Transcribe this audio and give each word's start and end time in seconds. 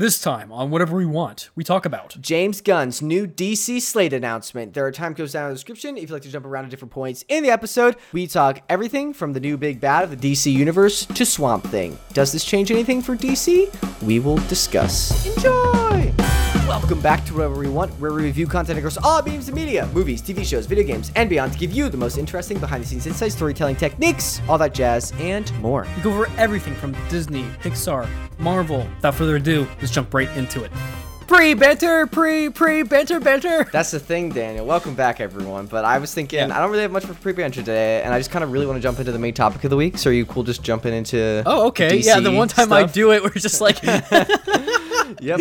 This 0.00 0.18
time 0.18 0.50
on 0.50 0.70
whatever 0.70 0.96
we 0.96 1.04
want, 1.04 1.50
we 1.54 1.62
talk 1.62 1.84
about 1.84 2.16
James 2.18 2.62
Gunn's 2.62 3.02
new 3.02 3.26
DC 3.26 3.82
slate 3.82 4.14
announcement. 4.14 4.72
There 4.72 4.86
are 4.86 4.90
time 4.90 5.14
codes 5.14 5.32
down 5.32 5.44
in 5.44 5.48
the 5.50 5.56
description 5.56 5.98
if 5.98 6.04
you'd 6.04 6.10
like 6.12 6.22
to 6.22 6.30
jump 6.30 6.46
around 6.46 6.64
to 6.64 6.70
different 6.70 6.90
points 6.90 7.22
in 7.28 7.42
the 7.42 7.50
episode. 7.50 7.96
We 8.10 8.26
talk 8.26 8.62
everything 8.70 9.12
from 9.12 9.34
the 9.34 9.40
new 9.40 9.58
big 9.58 9.78
bad 9.78 10.04
of 10.04 10.10
the 10.10 10.16
DC 10.32 10.50
universe 10.50 11.04
to 11.04 11.26
Swamp 11.26 11.64
Thing. 11.64 11.98
Does 12.14 12.32
this 12.32 12.46
change 12.46 12.70
anything 12.70 13.02
for 13.02 13.14
DC? 13.14 13.68
We 14.02 14.20
will 14.20 14.38
discuss. 14.48 15.26
Enjoy! 15.36 15.69
Welcome 16.70 17.00
back 17.00 17.24
to 17.24 17.34
Whatever 17.34 17.56
We 17.58 17.68
Want, 17.68 17.90
where 17.94 18.12
we 18.12 18.22
review 18.22 18.46
content 18.46 18.78
across 18.78 18.96
all 18.96 19.20
beams 19.20 19.48
of 19.48 19.56
media, 19.56 19.90
movies, 19.92 20.22
TV 20.22 20.44
shows, 20.44 20.66
video 20.66 20.84
games, 20.84 21.10
and 21.16 21.28
beyond 21.28 21.52
to 21.52 21.58
give 21.58 21.72
you 21.72 21.88
the 21.88 21.96
most 21.96 22.16
interesting 22.16 22.60
behind 22.60 22.84
the 22.84 22.86
scenes 22.86 23.08
insights, 23.08 23.34
storytelling 23.34 23.74
techniques, 23.74 24.40
all 24.48 24.56
that 24.56 24.72
jazz, 24.72 25.12
and 25.18 25.52
more. 25.60 25.84
we 25.96 26.02
go 26.02 26.12
over 26.12 26.28
everything 26.38 26.76
from 26.76 26.94
Disney, 27.08 27.42
Pixar, 27.60 28.08
Marvel. 28.38 28.86
Without 28.94 29.16
further 29.16 29.34
ado, 29.34 29.66
let's 29.80 29.90
jump 29.90 30.14
right 30.14 30.28
into 30.36 30.62
it. 30.62 30.70
Pre-banter, 31.26 32.06
pre-pre-banter, 32.06 33.18
banter. 33.18 33.64
That's 33.72 33.90
the 33.90 33.98
thing, 33.98 34.30
Daniel. 34.30 34.64
Welcome 34.64 34.94
back, 34.94 35.20
everyone. 35.20 35.66
But 35.66 35.84
I 35.84 35.98
was 35.98 36.14
thinking, 36.14 36.38
Yeah. 36.38 36.56
I 36.56 36.60
don't 36.60 36.70
really 36.70 36.82
have 36.82 36.92
much 36.92 37.04
for 37.04 37.14
pre 37.14 37.32
banter 37.32 37.62
today, 37.62 38.00
and 38.02 38.14
I 38.14 38.20
just 38.20 38.30
kind 38.30 38.44
of 38.44 38.52
really 38.52 38.66
want 38.66 38.76
to 38.76 38.80
jump 38.80 39.00
into 39.00 39.10
the 39.10 39.18
main 39.18 39.34
topic 39.34 39.64
of 39.64 39.70
the 39.70 39.76
week. 39.76 39.98
So 39.98 40.08
are 40.10 40.12
you 40.12 40.24
cool 40.24 40.44
just 40.44 40.62
jumping 40.62 40.94
into. 40.94 41.42
Oh, 41.46 41.66
okay. 41.66 41.98
DC 41.98 42.04
yeah, 42.04 42.20
the 42.20 42.30
one 42.30 42.46
time 42.46 42.72
I 42.72 42.84
do 42.84 43.10
it, 43.10 43.24
we're 43.24 43.30
just 43.30 43.60
like, 43.60 43.82
Yep. 45.20 45.40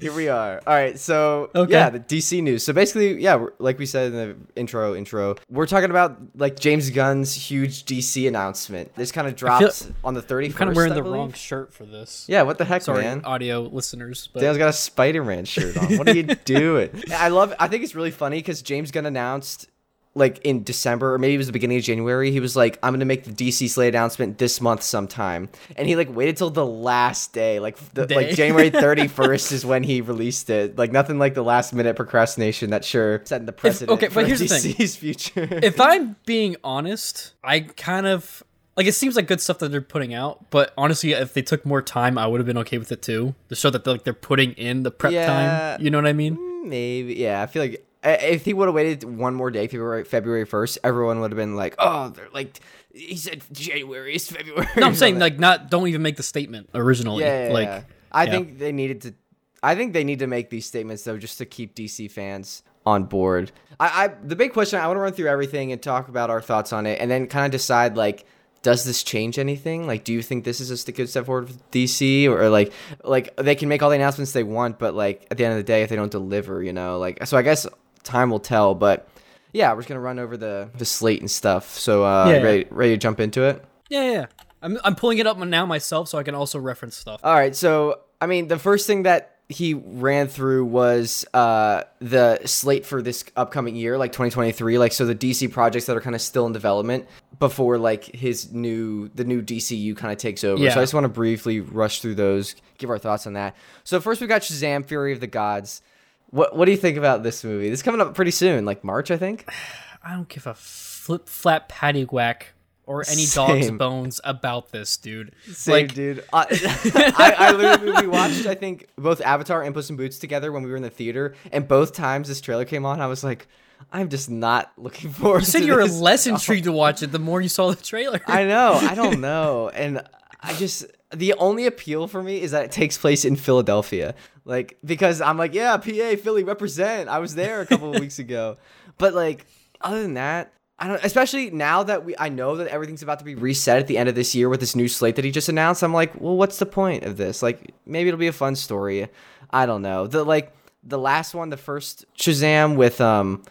Here 0.00 0.12
we 0.12 0.28
are. 0.28 0.60
All 0.66 0.74
right, 0.74 0.98
so 0.98 1.50
Okay. 1.54 1.72
yeah, 1.72 1.90
the 1.90 2.00
DC 2.00 2.42
news. 2.42 2.64
So 2.64 2.72
basically, 2.72 3.20
yeah, 3.20 3.44
like 3.58 3.78
we 3.78 3.86
said 3.86 4.12
in 4.12 4.16
the 4.16 4.36
intro, 4.60 4.94
intro, 4.94 5.36
we're 5.50 5.66
talking 5.66 5.90
about 5.90 6.16
like 6.36 6.58
James 6.58 6.90
Gunn's 6.90 7.34
huge 7.34 7.84
DC 7.84 8.26
announcement. 8.26 8.94
This 8.94 9.12
kind 9.12 9.26
of 9.28 9.36
dropped 9.36 9.90
on 10.04 10.14
the 10.14 10.22
thirty 10.22 10.46
I'm 10.46 10.52
kind 10.52 10.70
of 10.70 10.76
wearing 10.76 10.94
the 10.94 11.02
wrong 11.02 11.32
shirt 11.32 11.72
for 11.72 11.84
this. 11.84 12.24
Yeah, 12.28 12.42
what 12.42 12.58
the 12.58 12.64
heck, 12.64 12.82
Sorry, 12.82 13.02
man? 13.02 13.22
audio 13.24 13.60
listeners, 13.62 14.28
but 14.32 14.40
Daniel's 14.40 14.58
got 14.58 14.68
a 14.68 14.72
Spider-Man 14.72 15.44
shirt 15.44 15.76
on. 15.76 15.98
What 15.98 16.08
are 16.08 16.14
you 16.16 16.22
doing? 16.44 16.90
I 17.12 17.28
love. 17.28 17.54
I 17.58 17.68
think 17.68 17.84
it's 17.84 17.94
really 17.94 18.10
funny 18.10 18.38
because 18.38 18.62
James 18.62 18.90
Gunn 18.90 19.06
announced, 19.06 19.68
like 20.14 20.38
in 20.44 20.64
December 20.64 21.14
or 21.14 21.18
maybe 21.18 21.34
it 21.34 21.38
was 21.38 21.46
the 21.46 21.52
beginning 21.52 21.78
of 21.78 21.84
January. 21.84 22.30
He 22.32 22.40
was 22.40 22.56
like, 22.56 22.78
"I'm 22.82 22.92
gonna 22.92 23.04
make 23.04 23.24
the 23.24 23.30
DC 23.30 23.68
slate 23.70 23.94
announcement 23.94 24.38
this 24.38 24.60
month 24.60 24.82
sometime," 24.82 25.48
and 25.76 25.86
he 25.86 25.94
like 25.96 26.14
waited 26.14 26.36
till 26.36 26.50
the 26.50 26.66
last 26.66 27.32
day, 27.32 27.60
like 27.60 27.76
the, 27.94 28.06
like 28.12 28.30
January 28.30 28.70
31st 28.72 29.52
is 29.52 29.64
when 29.64 29.82
he 29.84 30.00
released 30.00 30.50
it. 30.50 30.76
Like 30.76 30.90
nothing 30.92 31.18
like 31.18 31.34
the 31.34 31.44
last 31.44 31.72
minute 31.72 31.94
procrastination 31.96 32.70
that 32.70 32.84
sure 32.84 33.22
setting 33.24 33.46
the 33.46 33.52
precedent 33.52 33.90
okay, 33.92 34.08
for 34.08 34.14
but 34.16 34.26
here's 34.26 34.40
the 34.40 34.48
thing. 34.48 34.74
DC's 34.74 34.96
future. 34.96 35.48
if 35.62 35.80
I'm 35.80 36.16
being 36.26 36.56
honest, 36.64 37.34
I 37.44 37.60
kind 37.60 38.06
of 38.06 38.42
like 38.76 38.86
it 38.86 38.94
seems 38.94 39.14
like 39.14 39.28
good 39.28 39.40
stuff 39.40 39.58
that 39.58 39.70
they're 39.70 39.80
putting 39.80 40.12
out, 40.14 40.50
but 40.50 40.72
honestly, 40.76 41.12
if 41.12 41.34
they 41.34 41.42
took 41.42 41.64
more 41.64 41.82
time, 41.82 42.18
I 42.18 42.26
would 42.26 42.40
have 42.40 42.46
been 42.46 42.58
okay 42.58 42.78
with 42.78 42.90
it 42.90 43.02
too. 43.02 43.34
To 43.48 43.54
show 43.54 43.70
that 43.70 43.84
they're, 43.84 43.94
like 43.94 44.04
they're 44.04 44.12
putting 44.14 44.52
in 44.52 44.82
the 44.82 44.90
prep 44.90 45.12
Yeah. 45.12 45.26
time, 45.26 45.82
you 45.84 45.90
know 45.90 45.98
what 45.98 46.06
I 46.06 46.12
mean? 46.14 46.36
Mm, 46.36 46.64
maybe, 46.66 47.14
yeah. 47.14 47.42
I 47.42 47.46
feel 47.46 47.62
like 47.62 47.86
if 48.02 48.44
he 48.44 48.54
would 48.54 48.66
have 48.66 48.74
waited 48.74 49.04
one 49.04 49.34
more 49.34 49.50
day, 49.50 49.66
February 49.66 50.04
February 50.04 50.44
first, 50.44 50.78
everyone 50.82 51.20
would 51.20 51.30
have 51.32 51.36
been 51.36 51.56
like, 51.56 51.74
"Oh, 51.78 52.08
they're 52.08 52.28
like." 52.32 52.60
He 52.92 53.16
said 53.16 53.42
January 53.52 54.14
is 54.14 54.28
February. 54.28 54.66
No, 54.76 54.86
I'm 54.86 54.94
saying 54.96 55.18
like 55.18 55.38
not 55.38 55.70
don't 55.70 55.86
even 55.88 56.02
make 56.02 56.16
the 56.16 56.22
statement 56.22 56.70
originally. 56.74 57.24
yeah, 57.24 57.48
yeah, 57.48 57.52
like 57.52 57.66
yeah. 57.66 57.82
I 58.10 58.24
yeah. 58.24 58.30
think 58.30 58.58
they 58.58 58.72
needed 58.72 59.02
to. 59.02 59.14
I 59.62 59.74
think 59.74 59.92
they 59.92 60.04
need 60.04 60.20
to 60.20 60.26
make 60.26 60.50
these 60.50 60.66
statements 60.66 61.04
though, 61.04 61.18
just 61.18 61.38
to 61.38 61.46
keep 61.46 61.74
DC 61.74 62.10
fans 62.10 62.62
on 62.86 63.04
board. 63.04 63.52
I, 63.78 64.04
I 64.04 64.08
the 64.08 64.36
big 64.36 64.52
question. 64.52 64.80
I 64.80 64.86
want 64.86 64.96
to 64.96 65.02
run 65.02 65.12
through 65.12 65.28
everything 65.28 65.70
and 65.72 65.82
talk 65.82 66.08
about 66.08 66.30
our 66.30 66.40
thoughts 66.40 66.72
on 66.72 66.86
it, 66.86 67.00
and 67.00 67.10
then 67.10 67.26
kind 67.26 67.46
of 67.46 67.52
decide 67.52 67.96
like. 67.96 68.24
Does 68.62 68.84
this 68.84 69.02
change 69.02 69.38
anything? 69.38 69.86
Like, 69.86 70.04
do 70.04 70.12
you 70.12 70.20
think 70.20 70.44
this 70.44 70.60
is 70.60 70.68
just 70.68 70.86
a 70.90 70.92
good 70.92 71.08
step 71.08 71.24
forward 71.24 71.48
for 71.48 71.54
DC, 71.72 72.26
or, 72.28 72.42
or 72.42 72.50
like, 72.50 72.74
like 73.02 73.34
they 73.36 73.54
can 73.54 73.70
make 73.70 73.82
all 73.82 73.88
the 73.88 73.96
announcements 73.96 74.32
they 74.32 74.42
want, 74.42 74.78
but 74.78 74.94
like 74.94 75.26
at 75.30 75.38
the 75.38 75.46
end 75.46 75.52
of 75.52 75.56
the 75.56 75.62
day, 75.62 75.82
if 75.82 75.88
they 75.88 75.96
don't 75.96 76.10
deliver, 76.10 76.62
you 76.62 76.74
know, 76.74 76.98
like, 76.98 77.26
so 77.26 77.38
I 77.38 77.42
guess 77.42 77.66
time 78.02 78.30
will 78.30 78.40
tell. 78.40 78.74
But 78.74 79.08
yeah, 79.52 79.72
we're 79.72 79.80
just 79.80 79.88
gonna 79.88 80.00
run 80.00 80.18
over 80.18 80.36
the 80.36 80.70
the 80.76 80.84
slate 80.84 81.20
and 81.20 81.30
stuff. 81.30 81.78
So, 81.78 82.04
uh, 82.04 82.26
Yeah, 82.30 82.42
ready, 82.42 82.66
ready 82.70 82.92
to 82.94 82.96
jump 82.98 83.20
into 83.20 83.42
it? 83.42 83.64
yeah, 83.88 84.02
yeah, 84.04 84.12
yeah. 84.12 84.26
I'm 84.62 84.78
I'm 84.84 84.94
pulling 84.94 85.18
it 85.18 85.26
up 85.26 85.38
now 85.38 85.64
myself, 85.66 86.08
so 86.08 86.18
I 86.18 86.22
can 86.22 86.34
also 86.34 86.58
reference 86.58 86.96
stuff. 86.96 87.20
All 87.24 87.34
right, 87.34 87.56
so 87.56 88.00
I 88.20 88.26
mean, 88.26 88.48
the 88.48 88.58
first 88.58 88.86
thing 88.86 89.04
that 89.04 89.36
he 89.48 89.74
ran 89.74 90.28
through 90.28 90.64
was 90.66 91.24
uh, 91.34 91.82
the 91.98 92.38
slate 92.44 92.86
for 92.86 93.02
this 93.02 93.24
upcoming 93.36 93.74
year, 93.74 93.98
like 93.98 94.12
2023. 94.12 94.78
Like, 94.78 94.92
so 94.92 95.04
the 95.06 95.14
DC 95.14 95.50
projects 95.50 95.86
that 95.86 95.96
are 95.96 96.00
kind 96.00 96.14
of 96.14 96.22
still 96.22 96.46
in 96.46 96.52
development 96.52 97.08
before 97.40 97.76
like 97.78 98.04
his 98.04 98.52
new 98.52 99.08
the 99.14 99.24
new 99.24 99.42
DCU 99.42 99.96
kind 99.96 100.12
of 100.12 100.18
takes 100.18 100.44
over. 100.44 100.62
Yeah. 100.62 100.74
So 100.74 100.80
I 100.80 100.82
just 100.84 100.94
want 100.94 101.04
to 101.04 101.08
briefly 101.08 101.58
rush 101.60 102.00
through 102.00 102.14
those, 102.14 102.54
give 102.78 102.90
our 102.90 102.98
thoughts 102.98 103.26
on 103.26 103.32
that. 103.32 103.56
So 103.82 104.00
first 104.00 104.20
we 104.20 104.26
got 104.28 104.42
Shazam: 104.42 104.84
Fury 104.86 105.12
of 105.12 105.18
the 105.20 105.26
Gods. 105.26 105.82
What 106.30 106.56
what 106.56 106.64
do 106.64 106.70
you 106.70 106.76
think 106.78 106.96
about 106.96 107.22
this 107.22 107.44
movie? 107.44 107.70
This 107.70 107.80
is 107.80 107.82
coming 107.82 108.00
up 108.00 108.14
pretty 108.14 108.30
soon, 108.30 108.64
like 108.64 108.84
March, 108.84 109.10
I 109.10 109.16
think. 109.16 109.48
I 110.02 110.14
don't 110.14 110.28
give 110.28 110.46
a 110.46 110.54
flip 110.54 111.28
flap 111.28 111.68
patty 111.68 112.04
whack 112.04 112.54
or 112.90 113.04
any 113.08 113.24
dog's 113.26 113.70
bones 113.70 114.20
about 114.24 114.72
this, 114.72 114.96
dude. 114.96 115.32
Same, 115.46 115.72
like, 115.86 115.94
dude. 115.94 116.24
I, 116.32 116.46
I, 117.16 117.34
I 117.38 117.52
literally 117.52 118.02
we 118.02 118.08
watched 118.08 118.46
I 118.46 118.54
think 118.54 118.88
both 118.96 119.20
Avatar 119.20 119.62
and 119.62 119.72
Puss 119.74 119.90
in 119.90 119.96
Boots 119.96 120.18
together 120.18 120.50
when 120.50 120.62
we 120.62 120.70
were 120.70 120.76
in 120.76 120.82
the 120.82 120.90
theater, 120.90 121.34
and 121.52 121.68
both 121.68 121.92
times 121.92 122.26
this 122.26 122.40
trailer 122.40 122.64
came 122.64 122.84
on, 122.84 123.00
I 123.00 123.06
was 123.06 123.22
like, 123.22 123.46
I'm 123.92 124.08
just 124.08 124.28
not 124.28 124.72
looking 124.78 125.10
forward. 125.10 125.40
you 125.40 125.46
said 125.46 125.60
to 125.60 125.66
you 125.66 125.74
were 125.74 125.86
less 125.86 126.26
intrigued 126.26 126.64
to 126.64 126.72
watch 126.72 127.02
it 127.02 127.12
the 127.12 127.18
more 127.18 127.40
you 127.40 127.48
saw 127.48 127.70
the 127.70 127.82
trailer. 127.82 128.20
I 128.26 128.44
know. 128.44 128.72
I 128.74 128.94
don't 128.94 129.20
know, 129.20 129.68
and 129.68 130.02
I 130.40 130.54
just 130.54 130.86
the 131.14 131.34
only 131.34 131.66
appeal 131.66 132.08
for 132.08 132.22
me 132.22 132.40
is 132.40 132.52
that 132.52 132.64
it 132.64 132.72
takes 132.72 132.96
place 132.98 133.24
in 133.24 133.36
Philadelphia, 133.36 134.14
like 134.44 134.78
because 134.84 135.20
I'm 135.20 135.38
like, 135.38 135.54
yeah, 135.54 135.76
PA 135.76 136.16
Philly 136.16 136.44
represent. 136.44 137.08
I 137.08 137.18
was 137.18 137.34
there 137.34 137.60
a 137.60 137.66
couple 137.66 137.94
of 137.94 138.00
weeks 138.00 138.18
ago, 138.18 138.56
but 138.98 139.14
like 139.14 139.46
other 139.80 140.02
than 140.02 140.14
that. 140.14 140.52
I 140.82 140.88
don't, 140.88 141.04
especially 141.04 141.50
now 141.50 141.82
that 141.82 142.06
we, 142.06 142.14
I 142.18 142.30
know 142.30 142.56
that 142.56 142.68
everything's 142.68 143.02
about 143.02 143.18
to 143.18 143.24
be 143.24 143.34
reset 143.34 143.78
at 143.78 143.86
the 143.86 143.98
end 143.98 144.08
of 144.08 144.14
this 144.14 144.34
year 144.34 144.48
with 144.48 144.60
this 144.60 144.74
new 144.74 144.88
slate 144.88 145.16
that 145.16 145.26
he 145.26 145.30
just 145.30 145.50
announced. 145.50 145.82
I'm 145.82 145.92
like, 145.92 146.18
well, 146.18 146.38
what's 146.38 146.58
the 146.58 146.64
point 146.64 147.04
of 147.04 147.18
this? 147.18 147.42
Like, 147.42 147.74
maybe 147.84 148.08
it'll 148.08 148.18
be 148.18 148.28
a 148.28 148.32
fun 148.32 148.56
story. 148.56 149.08
I 149.50 149.66
don't 149.66 149.82
know. 149.82 150.06
The 150.06 150.24
like 150.24 150.54
the 150.82 150.98
last 150.98 151.34
one, 151.34 151.50
the 151.50 151.58
first 151.58 152.06
Shazam 152.16 152.76
with 152.76 152.98
um 153.00 153.42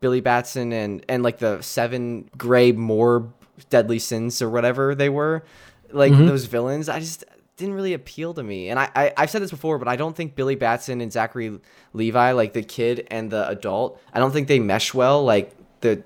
Billy 0.00 0.20
Batson 0.20 0.72
and 0.74 1.04
and 1.08 1.22
like 1.22 1.38
the 1.38 1.62
seven 1.62 2.28
gray 2.36 2.72
more 2.72 3.32
deadly 3.70 3.98
sins 3.98 4.42
or 4.42 4.50
whatever 4.50 4.94
they 4.94 5.08
were, 5.08 5.42
like 5.90 6.12
those 6.12 6.44
villains. 6.44 6.88
I 6.88 7.00
just 7.00 7.24
didn't 7.56 7.74
really 7.74 7.94
appeal 7.94 8.34
to 8.34 8.42
me. 8.42 8.68
And 8.68 8.78
I, 8.78 8.90
I 8.94 9.12
I've 9.16 9.30
said 9.30 9.42
this 9.42 9.50
before, 9.50 9.78
but 9.78 9.88
I 9.88 9.96
don't 9.96 10.16
think 10.16 10.34
Billy 10.34 10.54
Batson 10.54 11.00
and 11.00 11.12
Zachary 11.12 11.58
Levi, 11.92 12.32
like 12.32 12.52
the 12.52 12.62
kid 12.62 13.06
and 13.10 13.30
the 13.30 13.48
adult, 13.48 14.00
I 14.12 14.18
don't 14.18 14.32
think 14.32 14.48
they 14.48 14.58
mesh 14.58 14.92
well. 14.94 15.24
Like 15.24 15.54
the 15.80 16.02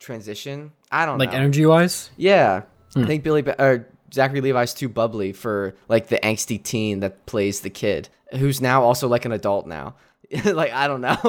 transition. 0.00 0.72
I 0.90 1.06
don't 1.06 1.18
like 1.18 1.32
know. 1.32 1.38
energy 1.38 1.66
wise. 1.66 2.10
Yeah, 2.16 2.62
I 2.96 3.00
hmm. 3.00 3.06
think 3.06 3.22
Billy 3.22 3.42
ba- 3.42 3.62
or 3.62 3.86
Zachary 4.12 4.40
Levi's 4.40 4.74
too 4.74 4.88
bubbly 4.88 5.32
for 5.32 5.74
like 5.88 6.08
the 6.08 6.18
angsty 6.18 6.62
teen 6.62 7.00
that 7.00 7.26
plays 7.26 7.60
the 7.60 7.70
kid, 7.70 8.08
who's 8.32 8.60
now 8.60 8.82
also 8.82 9.08
like 9.08 9.24
an 9.24 9.32
adult 9.32 9.66
now. 9.66 9.94
like 10.44 10.72
I 10.72 10.86
don't 10.86 11.00
know. 11.00 11.16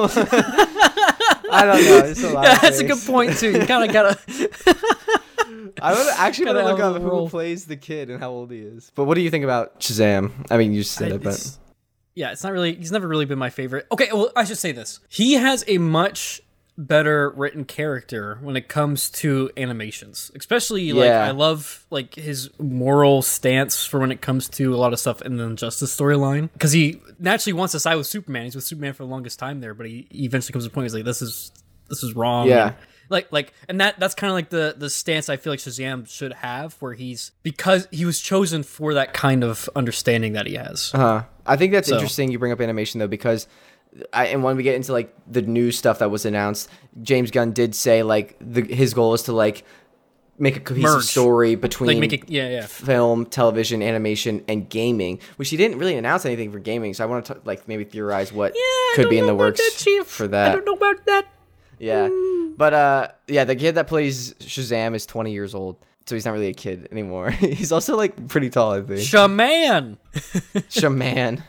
I 1.52 1.64
don't 1.64 1.84
know. 1.84 1.98
It's 2.06 2.22
a 2.22 2.30
lot 2.30 2.44
Yeah, 2.44 2.58
that's 2.62 2.78
a 2.80 2.84
good 2.84 3.00
point 3.04 3.36
too. 3.36 3.52
You 3.52 3.66
kind 3.66 3.88
of 3.88 3.92
gotta. 3.92 4.18
I 5.82 5.92
would 5.92 6.06
actually 6.16 6.46
want 6.46 6.58
to 6.58 6.64
look 6.64 6.80
up 6.80 7.02
who 7.02 7.28
plays 7.28 7.66
the 7.66 7.76
kid 7.76 8.10
and 8.10 8.20
how 8.20 8.30
old 8.30 8.50
he 8.50 8.58
is. 8.60 8.90
But 8.94 9.04
what 9.04 9.14
do 9.14 9.20
you 9.20 9.30
think 9.30 9.44
about 9.44 9.80
Shazam? 9.80 10.32
I 10.50 10.56
mean, 10.56 10.72
you 10.72 10.82
said 10.82 11.12
it, 11.12 11.22
but 11.22 11.58
yeah, 12.14 12.32
it's 12.32 12.42
not 12.42 12.52
really. 12.52 12.74
He's 12.74 12.92
never 12.92 13.08
really 13.08 13.26
been 13.26 13.38
my 13.38 13.50
favorite. 13.50 13.86
Okay, 13.92 14.08
well, 14.12 14.30
I 14.36 14.44
should 14.44 14.58
say 14.58 14.72
this. 14.72 15.00
He 15.08 15.34
has 15.34 15.64
a 15.68 15.78
much 15.78 16.40
better 16.78 17.30
written 17.30 17.64
character 17.64 18.38
when 18.40 18.56
it 18.56 18.68
comes 18.68 19.10
to 19.10 19.50
animations, 19.56 20.30
especially 20.34 20.92
like 20.92 21.08
Yeah. 21.08 21.24
I 21.26 21.30
love 21.32 21.84
like 21.90 22.14
his 22.14 22.50
moral 22.58 23.20
stance 23.22 23.84
for 23.84 24.00
when 24.00 24.10
it 24.10 24.22
comes 24.22 24.48
to 24.50 24.74
a 24.74 24.78
lot 24.78 24.92
of 24.94 24.98
stuff 24.98 25.20
in 25.20 25.36
the 25.36 25.44
Injustice 25.44 25.94
storyline 25.94 26.50
because 26.54 26.72
he 26.72 27.00
naturally 27.18 27.52
wants 27.52 27.72
to 27.72 27.80
side 27.80 27.96
with 27.96 28.06
Superman. 28.06 28.44
He's 28.44 28.54
with 28.54 28.64
Superman 28.64 28.94
for 28.94 29.02
the 29.04 29.10
longest 29.10 29.38
time 29.38 29.60
there, 29.60 29.74
but 29.74 29.86
he 29.86 30.06
he 30.10 30.24
eventually 30.24 30.52
comes 30.52 30.64
to 30.64 30.70
a 30.70 30.72
point. 30.72 30.76
Where 30.76 30.84
he's 30.84 30.94
like, 30.94 31.04
this 31.04 31.20
is 31.20 31.52
this 31.90 32.02
is 32.02 32.14
wrong. 32.14 32.48
Yeah. 32.48 32.72
Like 33.10 33.30
like 33.30 33.52
and 33.68 33.80
that 33.80 34.00
that's 34.00 34.14
kind 34.14 34.30
of 34.30 34.34
like 34.36 34.48
the 34.48 34.74
the 34.78 34.88
stance 34.88 35.28
I 35.28 35.36
feel 35.36 35.52
like 35.52 35.60
Shazam 35.60 36.08
should 36.08 36.32
have 36.32 36.74
where 36.80 36.94
he's 36.94 37.32
because 37.42 37.86
he 37.90 38.04
was 38.06 38.20
chosen 38.20 38.62
for 38.62 38.94
that 38.94 39.12
kind 39.12 39.44
of 39.44 39.68
understanding 39.76 40.32
that 40.32 40.46
he 40.46 40.54
has. 40.54 40.90
Uh-huh. 40.94 41.24
I 41.44 41.56
think 41.56 41.72
that's 41.72 41.88
So- 41.88 41.96
interesting. 41.96 42.30
You 42.30 42.38
bring 42.38 42.52
up 42.52 42.60
animation 42.60 42.98
though 43.00 43.08
because. 43.08 43.46
I, 44.12 44.26
and 44.26 44.44
when 44.44 44.56
we 44.56 44.62
get 44.62 44.76
into 44.76 44.92
like 44.92 45.12
the 45.26 45.42
new 45.42 45.72
stuff 45.72 45.98
that 45.98 46.12
was 46.12 46.24
announced, 46.24 46.68
James 47.02 47.32
Gunn 47.32 47.50
did 47.50 47.74
say 47.74 48.04
like 48.04 48.36
the, 48.40 48.62
his 48.62 48.94
goal 48.94 49.14
is 49.14 49.22
to 49.24 49.32
like 49.32 49.64
make 50.38 50.56
a 50.56 50.60
cohesive 50.60 50.92
Merge. 50.92 51.04
story 51.04 51.54
between 51.56 51.88
like 51.88 51.98
make 51.98 52.12
it 52.12 52.28
yeah 52.30 52.48
yeah 52.48 52.66
film, 52.66 53.26
television, 53.26 53.82
animation, 53.82 54.44
and 54.46 54.68
gaming, 54.68 55.18
which 55.36 55.50
he 55.50 55.56
didn't 55.56 55.76
really 55.78 55.96
announce 55.96 56.24
anything 56.24 56.52
for 56.52 56.60
gaming. 56.60 56.94
So 56.94 57.02
I 57.02 57.08
want 57.08 57.26
to 57.26 57.40
like 57.44 57.66
maybe 57.66 57.82
theorize 57.82 58.32
what 58.32 58.52
I 58.54 58.92
could 58.94 59.10
be 59.10 59.18
in 59.18 59.26
the 59.26 59.34
works 59.34 59.58
that, 59.58 60.04
for 60.06 60.26
I 60.26 60.52
don't 60.52 60.64
know 60.64 60.74
about 60.74 61.04
that. 61.06 61.26
Yeah, 61.80 62.08
but 62.56 62.74
uh, 62.74 63.08
yeah, 63.26 63.44
the 63.44 63.56
kid 63.56 63.74
that 63.76 63.86
plays 63.88 64.34
Shazam 64.34 64.94
is 64.94 65.06
20 65.06 65.32
years 65.32 65.54
old, 65.54 65.76
so 66.06 66.14
he's 66.14 66.24
not 66.26 66.32
really 66.32 66.48
a 66.48 66.54
kid 66.54 66.88
anymore. 66.92 67.30
he's 67.30 67.72
also 67.72 67.96
like 67.96 68.28
pretty 68.28 68.50
tall, 68.50 68.72
I 68.72 68.82
think. 68.82 69.00
Shaman. 69.00 69.98
Shaman. 70.68 71.42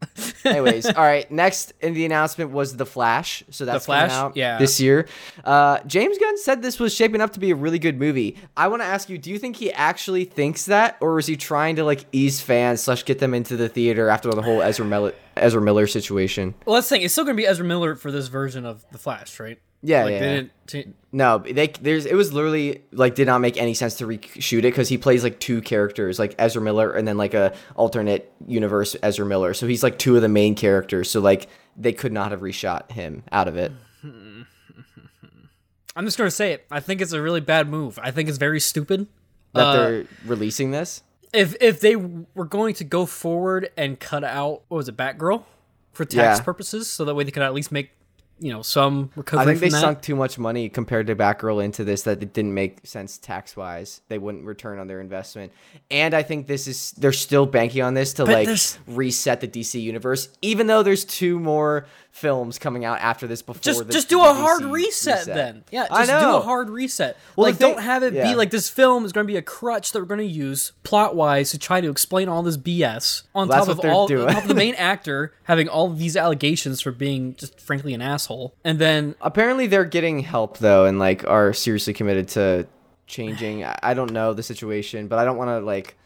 Anyways, 0.44 0.86
all 0.86 1.02
right. 1.02 1.28
Next 1.28 1.72
in 1.80 1.92
the 1.92 2.04
announcement 2.04 2.52
was 2.52 2.76
the 2.76 2.86
Flash. 2.86 3.42
So 3.50 3.64
that's 3.64 3.86
Flash? 3.86 4.10
coming 4.10 4.26
out 4.26 4.36
Yeah. 4.36 4.56
this 4.58 4.78
year. 4.80 5.08
Uh, 5.42 5.80
James 5.86 6.16
Gunn 6.18 6.38
said 6.38 6.62
this 6.62 6.78
was 6.78 6.94
shaping 6.94 7.20
up 7.20 7.32
to 7.32 7.40
be 7.40 7.50
a 7.50 7.56
really 7.56 7.80
good 7.80 7.98
movie. 7.98 8.36
I 8.56 8.68
want 8.68 8.80
to 8.82 8.86
ask 8.86 9.08
you: 9.08 9.18
Do 9.18 9.28
you 9.30 9.40
think 9.40 9.56
he 9.56 9.72
actually 9.72 10.24
thinks 10.24 10.66
that, 10.66 10.96
or 11.00 11.18
is 11.18 11.26
he 11.26 11.36
trying 11.36 11.76
to 11.76 11.84
like 11.84 12.04
ease 12.12 12.40
fans 12.40 12.80
slash 12.82 13.04
get 13.06 13.18
them 13.18 13.34
into 13.34 13.56
the 13.56 13.68
theater 13.68 14.08
after 14.08 14.30
the 14.30 14.42
whole 14.42 14.62
Ezra 14.62 14.86
Miller 14.86 15.14
Ezra 15.36 15.60
Miller 15.60 15.88
situation? 15.88 16.54
Well, 16.64 16.74
that's 16.76 16.88
the 16.88 16.94
thing. 16.96 17.02
It's 17.02 17.14
still 17.14 17.24
going 17.24 17.36
to 17.36 17.40
be 17.42 17.46
Ezra 17.48 17.64
Miller 17.66 17.96
for 17.96 18.12
this 18.12 18.28
version 18.28 18.64
of 18.64 18.84
the 18.92 18.98
Flash, 18.98 19.40
right? 19.40 19.58
Yeah, 19.82 20.04
Like 20.04 20.12
yeah. 20.12 20.18
they 20.20 20.34
didn't. 20.34 20.52
T- 20.66 20.86
No, 21.12 21.38
they 21.38 21.68
there's 21.80 22.04
it 22.04 22.14
was 22.14 22.32
literally 22.32 22.82
like 22.92 23.14
did 23.14 23.26
not 23.26 23.40
make 23.40 23.56
any 23.56 23.74
sense 23.74 23.94
to 23.96 24.06
reshoot 24.06 24.58
it 24.58 24.62
because 24.62 24.88
he 24.88 24.98
plays 24.98 25.22
like 25.22 25.38
two 25.40 25.60
characters, 25.62 26.18
like 26.18 26.34
Ezra 26.38 26.60
Miller 26.60 26.92
and 26.92 27.06
then 27.06 27.16
like 27.16 27.32
a 27.34 27.54
alternate 27.76 28.32
universe 28.46 28.96
Ezra 29.02 29.24
Miller. 29.24 29.54
So 29.54 29.66
he's 29.68 29.82
like 29.84 29.98
two 29.98 30.16
of 30.16 30.22
the 30.22 30.28
main 30.28 30.54
characters. 30.56 31.10
So 31.10 31.20
like 31.20 31.48
they 31.76 31.92
could 31.92 32.12
not 32.12 32.32
have 32.32 32.40
reshot 32.40 32.90
him 32.90 33.22
out 33.30 33.46
of 33.48 33.56
it. 33.56 33.70
I'm 35.96 36.04
just 36.04 36.16
going 36.18 36.28
to 36.28 36.34
say 36.34 36.52
it. 36.52 36.66
I 36.70 36.80
think 36.80 37.00
it's 37.00 37.12
a 37.12 37.20
really 37.20 37.40
bad 37.40 37.68
move. 37.68 37.98
I 38.02 38.10
think 38.10 38.28
it's 38.28 38.38
very 38.38 38.60
stupid. 38.60 39.06
That 39.54 39.66
Uh, 39.66 39.72
they're 39.76 40.04
releasing 40.26 40.70
this. 40.70 41.02
if 41.32 41.54
if 41.60 41.80
they 41.80 41.96
were 41.96 42.44
going 42.44 42.74
to 42.74 42.84
go 42.84 43.06
forward 43.06 43.70
and 43.76 43.98
cut 43.98 44.22
out 44.24 44.62
what 44.68 44.76
was 44.78 44.88
it, 44.88 44.96
Batgirl, 44.96 45.44
for 45.92 46.04
tax 46.04 46.38
Yeah. 46.38 46.44
purposes, 46.44 46.88
so 46.88 47.04
that 47.04 47.14
way 47.14 47.24
they 47.24 47.30
could 47.30 47.42
at 47.42 47.54
least 47.54 47.72
make 47.72 47.90
you 48.40 48.52
know 48.52 48.62
some 48.62 49.10
recovery 49.16 49.42
I 49.42 49.46
think 49.46 49.60
they 49.60 49.68
that. 49.70 49.80
sunk 49.80 50.00
too 50.02 50.14
much 50.16 50.38
money 50.38 50.68
compared 50.68 51.06
to 51.08 51.16
Batgirl 51.16 51.62
into 51.64 51.84
this 51.84 52.02
that 52.02 52.22
it 52.22 52.32
didn't 52.32 52.54
make 52.54 52.86
sense 52.86 53.18
tax 53.18 53.56
wise. 53.56 54.00
They 54.08 54.18
wouldn't 54.18 54.44
return 54.44 54.78
on 54.78 54.86
their 54.86 55.00
investment. 55.00 55.52
And 55.90 56.14
I 56.14 56.22
think 56.22 56.46
this 56.46 56.66
is 56.68 56.92
they're 56.92 57.12
still 57.12 57.46
banking 57.46 57.82
on 57.82 57.94
this 57.94 58.12
to 58.14 58.24
But 58.24 58.32
like 58.34 58.46
there's- 58.46 58.78
reset 58.86 59.40
the 59.40 59.48
DC 59.48 59.80
universe, 59.80 60.28
even 60.42 60.66
though 60.66 60.82
there's 60.82 61.04
two 61.04 61.38
more 61.40 61.86
films 62.18 62.58
coming 62.58 62.84
out 62.84 63.00
after 63.00 63.26
this 63.26 63.40
before 63.40 63.60
just 63.60 63.88
just 63.90 64.08
do 64.08 64.20
a 64.20 64.34
hard 64.34 64.64
reset, 64.64 65.26
then. 65.26 65.64
Yeah, 65.70 65.86
I 65.90 66.04
just 66.04 66.20
do 66.20 66.36
a 66.36 66.40
hard 66.40 66.68
reset. 66.68 67.16
Well, 67.36 67.46
like 67.48 67.56
thing- 67.56 67.74
don't 67.74 67.82
have 67.82 68.02
it 68.02 68.12
yeah. 68.12 68.30
be 68.30 68.34
like 68.34 68.50
this 68.50 68.68
film 68.68 69.04
is 69.04 69.12
going 69.12 69.26
to 69.26 69.32
be 69.32 69.36
a 69.36 69.42
crutch 69.42 69.92
that 69.92 70.00
we're 70.00 70.06
going 70.06 70.18
to 70.18 70.26
use 70.26 70.72
plot 70.82 71.16
wise 71.16 71.50
to 71.52 71.58
try 71.58 71.80
to 71.80 71.88
explain 71.90 72.28
all 72.28 72.42
this 72.42 72.56
BS 72.56 73.22
on 73.34 73.48
Well, 73.48 73.64
top 73.64 73.68
of 73.68 73.84
all 73.84 74.12
on 74.12 74.28
top 74.28 74.42
of 74.42 74.48
the 74.48 74.54
main 74.54 74.74
actor 74.78 75.32
having 75.44 75.68
all 75.68 75.88
these 75.88 76.16
allegations 76.16 76.80
for 76.80 76.92
being 76.92 77.34
just 77.36 77.60
frankly 77.60 77.94
an 77.94 78.02
asshole, 78.02 78.54
and 78.64 78.78
then 78.78 79.14
Apparently, 79.20 79.66
they're 79.66 79.84
getting 79.84 80.20
help 80.20 80.58
though, 80.58 80.84
and 80.84 80.98
like 80.98 81.26
are 81.26 81.52
seriously 81.52 81.92
committed 81.94 82.28
to 82.28 82.66
changing. 83.06 83.64
I 83.64 83.94
don't 83.94 84.12
know 84.12 84.34
the 84.34 84.42
situation, 84.42 85.08
but 85.08 85.18
I 85.18 85.24
don't 85.24 85.36
want 85.36 85.48
to 85.48 85.60
like. 85.60 85.96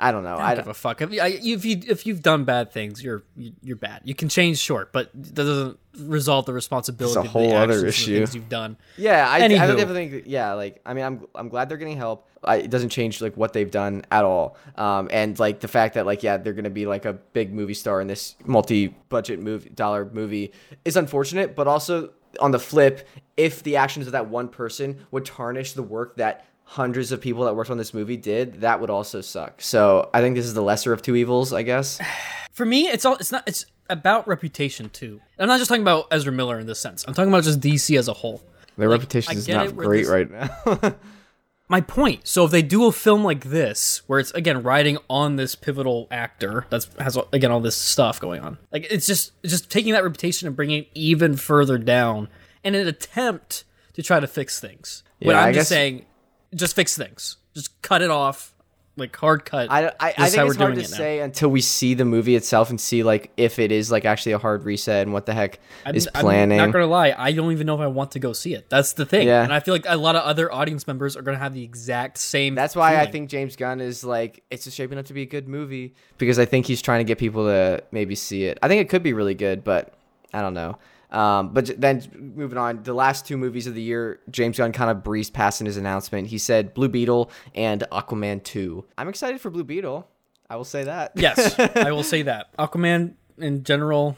I 0.00 0.12
don't 0.12 0.24
know. 0.24 0.30
I 0.30 0.32
I 0.32 0.36
don't 0.38 0.56
don't. 0.56 0.64
give 0.64 0.70
a 0.70 0.74
fuck. 0.74 1.02
If, 1.02 1.12
I, 1.12 1.28
if 1.42 1.64
you 1.64 1.80
if 1.86 2.06
you've 2.06 2.22
done 2.22 2.44
bad 2.44 2.72
things, 2.72 3.02
you're 3.02 3.22
you're 3.62 3.76
bad. 3.76 4.00
You 4.04 4.14
can 4.14 4.28
change 4.28 4.58
short, 4.58 4.92
but 4.92 5.10
that 5.14 5.34
doesn't 5.34 5.78
resolve 5.98 6.46
the 6.46 6.52
responsibility. 6.52 7.10
It's 7.10 7.16
a 7.16 7.20
of 7.20 7.24
the 7.26 7.30
whole 7.30 7.52
other 7.54 7.74
actions 7.74 7.76
and 7.76 7.84
the 7.84 7.88
issue. 7.88 8.18
things 8.18 8.34
you've 8.34 8.48
done. 8.48 8.76
Yeah, 8.96 9.28
I, 9.28 9.46
definitely 9.46 10.08
think. 10.08 10.24
Yeah, 10.26 10.54
like 10.54 10.80
I 10.86 10.94
mean, 10.94 11.04
I'm 11.04 11.26
I'm 11.34 11.48
glad 11.48 11.68
they're 11.68 11.78
getting 11.78 11.98
help. 11.98 12.26
I, 12.42 12.56
it 12.56 12.70
doesn't 12.70 12.88
change 12.88 13.20
like 13.20 13.36
what 13.36 13.52
they've 13.52 13.70
done 13.70 14.04
at 14.10 14.24
all. 14.24 14.56
Um, 14.76 15.08
and 15.12 15.38
like 15.38 15.60
the 15.60 15.68
fact 15.68 15.94
that 15.94 16.06
like 16.06 16.22
yeah, 16.22 16.38
they're 16.38 16.54
gonna 16.54 16.70
be 16.70 16.86
like 16.86 17.04
a 17.04 17.12
big 17.12 17.52
movie 17.52 17.74
star 17.74 18.00
in 18.00 18.06
this 18.06 18.36
multi-budget 18.46 19.38
movie 19.40 19.68
dollar 19.70 20.08
movie 20.12 20.52
is 20.84 20.96
unfortunate, 20.96 21.54
but 21.54 21.68
also 21.68 22.10
on 22.38 22.52
the 22.52 22.58
flip, 22.58 23.06
if 23.36 23.62
the 23.62 23.76
actions 23.76 24.06
of 24.06 24.12
that 24.12 24.28
one 24.28 24.48
person 24.48 25.04
would 25.10 25.24
tarnish 25.24 25.72
the 25.72 25.82
work 25.82 26.16
that 26.16 26.46
hundreds 26.74 27.10
of 27.10 27.20
people 27.20 27.44
that 27.46 27.54
worked 27.56 27.68
on 27.70 27.78
this 27.78 27.92
movie 27.92 28.16
did, 28.16 28.60
that 28.60 28.80
would 28.80 28.90
also 28.90 29.20
suck. 29.20 29.60
So 29.60 30.08
I 30.14 30.20
think 30.20 30.36
this 30.36 30.46
is 30.46 30.54
the 30.54 30.62
lesser 30.62 30.92
of 30.92 31.02
two 31.02 31.16
evils, 31.16 31.52
I 31.52 31.62
guess. 31.62 32.00
For 32.52 32.64
me, 32.66 32.86
it's 32.88 33.04
all 33.04 33.16
it's 33.16 33.32
not 33.32 33.42
it's 33.46 33.66
about 33.88 34.28
reputation 34.28 34.88
too. 34.90 35.20
I'm 35.38 35.48
not 35.48 35.58
just 35.58 35.68
talking 35.68 35.82
about 35.82 36.06
Ezra 36.12 36.32
Miller 36.32 36.58
in 36.60 36.66
this 36.66 36.78
sense. 36.78 37.04
I'm 37.08 37.14
talking 37.14 37.30
about 37.30 37.42
just 37.44 37.60
DC 37.60 37.98
as 37.98 38.06
a 38.08 38.12
whole. 38.12 38.40
Their 38.76 38.88
Like, 38.88 38.98
reputation 39.00 39.36
is 39.36 39.48
not 39.48 39.74
great 39.76 40.00
this- 40.04 40.08
right 40.08 40.30
now. 40.30 40.94
My 41.68 41.80
point. 41.80 42.26
So 42.26 42.44
if 42.44 42.50
they 42.50 42.62
do 42.62 42.86
a 42.86 42.92
film 42.92 43.22
like 43.22 43.44
this, 43.44 44.02
where 44.08 44.18
it's 44.18 44.32
again 44.32 44.62
riding 44.64 44.98
on 45.08 45.36
this 45.36 45.54
pivotal 45.54 46.08
actor 46.10 46.66
that 46.70 46.86
has 46.98 47.16
again 47.32 47.52
all 47.52 47.60
this 47.60 47.76
stuff 47.76 48.18
going 48.20 48.42
on, 48.42 48.58
like 48.72 48.86
it's 48.90 49.06
just 49.06 49.32
it's 49.44 49.52
just 49.52 49.70
taking 49.70 49.92
that 49.92 50.02
reputation 50.02 50.46
and 50.48 50.56
bringing 50.56 50.80
it 50.82 50.88
even 50.94 51.36
further 51.36 51.78
down 51.78 52.28
in 52.64 52.74
an 52.74 52.88
attempt 52.88 53.62
to 53.94 54.02
try 54.02 54.18
to 54.18 54.26
fix 54.26 54.58
things. 54.60 55.04
when 55.20 55.34
Yeah, 55.36 55.42
I'm 55.42 55.48
I 55.50 55.52
just 55.52 55.62
guess- 55.62 55.68
saying, 55.68 56.06
just 56.54 56.76
fix 56.76 56.96
things. 56.96 57.36
Just 57.54 57.80
cut 57.82 58.02
it 58.02 58.10
off, 58.10 58.54
like 58.96 59.16
hard 59.16 59.44
cut. 59.44 59.70
I, 59.70 59.86
I, 59.86 59.92
I 60.00 60.26
is 60.26 60.34
think 60.34 60.48
it's 60.48 60.56
hard 60.56 60.74
to 60.74 60.80
it 60.80 60.86
say 60.86 61.20
until 61.20 61.48
we 61.48 61.60
see 61.60 61.94
the 61.94 62.04
movie 62.04 62.36
itself 62.36 62.70
and 62.70 62.80
see 62.80 63.02
like 63.02 63.32
if 63.36 63.58
it 63.58 63.72
is 63.72 63.90
like 63.90 64.04
actually 64.04 64.32
a 64.32 64.38
hard 64.38 64.64
reset 64.64 65.02
and 65.02 65.12
what 65.12 65.26
the 65.26 65.34
heck 65.34 65.58
is 65.92 66.08
I'm 66.14 66.22
planning. 66.22 66.58
not 66.58 66.70
gonna 66.72 66.86
lie, 66.86 67.14
I 67.16 67.32
don't 67.32 67.50
even 67.52 67.66
know 67.66 67.74
if 67.74 67.80
I 67.80 67.86
want 67.86 68.12
to 68.12 68.18
go 68.18 68.32
see 68.32 68.54
it. 68.54 68.68
That's 68.68 68.92
the 68.92 69.06
thing. 69.06 69.26
Yeah. 69.26 69.42
And 69.42 69.52
I 69.52 69.60
feel 69.60 69.74
like 69.74 69.84
a 69.88 69.96
lot 69.96 70.16
of 70.16 70.22
other 70.22 70.52
audience 70.52 70.86
members 70.86 71.16
are 71.16 71.22
gonna 71.22 71.38
have 71.38 71.54
the 71.54 71.64
exact 71.64 72.18
same. 72.18 72.54
That's 72.54 72.76
why 72.76 73.00
I 73.00 73.06
think 73.06 73.30
James 73.30 73.56
Gunn 73.56 73.80
is 73.80 74.04
like 74.04 74.42
it's 74.50 74.64
just 74.64 74.76
shaping 74.76 74.98
up 74.98 75.06
to 75.06 75.14
be 75.14 75.22
a 75.22 75.26
good 75.26 75.48
movie 75.48 75.94
because 76.18 76.38
I 76.38 76.44
think 76.44 76.66
he's 76.66 76.82
trying 76.82 77.00
to 77.00 77.04
get 77.04 77.18
people 77.18 77.46
to 77.46 77.82
maybe 77.90 78.14
see 78.14 78.44
it. 78.44 78.58
I 78.62 78.68
think 78.68 78.80
it 78.80 78.88
could 78.88 79.02
be 79.02 79.12
really 79.12 79.34
good, 79.34 79.64
but 79.64 79.94
I 80.32 80.42
don't 80.42 80.54
know. 80.54 80.78
Um, 81.10 81.52
but 81.52 81.80
then 81.80 82.32
moving 82.36 82.58
on, 82.58 82.82
the 82.82 82.94
last 82.94 83.26
two 83.26 83.36
movies 83.36 83.66
of 83.66 83.74
the 83.74 83.82
year, 83.82 84.20
James 84.30 84.58
Gunn 84.58 84.72
kind 84.72 84.90
of 84.90 85.02
breezed 85.02 85.34
past 85.34 85.60
in 85.60 85.66
his 85.66 85.76
announcement. 85.76 86.28
He 86.28 86.38
said 86.38 86.72
Blue 86.72 86.88
Beetle 86.88 87.30
and 87.54 87.84
Aquaman 87.90 88.42
2. 88.44 88.84
I'm 88.96 89.08
excited 89.08 89.40
for 89.40 89.50
Blue 89.50 89.64
Beetle. 89.64 90.08
I 90.48 90.56
will 90.56 90.64
say 90.64 90.84
that. 90.84 91.12
Yes, 91.14 91.58
I 91.76 91.92
will 91.92 92.02
say 92.02 92.22
that 92.22 92.54
Aquaman 92.56 93.14
in 93.38 93.62
general, 93.62 94.16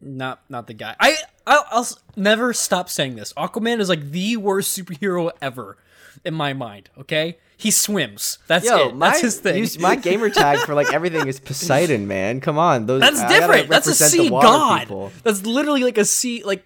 not 0.00 0.42
not 0.50 0.66
the 0.66 0.74
guy. 0.74 0.94
I 1.00 1.16
I'll, 1.46 1.64
I'll 1.70 1.88
never 2.14 2.52
stop 2.52 2.90
saying 2.90 3.16
this. 3.16 3.32
Aquaman 3.34 3.80
is 3.80 3.88
like 3.88 4.10
the 4.10 4.36
worst 4.36 4.78
superhero 4.78 5.30
ever 5.40 5.78
in 6.24 6.34
my 6.34 6.52
mind. 6.52 6.90
Okay, 6.98 7.38
he 7.62 7.70
swims. 7.70 8.38
That's 8.48 8.66
Yo, 8.66 8.88
it. 8.88 8.96
my, 8.96 9.08
That's 9.10 9.20
his 9.20 9.40
thing. 9.40 9.58
use- 9.58 9.78
my 9.78 9.94
gamer 9.96 10.30
tag 10.30 10.58
for 10.60 10.74
like 10.74 10.92
everything 10.92 11.28
is 11.28 11.38
Poseidon, 11.40 12.06
man. 12.08 12.40
Come 12.40 12.58
on, 12.58 12.86
those 12.86 13.00
That's 13.00 13.20
I 13.20 13.28
different. 13.28 13.68
That's 13.68 13.86
a 13.86 13.94
sea 13.94 14.28
god. 14.28 14.80
people. 14.80 15.12
That's 15.22 15.44
literally 15.46 15.84
like 15.84 15.98
a 15.98 16.04
sea 16.04 16.42
like 16.44 16.64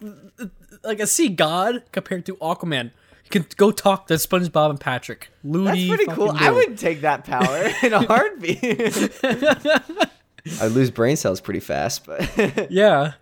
like 0.83 1.01
a 1.01 1.07
sea 1.07 1.29
god 1.29 1.83
compared 1.93 2.25
to 2.27 2.37
Aquaman. 2.37 2.91
You 3.25 3.31
can 3.31 3.47
go 3.57 3.73
talk 3.73 4.07
to 4.07 4.15
SpongeBob 4.15 4.71
and 4.71 4.81
Patrick. 4.81 5.31
Looney 5.43 5.89
That's 5.89 6.05
pretty 6.05 6.13
cool. 6.17 6.29
fucking 6.33 6.47
I 6.47 6.51
would 6.53 6.79
take 6.79 7.01
that 7.01 7.25
power 7.25 7.71
in 7.83 7.93
a 7.93 8.07
heartbeat. 8.07 8.61
I 10.61 10.69
lose 10.69 10.93
brain 10.93 11.17
cells 11.17 11.41
pretty 11.41 11.59
fast, 11.61 12.07
but 12.07 12.71
Yeah. 12.71 13.15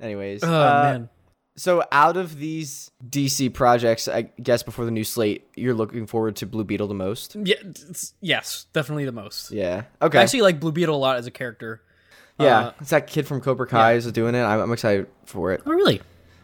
anyways. 0.00 0.42
Oh 0.42 0.52
uh, 0.52 0.82
man. 0.92 1.08
So 1.56 1.84
out 1.92 2.16
of 2.16 2.38
these 2.38 2.90
DC 3.08 3.54
projects, 3.54 4.08
I 4.08 4.22
guess 4.42 4.62
before 4.64 4.84
the 4.84 4.90
new 4.90 5.04
slate, 5.04 5.46
you're 5.54 5.74
looking 5.74 6.06
forward 6.06 6.36
to 6.36 6.46
Blue 6.46 6.64
Beetle 6.64 6.88
the 6.88 6.94
most. 6.94 7.36
Yeah. 7.36 7.56
yes, 8.20 8.66
definitely 8.72 9.04
the 9.04 9.12
most. 9.12 9.52
Yeah. 9.52 9.84
Okay. 10.02 10.18
I 10.18 10.22
actually 10.22 10.42
like 10.42 10.58
Blue 10.58 10.72
Beetle 10.72 10.96
a 10.96 10.98
lot 10.98 11.16
as 11.16 11.26
a 11.26 11.30
character. 11.30 11.80
yeah, 12.40 12.58
uh, 12.58 12.72
it's 12.80 12.90
that 12.90 13.06
kid 13.06 13.28
from 13.28 13.40
Cobra 13.40 13.68
Kai 13.68 13.92
is 13.92 14.10
doing 14.10 14.34
it. 14.34 14.42
I'm, 14.42 14.60
I'm 14.60 14.72
excited 14.72 15.06
for 15.26 15.52
it. 15.52 15.62
Oh 15.64 15.70
really? 15.70 16.02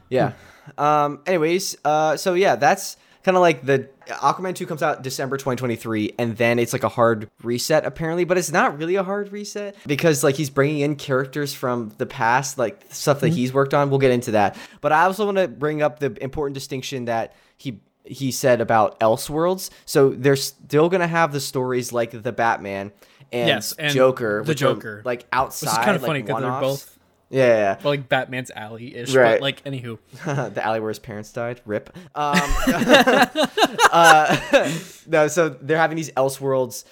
Yeah. 0.08 0.32
Um. 0.78 1.20
Anyways, 1.26 1.76
uh. 1.84 2.16
So 2.16 2.34
yeah, 2.34 2.54
that's 2.54 2.96
kind 3.24 3.36
of 3.36 3.40
like 3.40 3.64
the 3.66 3.88
Aquaman 4.16 4.54
two 4.54 4.66
comes 4.66 4.82
out 4.82 5.02
December 5.02 5.36
2023, 5.36 6.14
and 6.18 6.36
then 6.36 6.58
it's 6.58 6.72
like 6.72 6.84
a 6.84 6.88
hard 6.88 7.30
reset 7.42 7.84
apparently, 7.84 8.24
but 8.24 8.38
it's 8.38 8.52
not 8.52 8.78
really 8.78 8.96
a 8.96 9.02
hard 9.02 9.32
reset 9.32 9.76
because 9.86 10.24
like 10.24 10.36
he's 10.36 10.50
bringing 10.50 10.80
in 10.80 10.96
characters 10.96 11.54
from 11.54 11.92
the 11.98 12.06
past, 12.06 12.58
like 12.58 12.82
stuff 12.90 13.20
that 13.20 13.28
mm-hmm. 13.28 13.36
he's 13.36 13.52
worked 13.52 13.74
on. 13.74 13.90
We'll 13.90 13.98
get 13.98 14.10
into 14.10 14.32
that, 14.32 14.56
but 14.80 14.92
I 14.92 15.04
also 15.04 15.24
want 15.24 15.38
to 15.38 15.48
bring 15.48 15.82
up 15.82 15.98
the 15.98 16.16
important 16.22 16.54
distinction 16.54 17.06
that 17.06 17.34
he 17.56 17.80
he 18.04 18.30
said 18.30 18.60
about 18.60 18.98
Elseworlds. 19.00 19.70
So 19.84 20.10
they're 20.10 20.36
still 20.36 20.88
gonna 20.88 21.06
have 21.06 21.32
the 21.32 21.40
stories 21.40 21.92
like 21.92 22.22
the 22.22 22.32
Batman. 22.32 22.92
And 23.32 23.48
Yes, 23.48 23.72
and 23.74 23.94
Joker, 23.94 24.42
the 24.42 24.48
which 24.48 24.62
are, 24.62 24.74
Joker. 24.74 25.02
like 25.04 25.20
Which 25.20 25.28
outside, 25.32 25.70
is 25.70 25.76
kind 25.84 25.96
of 25.96 26.02
like, 26.02 26.08
funny 26.08 26.22
because 26.22 26.42
they're 26.42 26.60
both 26.60 26.98
yeah, 27.30 27.46
yeah, 27.46 27.88
like 27.88 28.08
Batman's 28.08 28.50
alley 28.50 28.94
ish. 28.96 29.14
Right. 29.14 29.34
But 29.34 29.40
like 29.40 29.64
anywho. 29.64 29.98
the 30.54 30.64
alley 30.64 30.80
where 30.80 30.88
his 30.90 30.98
parents 30.98 31.32
died. 31.32 31.60
Rip. 31.64 31.96
Um, 32.14 32.36
uh, 33.92 34.70
no, 35.06 35.28
so 35.28 35.48
they're 35.48 35.78
having 35.78 35.96
these 35.96 36.10
Elseworlds 36.12 36.84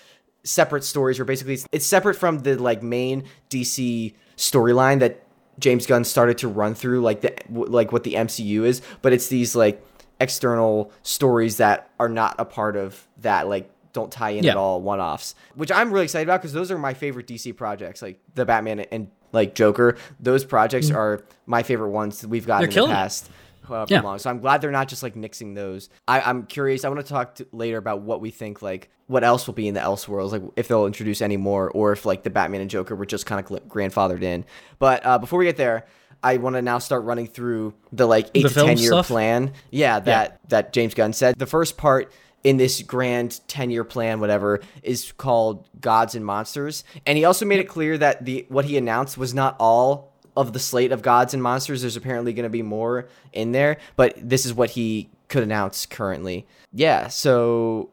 separate 0.45 0.85
stories 0.85 1.19
where 1.19 1.27
basically 1.27 1.55
it's, 1.55 1.67
it's 1.73 1.87
separate 1.87 2.15
from 2.15 2.39
the 2.41 2.57
like 2.57 2.83
main 2.83 3.25
DC 3.51 4.15
storyline 4.37 5.01
that 5.01 5.23
James 5.59 5.87
Gunn 5.87 6.05
started 6.05 6.39
to 6.39 6.49
run 6.49 6.75
through, 6.75 7.01
like 7.03 7.21
the 7.21 7.35
like 7.51 7.91
what 7.93 8.05
the 8.05 8.15
MCU 8.15 8.63
is, 8.63 8.81
but 9.03 9.13
it's 9.13 9.29
these 9.29 9.57
like 9.57 9.85
external 10.21 10.93
stories 11.03 11.57
that 11.59 11.91
are 11.99 12.09
not 12.09 12.37
a 12.39 12.45
part 12.45 12.77
of 12.77 13.07
that, 13.19 13.49
like 13.49 13.71
don't 13.93 14.13
tie 14.13 14.31
in 14.31 14.45
Yeah. 14.45 14.53
at 14.53 14.57
all, 14.57 14.81
one 14.81 15.01
offs, 15.01 15.35
which 15.55 15.73
I'm 15.73 15.93
really 15.93 16.05
excited 16.05 16.29
about 16.29 16.41
because 16.41 16.53
those 16.53 16.71
are 16.71 16.79
my 16.79 16.95
favorite 16.95 17.27
DC 17.27 17.57
projects, 17.57 18.03
like 18.03 18.21
the 18.35 18.45
Batman 18.45 18.81
and 18.81 19.09
like 19.33 19.55
Joker. 19.55 19.97
Those 20.21 20.45
projects 20.45 20.91
are 20.91 21.23
my 21.47 21.63
favorite 21.63 21.91
ones 21.91 22.21
that 22.21 22.29
we've 22.29 22.47
gotten 22.47 22.69
They're 22.71 22.83
in 22.85 22.89
the 22.89 22.95
past. 22.95 23.31
however 23.67 23.87
Yeah. 23.93 24.01
long. 24.01 24.19
So 24.19 24.31
I'm 24.31 24.41
glad 24.41 24.61
they're 24.61 24.71
not 24.71 24.89
just 24.89 25.03
like 25.03 25.15
nixing 25.15 25.55
those. 25.55 25.91
I, 26.07 26.21
I'm 26.21 26.45
curious. 26.47 26.85
I 26.85 26.89
want 26.89 27.01
to 27.01 27.07
talk 27.13 27.35
to, 27.37 27.47
later 27.53 27.77
about 27.77 28.01
what 28.03 28.21
we 28.21 28.31
think 28.31 28.63
like 28.63 28.89
what 29.07 29.25
else 29.25 29.47
will 29.47 29.55
be 29.55 29.67
in 29.69 29.73
the 29.75 29.81
Elseworlds, 29.81 30.33
like 30.33 30.43
if 30.57 30.69
they'll 30.69 30.85
introduce 30.87 31.23
any 31.23 31.39
more, 31.39 31.71
or 31.71 31.93
if 31.93 32.05
like 32.05 32.23
the 32.25 32.31
Batman 32.31 32.61
and 32.61 32.69
Joker 32.69 32.95
were 32.95 33.07
just 33.07 33.25
kind 33.25 33.41
of 33.41 33.69
grandfathered 33.69 34.23
in. 34.23 34.45
But 34.79 35.05
uh, 35.07 35.19
before 35.19 35.39
we 35.39 35.45
get 35.47 35.57
there. 35.57 35.87
I 36.21 36.39
want 36.39 36.57
to 36.57 36.63
now 36.63 36.79
start 36.81 37.05
running 37.05 37.29
through 37.29 37.75
the 37.93 38.05
like 38.05 38.27
eight 38.35 38.43
The 38.43 38.49
to 38.49 38.55
ten 38.57 38.77
year 38.77 38.89
stuff? 38.91 39.07
plan. 39.07 39.53
Yeah, 39.71 40.01
that 40.01 40.41
that 40.49 40.73
James 40.73 40.93
Gunn 40.95 41.13
said. 41.13 41.39
The 41.39 41.47
first 41.47 41.77
part 41.77 42.11
in 42.45 42.57
this 42.57 42.83
grand 42.83 43.41
10 43.49 43.71
year 43.71 43.85
plan 43.85 44.21
whatever 44.21 44.61
is 44.83 45.13
called 45.13 45.69
gods 45.81 46.15
and 46.15 46.25
monsters. 46.25 46.85
And 47.07 47.19
he 47.19 47.25
also 47.25 47.45
made 47.45 47.61
it 47.61 47.69
clear 47.69 47.99
that 47.99 48.25
the 48.25 48.47
what 48.49 48.65
he 48.65 48.77
announced 48.77 49.19
was 49.19 49.35
not 49.35 49.57
all 49.59 50.13
of 50.37 50.53
the 50.53 50.59
slate 50.59 50.93
of 50.93 51.03
gods 51.03 51.35
and 51.35 51.43
monsters. 51.43 51.81
There's 51.83 51.97
apparently 51.97 52.33
going 52.33 52.45
to 52.45 52.51
be 52.51 52.63
more 52.63 53.09
in 53.33 53.53
there 53.53 53.79
but 53.97 54.15
this 54.17 54.47
is 54.47 54.55
what 54.55 54.71
he 54.71 55.11
could 55.29 55.43
announce 55.43 55.87
currently. 55.87 56.47
Yeah 56.73 57.09
so 57.09 57.91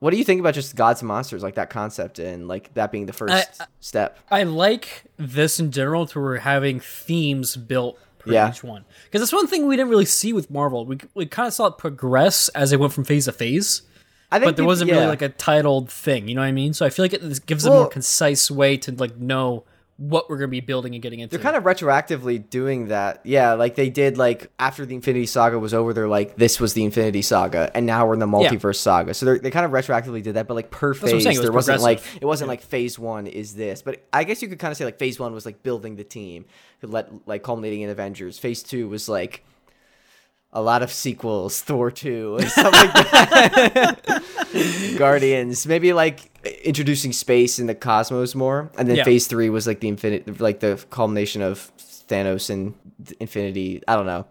what 0.00 0.12
do 0.12 0.16
you 0.16 0.24
think 0.24 0.40
about 0.40 0.54
just 0.54 0.74
gods 0.76 1.02
and 1.02 1.08
monsters 1.08 1.42
like 1.42 1.56
that 1.56 1.68
concept 1.68 2.18
and 2.18 2.48
like 2.48 2.72
that 2.74 2.90
being 2.90 3.06
the 3.06 3.12
first 3.12 3.60
I- 3.60 3.66
step? 3.80 4.18
I 4.30 4.42
like 4.44 5.04
this 5.18 5.60
in 5.60 5.70
general 5.70 6.06
to 6.06 6.18
where 6.18 6.30
we're 6.30 6.38
having 6.38 6.80
themes 6.80 7.54
built 7.56 7.98
per 8.20 8.32
Yeah. 8.32 8.48
each 8.50 8.62
one. 8.62 8.84
Because 9.04 9.20
that's 9.22 9.32
one 9.32 9.46
thing 9.48 9.66
we 9.66 9.76
didn't 9.76 9.90
really 9.90 10.04
see 10.04 10.32
with 10.32 10.50
Marvel. 10.50 10.86
We, 10.86 10.98
we 11.14 11.26
kind 11.26 11.46
of 11.48 11.52
saw 11.52 11.66
it 11.66 11.78
progress 11.78 12.48
as 12.50 12.72
it 12.72 12.78
went 12.80 12.92
from 12.92 13.04
phase 13.04 13.24
to 13.24 13.32
phase, 13.32 13.82
i 14.30 14.38
think 14.38 14.46
but 14.50 14.56
there 14.56 14.62
peop- 14.62 14.68
wasn't 14.68 14.88
yeah. 14.90 14.96
really 14.96 15.06
like 15.08 15.22
a 15.22 15.28
titled 15.30 15.90
thing. 15.90 16.28
You 16.28 16.34
know 16.36 16.42
what 16.42 16.46
I 16.46 16.52
mean? 16.52 16.72
So 16.72 16.86
I 16.86 16.90
feel 16.90 17.04
like 17.04 17.12
it 17.12 17.46
gives 17.46 17.66
a 17.66 17.70
more 17.70 17.88
concise 17.88 18.50
way 18.50 18.76
to 18.78 18.92
like 18.92 19.16
know 19.16 19.64
what 20.00 20.30
we're 20.30 20.38
going 20.38 20.48
to 20.48 20.50
be 20.50 20.60
building 20.60 20.94
and 20.94 21.02
getting 21.02 21.20
into. 21.20 21.36
They're 21.36 21.44
kind 21.44 21.56
of 21.56 21.64
retroactively 21.64 22.48
doing 22.48 22.88
that. 22.88 23.20
Yeah, 23.22 23.52
like 23.52 23.74
they 23.74 23.90
did 23.90 24.16
like 24.16 24.50
after 24.58 24.86
the 24.86 24.94
Infinity 24.94 25.26
Saga 25.26 25.58
was 25.58 25.74
over, 25.74 25.92
they're 25.92 26.08
like, 26.08 26.36
this 26.36 26.58
was 26.58 26.72
the 26.72 26.84
Infinity 26.84 27.20
Saga, 27.20 27.70
and 27.74 27.84
now 27.84 28.06
we're 28.06 28.14
in 28.14 28.18
the 28.18 28.26
multiverse 28.26 28.76
saga. 28.76 29.12
So 29.12 29.36
they 29.36 29.50
kind 29.50 29.66
of 29.66 29.72
retroactively 29.72 30.22
did 30.22 30.36
that, 30.36 30.48
but 30.48 30.54
like 30.54 30.70
per 30.70 30.94
phase, 30.94 31.26
was 31.26 31.38
there 31.38 31.52
wasn't 31.52 31.82
like 31.82 32.02
it 32.18 32.24
wasn't 32.24 32.48
like 32.48 32.62
phase 32.62 32.98
one 32.98 33.26
is 33.26 33.54
this, 33.54 33.82
but 33.82 34.02
I 34.10 34.24
guess 34.24 34.40
you 34.40 34.48
could 34.48 34.58
kind 34.58 34.72
of 34.72 34.78
say 34.78 34.86
like 34.86 34.98
phase 34.98 35.20
one 35.20 35.34
was 35.34 35.44
like 35.44 35.62
building 35.62 35.96
the 35.96 36.04
team, 36.04 36.46
let 36.80 37.10
like 37.28 37.42
culminating 37.42 37.82
in 37.82 37.90
Avengers. 37.90 38.38
Phase 38.38 38.62
two 38.62 38.88
was 38.88 39.06
like 39.06 39.44
a 40.52 40.60
lot 40.60 40.82
of 40.82 40.92
sequels, 40.92 41.60
Thor 41.62 41.90
two, 41.90 42.36
and 42.40 42.50
stuff 42.50 42.72
like 42.72 42.92
that. 42.92 44.22
Guardians, 44.98 45.66
maybe 45.66 45.92
like 45.92 46.30
introducing 46.64 47.12
space 47.12 47.58
in 47.58 47.66
the 47.66 47.74
cosmos 47.74 48.34
more, 48.34 48.70
and 48.78 48.88
then 48.88 48.96
Yeah. 48.96 49.04
phase 49.04 49.26
three 49.26 49.50
was 49.50 49.66
like 49.66 49.80
the 49.80 49.88
infinite, 49.88 50.40
like 50.40 50.60
the 50.60 50.82
culmination 50.90 51.42
of 51.42 51.70
Thanos 52.08 52.50
and 52.50 52.74
Infinity. 53.20 53.82
I 53.86 53.96
don't 53.96 54.06
know. 54.06 54.26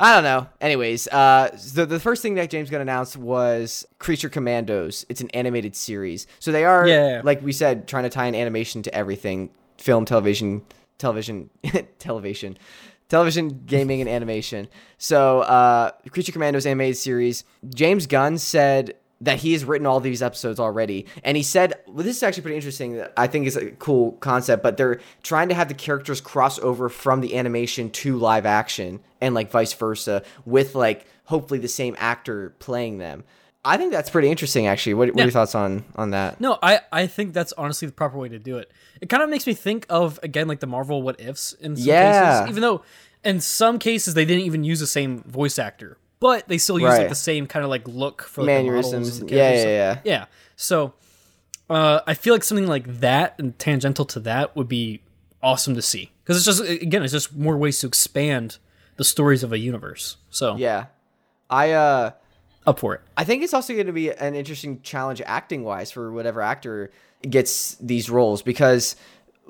I 0.00 0.14
don't 0.14 0.24
know. 0.24 0.48
Anyways, 0.60 1.08
uh, 1.08 1.56
the 1.74 1.86
the 1.86 2.00
first 2.00 2.22
thing 2.22 2.34
that 2.34 2.50
James 2.50 2.70
Gunn 2.70 2.80
announced 2.80 3.16
was 3.16 3.86
Creature 3.98 4.30
Commandos. 4.30 5.06
It's 5.08 5.20
an 5.20 5.30
animated 5.30 5.76
series, 5.76 6.26
so 6.40 6.52
they 6.52 6.64
are, 6.64 6.86
Yeah. 6.86 7.20
like 7.24 7.42
we 7.42 7.52
said, 7.52 7.86
trying 7.86 8.04
to 8.04 8.10
tie 8.10 8.26
an 8.26 8.34
animation 8.34 8.82
to 8.82 8.94
everything: 8.94 9.50
film, 9.78 10.04
television, 10.04 10.62
television, 10.98 11.50
television, 11.98 12.58
television, 13.14 13.62
gaming, 13.66 14.00
and 14.00 14.10
animation. 14.10 14.66
So, 14.98 15.40
uh, 15.40 15.92
Creature 16.10 16.32
Commandos 16.32 16.66
animated 16.66 16.96
series. 16.96 17.44
James 17.72 18.06
Gunn 18.08 18.38
said 18.38 18.96
that 19.20 19.38
he 19.38 19.52
has 19.52 19.64
written 19.64 19.86
all 19.86 20.00
these 20.00 20.20
episodes 20.20 20.58
already, 20.58 21.06
and 21.22 21.36
he 21.36 21.42
said 21.44 21.74
well, 21.86 22.04
this 22.04 22.16
is 22.16 22.22
actually 22.24 22.42
pretty 22.42 22.56
interesting. 22.56 23.04
I 23.16 23.28
think 23.28 23.46
is 23.46 23.56
a 23.56 23.70
cool 23.72 24.12
concept, 24.12 24.62
but 24.64 24.76
they're 24.76 25.00
trying 25.22 25.48
to 25.50 25.54
have 25.54 25.68
the 25.68 25.74
characters 25.74 26.20
cross 26.20 26.58
over 26.58 26.88
from 26.88 27.20
the 27.20 27.36
animation 27.36 27.90
to 28.02 28.18
live 28.18 28.46
action, 28.46 28.98
and 29.20 29.32
like 29.34 29.48
vice 29.50 29.72
versa, 29.72 30.22
with 30.44 30.74
like 30.74 31.06
hopefully 31.26 31.60
the 31.60 31.68
same 31.68 31.94
actor 31.98 32.50
playing 32.58 32.98
them. 32.98 33.22
I 33.66 33.78
think 33.78 33.92
that's 33.92 34.10
pretty 34.10 34.28
interesting, 34.28 34.66
actually. 34.66 34.92
What, 34.92 35.08
what 35.14 35.20
are 35.20 35.24
your 35.24 35.30
thoughts 35.30 35.54
on 35.54 35.84
on 35.96 36.10
that? 36.10 36.38
No, 36.38 36.58
I, 36.62 36.80
I 36.92 37.06
think 37.06 37.32
that's 37.32 37.54
honestly 37.56 37.86
the 37.86 37.94
proper 37.94 38.18
way 38.18 38.28
to 38.28 38.38
do 38.38 38.58
it. 38.58 38.70
It 39.00 39.08
kind 39.08 39.22
of 39.22 39.30
makes 39.30 39.46
me 39.46 39.54
think 39.54 39.86
of 39.88 40.20
again 40.22 40.48
like 40.48 40.60
the 40.60 40.66
Marvel 40.66 41.00
what 41.00 41.18
ifs 41.18 41.54
in 41.54 41.74
some 41.76 41.86
Yeah. 41.86 42.40
cases. 42.40 42.50
Even 42.50 42.60
though 42.60 42.82
in 43.24 43.40
some 43.40 43.78
cases 43.78 44.14
they 44.14 44.24
didn't 44.24 44.44
even 44.44 44.64
use 44.64 44.80
the 44.80 44.86
same 44.86 45.22
voice 45.22 45.58
actor, 45.58 45.98
but 46.20 46.48
they 46.48 46.58
still 46.58 46.78
use 46.78 46.88
Right. 46.90 46.98
like 47.00 47.08
the 47.08 47.14
same 47.14 47.46
kind 47.46 47.64
of 47.64 47.70
like 47.70 47.86
look 47.88 48.22
for 48.22 48.42
like, 48.42 48.46
the 48.48 48.52
Mannerisms. 48.62 49.18
and 49.18 49.30
Yeah, 49.30 49.36
characters. 49.50 49.64
yeah, 49.64 49.94
So- 49.94 50.00
yeah. 50.04 50.18
yeah. 50.18 50.24
So 50.56 50.94
uh, 51.70 52.00
I 52.06 52.14
feel 52.14 52.34
like 52.34 52.44
something 52.44 52.66
like 52.66 53.00
that 53.00 53.34
and 53.38 53.58
tangential 53.58 54.04
to 54.06 54.20
that 54.20 54.54
would 54.56 54.68
be 54.68 55.00
awesome 55.42 55.74
to 55.74 55.82
see 55.82 56.10
because 56.22 56.36
it's 56.36 56.46
just 56.46 56.62
again 56.82 57.02
it's 57.02 57.12
just 57.12 57.34
more 57.36 57.56
ways 57.56 57.78
to 57.80 57.86
expand 57.86 58.58
the 58.96 59.04
stories 59.04 59.42
of 59.42 59.52
a 59.52 59.58
universe. 59.58 60.16
So 60.30 60.56
Yeah, 60.56 60.86
I 61.50 61.72
uh. 61.72 62.10
up 62.66 62.78
for 62.78 62.94
it. 62.94 63.00
I 63.16 63.24
think 63.24 63.42
it's 63.42 63.52
also 63.52 63.74
going 63.74 63.86
to 63.86 63.92
be 63.92 64.10
an 64.10 64.34
interesting 64.34 64.80
challenge 64.82 65.20
acting 65.26 65.64
wise 65.64 65.90
for 65.90 66.10
whatever 66.12 66.40
actor 66.40 66.90
gets 67.28 67.74
these 67.76 68.08
roles 68.10 68.40
because 68.42 68.96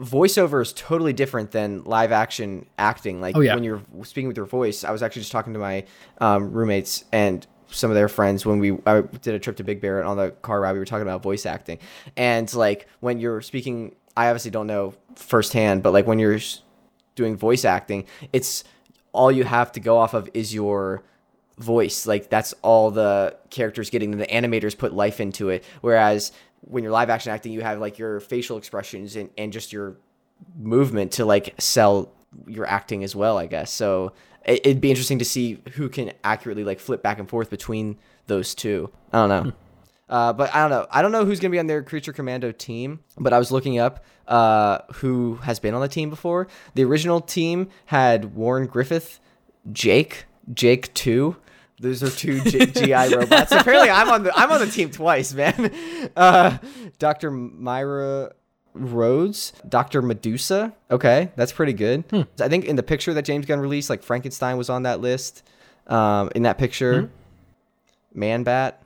voiceover 0.00 0.60
is 0.62 0.72
totally 0.72 1.12
different 1.12 1.50
than 1.52 1.84
live 1.84 2.12
action 2.12 2.66
acting. 2.78 3.20
Like 3.20 3.36
Oh, 3.36 3.40
yeah. 3.40 3.54
when 3.54 3.64
you're 3.64 3.82
speaking 4.02 4.28
with 4.28 4.36
your 4.36 4.46
voice, 4.46 4.84
I 4.84 4.90
was 4.90 5.02
actually 5.02 5.22
just 5.22 5.32
talking 5.32 5.52
to 5.52 5.58
my 5.58 5.84
um, 6.18 6.52
roommates 6.52 7.04
and 7.12 7.46
some 7.70 7.90
of 7.90 7.94
their 7.94 8.08
friends 8.08 8.44
when 8.46 8.58
we 8.60 8.72
I 8.86 9.00
did 9.00 9.34
a 9.34 9.38
trip 9.38 9.56
to 9.56 9.64
Big 9.64 9.80
Bear 9.80 9.98
and 9.98 10.06
on 10.08 10.16
the 10.16 10.30
car 10.30 10.60
ride 10.60 10.72
we 10.74 10.78
were 10.78 10.84
talking 10.84 11.02
about 11.02 11.22
voice 11.22 11.44
acting 11.44 11.78
and 12.16 12.52
like 12.54 12.86
when 13.00 13.18
you're 13.18 13.40
speaking 13.40 13.96
I 14.16 14.28
obviously 14.28 14.52
don't 14.52 14.68
know 14.68 14.94
firsthand 15.16 15.82
but 15.82 15.92
like 15.92 16.06
when 16.06 16.20
you're 16.20 16.38
doing 17.16 17.36
voice 17.36 17.64
acting 17.64 18.04
it's 18.32 18.62
all 19.12 19.32
you 19.32 19.42
have 19.42 19.72
to 19.72 19.80
go 19.80 19.96
off 19.98 20.14
of 20.14 20.28
is 20.34 20.54
your 20.54 21.02
voice 21.58 22.06
like 22.06 22.28
that's 22.30 22.52
all 22.62 22.92
the 22.92 23.36
characters 23.50 23.90
getting 23.90 24.12
the 24.12 24.26
animators 24.26 24.76
put 24.78 24.92
life 24.92 25.18
into 25.18 25.48
it 25.48 25.64
whereas 25.80 26.30
when 26.66 26.82
you're 26.82 26.92
live 26.92 27.10
action 27.10 27.32
acting 27.32 27.52
you 27.52 27.60
have 27.60 27.78
like 27.78 27.98
your 27.98 28.20
facial 28.20 28.56
expressions 28.56 29.16
and, 29.16 29.30
and 29.36 29.52
just 29.52 29.72
your 29.72 29.96
movement 30.56 31.12
to 31.12 31.24
like 31.24 31.54
sell 31.58 32.12
your 32.46 32.66
acting 32.66 33.04
as 33.04 33.14
well 33.14 33.38
i 33.38 33.46
guess 33.46 33.70
so 33.70 34.12
it, 34.44 34.60
it'd 34.66 34.80
be 34.80 34.90
interesting 34.90 35.18
to 35.18 35.24
see 35.24 35.60
who 35.72 35.88
can 35.88 36.12
accurately 36.22 36.64
like 36.64 36.80
flip 36.80 37.02
back 37.02 37.18
and 37.18 37.28
forth 37.28 37.50
between 37.50 37.96
those 38.26 38.54
two 38.54 38.90
i 39.12 39.26
don't 39.26 39.28
know 39.28 39.52
uh, 40.08 40.32
but 40.32 40.54
I 40.54 40.60
don't 40.60 40.70
know. 40.70 40.86
I 40.90 41.02
don't 41.02 41.12
know 41.12 41.24
who's 41.24 41.40
gonna 41.40 41.50
be 41.50 41.58
on 41.58 41.66
their 41.66 41.82
Creature 41.82 42.12
Commando 42.12 42.52
team. 42.52 43.00
But 43.18 43.32
I 43.32 43.38
was 43.38 43.50
looking 43.50 43.78
up 43.78 44.04
uh, 44.28 44.80
who 44.96 45.36
has 45.36 45.58
been 45.58 45.74
on 45.74 45.80
the 45.80 45.88
team 45.88 46.10
before. 46.10 46.46
The 46.74 46.84
original 46.84 47.20
team 47.20 47.68
had 47.86 48.34
Warren 48.34 48.66
Griffith, 48.66 49.18
Jake, 49.72 50.26
Jake 50.52 50.92
Two. 50.94 51.36
Those 51.80 52.02
are 52.02 52.10
two 52.10 52.40
G- 52.42 52.66
GI 52.66 53.14
robots. 53.14 53.52
Apparently, 53.52 53.90
I'm 53.90 54.08
on 54.08 54.22
the 54.24 54.32
I'm 54.38 54.50
on 54.52 54.60
the 54.60 54.66
team 54.66 54.90
twice, 54.90 55.32
man. 55.34 55.70
Uh, 56.16 56.58
Dr. 56.98 57.30
Myra 57.30 58.32
Rhodes, 58.74 59.52
Dr. 59.68 60.02
Medusa. 60.02 60.72
Okay, 60.90 61.30
that's 61.34 61.52
pretty 61.52 61.72
good. 61.72 62.04
I 62.40 62.48
think 62.48 62.64
in 62.66 62.76
the 62.76 62.82
picture 62.82 63.14
that 63.14 63.24
James 63.24 63.46
Gunn 63.46 63.58
released, 63.60 63.88
like 63.90 64.02
Frankenstein 64.02 64.56
was 64.56 64.68
on 64.70 64.82
that 64.84 65.00
list. 65.00 65.42
Um, 65.86 66.30
in 66.34 66.42
that 66.44 66.56
picture, 66.58 67.10
Man 68.12 68.42
Bat, 68.44 68.82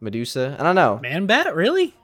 Medusa. 0.00 0.56
I 0.58 0.62
don't 0.62 0.74
know. 0.74 0.98
Man, 1.02 1.26
bat 1.26 1.54
really? 1.54 1.94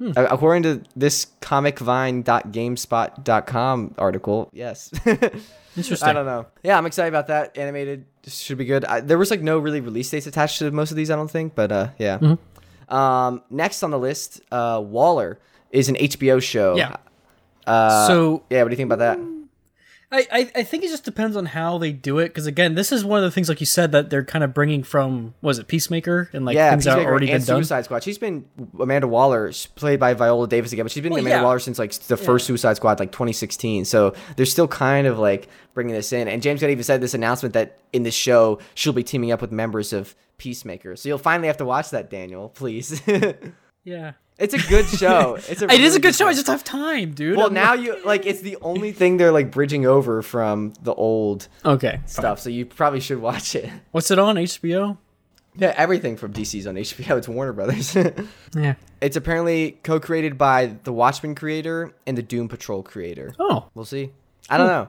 A- 0.00 0.24
According 0.26 0.62
to 0.64 0.82
this 0.96 1.26
comicvine.gamespot.com 1.40 3.94
article, 3.98 4.50
yes. 4.52 4.90
Interesting. 5.76 6.08
I 6.08 6.12
don't 6.12 6.26
know. 6.26 6.46
Yeah, 6.62 6.76
I'm 6.76 6.86
excited 6.86 7.08
about 7.08 7.28
that. 7.28 7.56
Animated 7.56 8.04
should 8.26 8.58
be 8.58 8.64
good. 8.64 8.84
I, 8.84 9.00
there 9.00 9.18
was 9.18 9.30
like 9.30 9.40
no 9.40 9.58
really 9.58 9.80
release 9.80 10.10
dates 10.10 10.26
attached 10.26 10.58
to 10.58 10.70
most 10.70 10.90
of 10.90 10.96
these, 10.96 11.10
I 11.10 11.16
don't 11.16 11.30
think, 11.30 11.54
but 11.54 11.72
uh, 11.72 11.88
yeah. 11.98 12.18
Mm-hmm. 12.18 12.94
Um, 12.94 13.42
next 13.50 13.82
on 13.82 13.90
the 13.90 13.98
list, 13.98 14.42
uh, 14.52 14.82
Waller 14.84 15.38
is 15.70 15.88
an 15.88 15.96
HBO 15.96 16.42
show. 16.42 16.76
Yeah. 16.76 16.96
Uh, 17.66 18.06
so 18.06 18.42
yeah, 18.50 18.62
what 18.62 18.68
do 18.68 18.72
you 18.72 18.76
think 18.76 18.92
about 18.92 18.98
that? 18.98 19.18
I, 20.12 20.26
I, 20.30 20.50
I 20.56 20.62
think 20.62 20.84
it 20.84 20.88
just 20.88 21.04
depends 21.04 21.36
on 21.36 21.46
how 21.46 21.78
they 21.78 21.90
do 21.90 22.18
it 22.18 22.28
because 22.28 22.46
again 22.46 22.74
this 22.74 22.92
is 22.92 23.02
one 23.02 23.18
of 23.18 23.24
the 23.24 23.30
things 23.30 23.48
like 23.48 23.60
you 23.60 23.66
said 23.66 23.92
that 23.92 24.10
they're 24.10 24.24
kind 24.24 24.44
of 24.44 24.52
bringing 24.52 24.82
from 24.82 25.34
was 25.40 25.58
it 25.58 25.68
Peacemaker 25.68 26.28
and 26.34 26.44
like 26.44 26.54
yeah, 26.54 26.70
things 26.70 26.84
that 26.84 26.98
have 26.98 27.06
already 27.06 27.26
been 27.26 27.42
done. 27.42 27.56
Suicide 27.56 27.86
Squad. 27.86 28.02
She's 28.02 28.18
been 28.18 28.44
Amanda 28.78 29.08
Waller, 29.08 29.50
played 29.74 29.98
by 29.98 30.12
Viola 30.12 30.46
Davis 30.46 30.72
again, 30.72 30.84
but 30.84 30.92
she's 30.92 31.02
been 31.02 31.12
Well, 31.12 31.20
Amanda 31.20 31.38
yeah. 31.38 31.42
Waller 31.42 31.58
since 31.58 31.78
like 31.78 31.92
the 31.92 32.16
first 32.18 32.46
Suicide 32.46 32.76
Squad, 32.76 33.00
like 33.00 33.10
2016. 33.10 33.86
So 33.86 34.14
they're 34.36 34.44
still 34.44 34.68
kind 34.68 35.06
of 35.06 35.18
like 35.18 35.48
bringing 35.72 35.94
this 35.94 36.12
in. 36.12 36.28
And 36.28 36.42
James 36.42 36.60
Gunn 36.60 36.70
even 36.70 36.84
said 36.84 37.00
this 37.00 37.14
announcement 37.14 37.54
that 37.54 37.78
in 37.94 38.02
this 38.02 38.14
show 38.14 38.58
she'll 38.74 38.92
be 38.92 39.02
teaming 39.02 39.32
up 39.32 39.40
with 39.40 39.50
members 39.50 39.94
of 39.94 40.14
Peacemaker. 40.36 40.94
So 40.96 41.08
you'll 41.08 41.18
finally 41.18 41.46
have 41.48 41.56
to 41.56 41.64
watch 41.64 41.90
that, 41.90 42.10
Daniel, 42.10 42.50
please. 42.50 43.00
Yeah, 43.84 44.12
it's 44.42 44.54
a 44.54 44.68
good 44.68 44.86
show. 44.86 45.36
It's 45.48 45.62
a 45.62 45.64
it 45.66 45.72
is 45.72 45.78
really 45.80 45.96
a 45.96 46.00
good 46.00 46.14
show. 46.14 46.26
I 46.26 46.34
just 46.34 46.46
have 46.48 46.64
time, 46.64 47.12
dude. 47.12 47.36
Well, 47.36 47.46
I'm 47.48 47.54
now 47.54 47.74
you 47.74 47.96
like 48.04 48.26
it's 48.26 48.40
the 48.40 48.56
only 48.60 48.92
thing 49.00 49.16
they're 49.16 49.32
like 49.32 49.50
bridging 49.50 49.86
over 49.86 50.20
from 50.22 50.72
the 50.82 50.92
old 50.94 51.48
okay 51.64 52.00
stuff. 52.06 52.40
So 52.40 52.50
you 52.50 52.66
probably 52.66 53.00
should 53.00 53.18
watch 53.20 53.54
it. 53.54 53.70
What's 53.92 54.10
it 54.10 54.18
on 54.18 54.36
HBO? 54.36 54.98
Yeah, 55.54 55.74
everything 55.76 56.16
from 56.16 56.32
DC's 56.32 56.66
on 56.66 56.76
HBO. 56.76 57.18
It's 57.18 57.28
Warner 57.28 57.52
Brothers. 57.52 57.94
Yeah. 58.54 58.74
It's 59.00 59.16
apparently 59.16 59.78
co-created 59.82 60.38
by 60.38 60.76
the 60.84 60.92
Watchmen 60.92 61.34
creator 61.34 61.92
and 62.06 62.16
the 62.16 62.22
Doom 62.22 62.48
Patrol 62.48 62.82
creator. 62.82 63.34
Oh, 63.38 63.66
We'll 63.74 63.84
see. 63.84 64.10
I 64.48 64.58
don't 64.58 64.66
know. 64.66 64.88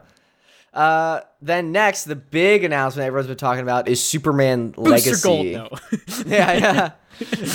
Uh, 0.73 1.21
then 1.41 1.71
next, 1.71 2.05
the 2.05 2.15
big 2.15 2.63
announcement 2.63 3.05
everyone's 3.05 3.27
been 3.27 3.37
talking 3.37 3.61
about 3.61 3.87
is 3.87 4.03
Superman 4.03 4.71
Booster 4.71 4.89
Legacy. 5.11 5.53
Gold, 5.53 5.79
no. 5.91 5.95
yeah, 6.25 6.53
yeah. 6.53 6.91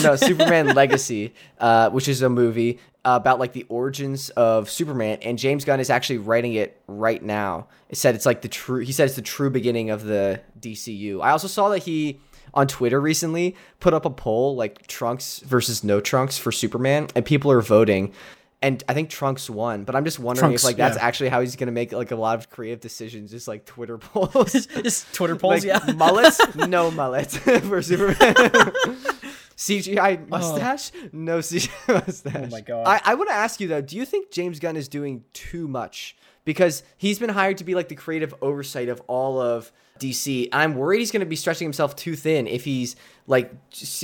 no, 0.03 0.15
Superman 0.15 0.75
Legacy, 0.75 1.35
uh, 1.59 1.91
which 1.91 2.07
is 2.07 2.23
a 2.23 2.29
movie 2.29 2.79
about 3.05 3.41
like 3.41 3.53
the 3.53 3.65
origins 3.69 4.31
of 4.31 4.71
Superman, 4.71 5.19
and 5.23 5.39
James 5.39 5.65
Gunn 5.65 5.81
is 5.81 5.91
actually 5.91 6.19
writing 6.19 6.55
it 6.55 6.81
right 6.87 7.23
now. 7.23 7.67
It 7.89 7.97
said 7.97 8.15
it's 8.15 8.27
like 8.27 8.43
the 8.43 8.49
true. 8.49 8.81
He 8.81 8.93
said 8.93 9.07
it's 9.07 9.17
the 9.17 9.23
true 9.23 9.51
beginning 9.51 9.91
of 9.91 10.05
the 10.05 10.41
DCU. 10.61 11.21
I 11.23 11.31
also 11.31 11.49
saw 11.49 11.71
that 11.71 11.81
he 11.81 12.21
on 12.55 12.67
Twitter 12.67 13.01
recently 13.01 13.57
put 13.81 13.95
up 13.95 14.05
a 14.05 14.11
poll 14.11 14.57
like 14.57 14.87
Trunks 14.87 15.41
versus 15.41 15.83
no 15.83 16.01
Trunks 16.01 16.39
for 16.39 16.53
Superman, 16.53 17.09
and 17.15 17.25
people 17.25 17.51
are 17.51 17.61
voting. 17.61 18.13
And 18.61 18.83
I 18.89 18.95
think 18.95 19.09
Trunks 19.09 19.49
won, 19.49 19.85
but 19.85 19.95
I'm 19.95 20.05
just 20.05 20.19
wondering 20.19 20.51
Trunks, 20.51 20.63
if 20.63 20.67
like 20.67 20.77
that's 20.77 20.97
yeah. 20.97 21.05
actually 21.05 21.29
how 21.29 21.41
he's 21.41 21.55
gonna 21.55 21.71
make 21.71 21.93
like 21.93 22.11
a 22.11 22.17
lot 22.17 22.39
of 22.39 22.51
creative 22.51 22.81
decisions, 22.81 23.31
just 23.31 23.47
like 23.47 23.65
Twitter 23.65 23.99
polls. 23.99 24.53
Just 24.83 25.13
Twitter 25.15 25.37
polls, 25.37 25.65
like 25.65 25.87
yeah. 25.87 25.93
mullets, 25.97 26.41
no 26.57 26.91
mullet 26.91 27.31
for 27.31 27.83
Superman. 27.83 28.35
CGI 29.57 30.23
oh. 30.23 30.27
mustache, 30.29 30.93
no 31.13 31.39
CGI 31.39 32.07
mustache. 32.07 32.35
Oh 32.37 32.51
my 32.51 32.61
God. 32.61 32.87
I, 32.87 33.01
I 33.05 33.15
want 33.15 33.29
to 33.29 33.35
ask 33.35 33.61
you 33.61 33.69
though, 33.69 33.81
do 33.81 33.97
you 33.97 34.05
think 34.05 34.31
James 34.31 34.59
Gunn 34.59 34.77
is 34.77 34.89
doing 34.89 35.25
too 35.33 35.69
much? 35.69 36.17
Because 36.45 36.83
he's 36.97 37.19
been 37.19 37.31
hired 37.31 37.59
to 37.59 37.65
be 37.65 37.75
like 37.75 37.89
the 37.89 37.95
creative 37.95 38.35
oversight 38.41 38.89
of 38.89 39.03
all 39.07 39.41
of 39.41 39.71
DC. 39.99 40.49
I'm 40.53 40.77
worried 40.77 41.01
he's 41.01 41.11
going 41.11 41.21
to 41.21 41.27
be 41.27 41.37
stretching 41.37 41.67
himself 41.67 41.97
too 41.97 42.17
thin 42.17 42.47
if 42.47 42.65
he's 42.65 42.97
like 43.27 43.53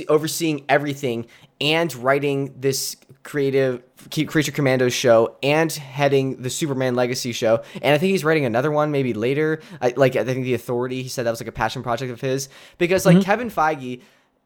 overseeing 0.09 0.65
everything 0.69 1.25
and 1.59 1.93
writing 1.95 2.53
this 2.59 2.97
creative 3.25 3.83
Creature 4.11 4.51
commandos 4.51 4.93
show 4.93 5.35
and 5.41 5.71
heading 5.71 6.41
the 6.41 6.49
Superman 6.49 6.93
Legacy 6.93 7.31
show. 7.31 7.63
And 7.81 7.95
I 7.95 7.97
think 7.97 8.11
he's 8.11 8.23
writing 8.23 8.45
another 8.45 8.71
one 8.71 8.91
maybe 8.91 9.13
later. 9.13 9.61
I, 9.81 9.93
like 9.97 10.15
I 10.15 10.23
think 10.23 10.43
the 10.43 10.53
Authority. 10.53 11.01
He 11.01 11.09
said 11.09 11.25
that 11.25 11.31
was 11.31 11.41
like 11.41 11.47
a 11.47 11.51
passion 11.51 11.81
project 11.81 12.11
of 12.11 12.21
his 12.21 12.49
because 12.77 13.05
like 13.05 13.17
mm-hmm. 13.17 13.23
Kevin 13.23 13.49
Feige 13.49 14.01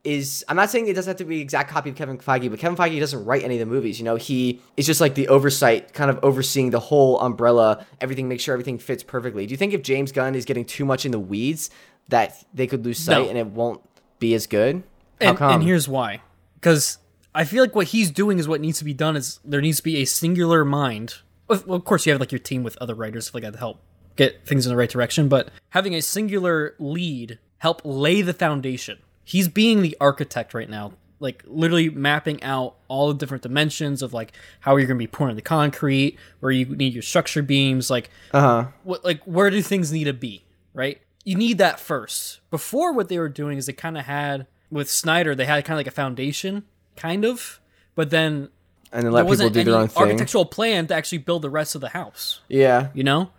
is 0.06 0.46
I'm 0.48 0.56
not 0.56 0.70
saying 0.70 0.88
it 0.88 0.94
doesn't 0.94 1.12
have 1.12 1.18
to 1.18 1.26
be 1.26 1.36
an 1.36 1.42
exact 1.42 1.70
copy 1.70 1.90
of 1.90 1.98
Kevin 1.98 2.18
Feige, 2.18 2.50
but 2.50 2.58
Kevin 2.58 2.78
Feige 2.78 2.98
doesn't 3.02 3.26
write 3.26 3.44
any 3.44 3.56
of 3.56 3.60
the 3.60 3.66
movies. 3.66 4.00
You 4.00 4.06
know, 4.06 4.16
he 4.16 4.62
is 4.78 4.86
just 4.86 5.02
like 5.02 5.14
the 5.14 5.28
oversight, 5.28 5.94
kind 5.94 6.10
of 6.10 6.18
overseeing 6.24 6.70
the 6.70 6.80
whole 6.80 7.20
umbrella, 7.20 7.86
everything, 8.00 8.30
make 8.30 8.40
sure 8.40 8.54
everything 8.54 8.78
fits 8.78 9.04
perfectly. 9.04 9.46
Do 9.46 9.52
you 9.52 9.58
think 9.58 9.74
if 9.74 9.82
James 9.82 10.14
Gunn 10.14 10.36
is 10.36 10.46
getting 10.46 10.64
too 10.64 10.86
much 10.86 11.06
in 11.06 11.12
the 11.12 11.20
weeds, 11.20 11.70
that 12.08 12.44
they 12.54 12.66
could 12.66 12.86
lose 12.86 12.98
sight 12.98 13.24
No. 13.24 13.30
and 13.30 13.38
it 13.38 13.48
won't 13.48 13.82
be 14.20 14.34
as 14.36 14.48
good? 14.48 14.84
How 15.20 15.30
and, 15.30 15.38
come? 15.38 15.54
and 15.56 15.64
here's 15.64 15.90
why. 15.90 16.22
Because 16.56 16.98
I 17.40 17.46
feel 17.46 17.64
like 17.64 17.74
what 17.74 17.88
he's 17.88 18.12
doing 18.12 18.38
is 18.38 18.50
what 18.50 18.60
needs 18.60 18.80
to 18.80 18.84
be 18.84 18.94
done. 18.94 19.16
Is 19.16 19.40
there 19.46 19.62
needs 19.62 19.78
to 19.78 19.84
be 19.84 20.02
a 20.02 20.06
singular 20.06 20.66
mind. 20.66 21.16
Of, 21.48 21.66
well, 21.66 21.78
of 21.78 21.86
course, 21.86 22.06
you 22.06 22.12
have 22.12 22.20
like 22.20 22.34
your 22.34 22.40
team 22.40 22.64
with 22.64 22.78
other 22.82 22.94
writers 22.94 23.28
stuff 23.28 23.36
like 23.36 23.44
that 23.44 23.54
to 23.54 23.58
help 23.58 23.80
get 24.18 24.46
things 24.46 24.66
in 24.66 24.70
the 24.70 24.76
right 24.76 24.90
direction. 24.90 25.30
But 25.30 25.50
having 25.70 25.96
a 25.96 26.02
singular 26.02 26.76
lead 26.80 27.40
help 27.60 27.82
lay 27.86 28.22
the 28.22 28.34
foundation. 28.34 29.00
He's 29.24 29.48
being 29.48 29.82
the 29.82 29.96
architect 30.02 30.54
right 30.54 30.70
now, 30.70 30.92
like 31.22 31.42
literally 31.48 31.90
mapping 31.90 32.44
out 32.44 32.76
all 32.90 33.08
the 33.08 33.14
different 33.14 33.44
dimensions 33.44 34.02
of 34.02 34.14
like 34.14 34.34
how 34.60 34.76
you're 34.76 34.88
going 34.88 34.98
to 34.98 35.04
be 35.04 35.08
pouring 35.08 35.38
the 35.38 35.42
concrete, 35.42 36.18
where 36.42 36.52
you 36.52 36.66
need 36.66 36.92
your 36.92 37.04
structure 37.04 37.42
beams, 37.42 37.90
like 37.90 38.10
uh 38.34 38.42
huh. 38.42 38.66
what 38.84 39.06
like 39.06 39.24
where 39.24 39.50
do 39.50 39.62
things 39.62 39.94
need 39.94 40.04
to 40.04 40.14
be 40.14 40.44
right 40.74 41.02
you 41.24 41.36
need 41.36 41.58
that 41.58 41.80
first 41.80 42.40
before 42.50 42.94
what 42.94 43.10
they 43.10 43.20
were 43.20 43.30
doing 43.30 43.58
is 43.58 43.66
they 43.66 43.74
kind 43.74 43.98
of 43.98 44.06
had 44.06 44.48
with 44.70 44.90
snyder 44.90 45.36
they 45.36 45.46
had 45.46 45.66
kind 45.66 45.76
of 45.76 45.80
like 45.80 45.88
a 45.88 45.92
foundation 45.92 46.64
kind 47.00 47.24
of 47.26 47.60
but 47.96 48.10
then 48.12 48.50
And 48.92 49.04
then 49.04 49.04
there 49.04 49.12
let 49.12 49.22
people 49.22 49.30
wasn't 49.30 49.54
do 49.54 49.60
any 49.62 49.70
their 49.72 49.80
own 49.80 49.88
thing. 49.88 50.04
architectural 50.04 50.46
plan 50.46 50.88
to 50.88 50.94
actually 50.96 51.20
build 51.20 51.42
the 51.42 51.50
rest 51.50 51.76
of 51.76 51.82
the 51.82 51.90
house 51.90 52.42
Yeah. 52.50 52.90
you 52.94 53.04
know 53.04 53.32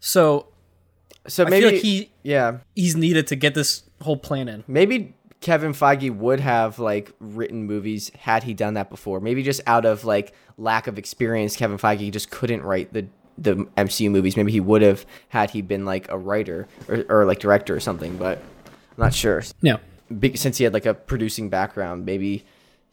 so 0.00 0.48
So 1.26 1.44
i 1.46 1.50
maybe 1.50 1.62
feel 1.66 1.72
like 1.74 1.82
he 1.82 2.10
yeah. 2.22 2.58
he's 2.74 2.96
needed 2.96 3.26
to 3.28 3.36
get 3.36 3.54
this 3.54 3.82
whole 4.02 4.16
plan 4.16 4.48
in 4.48 4.64
Maybe 4.66 5.14
Kevin 5.40 5.72
Feige 5.74 6.10
would 6.16 6.40
have 6.40 6.78
like 6.78 7.12
written 7.20 7.64
movies 7.66 8.10
had 8.18 8.44
he 8.44 8.54
done 8.54 8.74
that 8.74 8.88
before. 8.88 9.20
Maybe 9.20 9.42
just 9.42 9.60
out 9.66 9.84
of 9.84 10.02
like 10.06 10.32
lack 10.56 10.86
of 10.86 10.96
experience, 10.98 11.54
Kevin 11.54 11.76
Feige 11.76 12.10
just 12.10 12.30
couldn't 12.30 12.62
write 12.62 12.94
the 12.94 13.06
the 13.36 13.56
MCU 13.76 14.10
movies. 14.10 14.38
Maybe 14.38 14.52
he 14.52 14.60
would 14.60 14.80
have 14.80 15.04
had 15.28 15.50
he 15.50 15.60
been 15.60 15.84
like 15.84 16.08
a 16.10 16.16
writer 16.16 16.66
or, 16.88 17.04
or 17.10 17.24
like 17.26 17.40
director 17.40 17.74
or 17.76 17.80
something. 17.80 18.16
But 18.16 18.38
I'm 18.96 19.04
not 19.04 19.12
sure. 19.12 19.42
yeah 19.60 19.76
Be- 20.18 20.34
since 20.36 20.56
he 20.56 20.64
had 20.64 20.72
like 20.72 20.86
a 20.86 20.94
producing 20.94 21.50
background, 21.50 22.06
maybe 22.06 22.46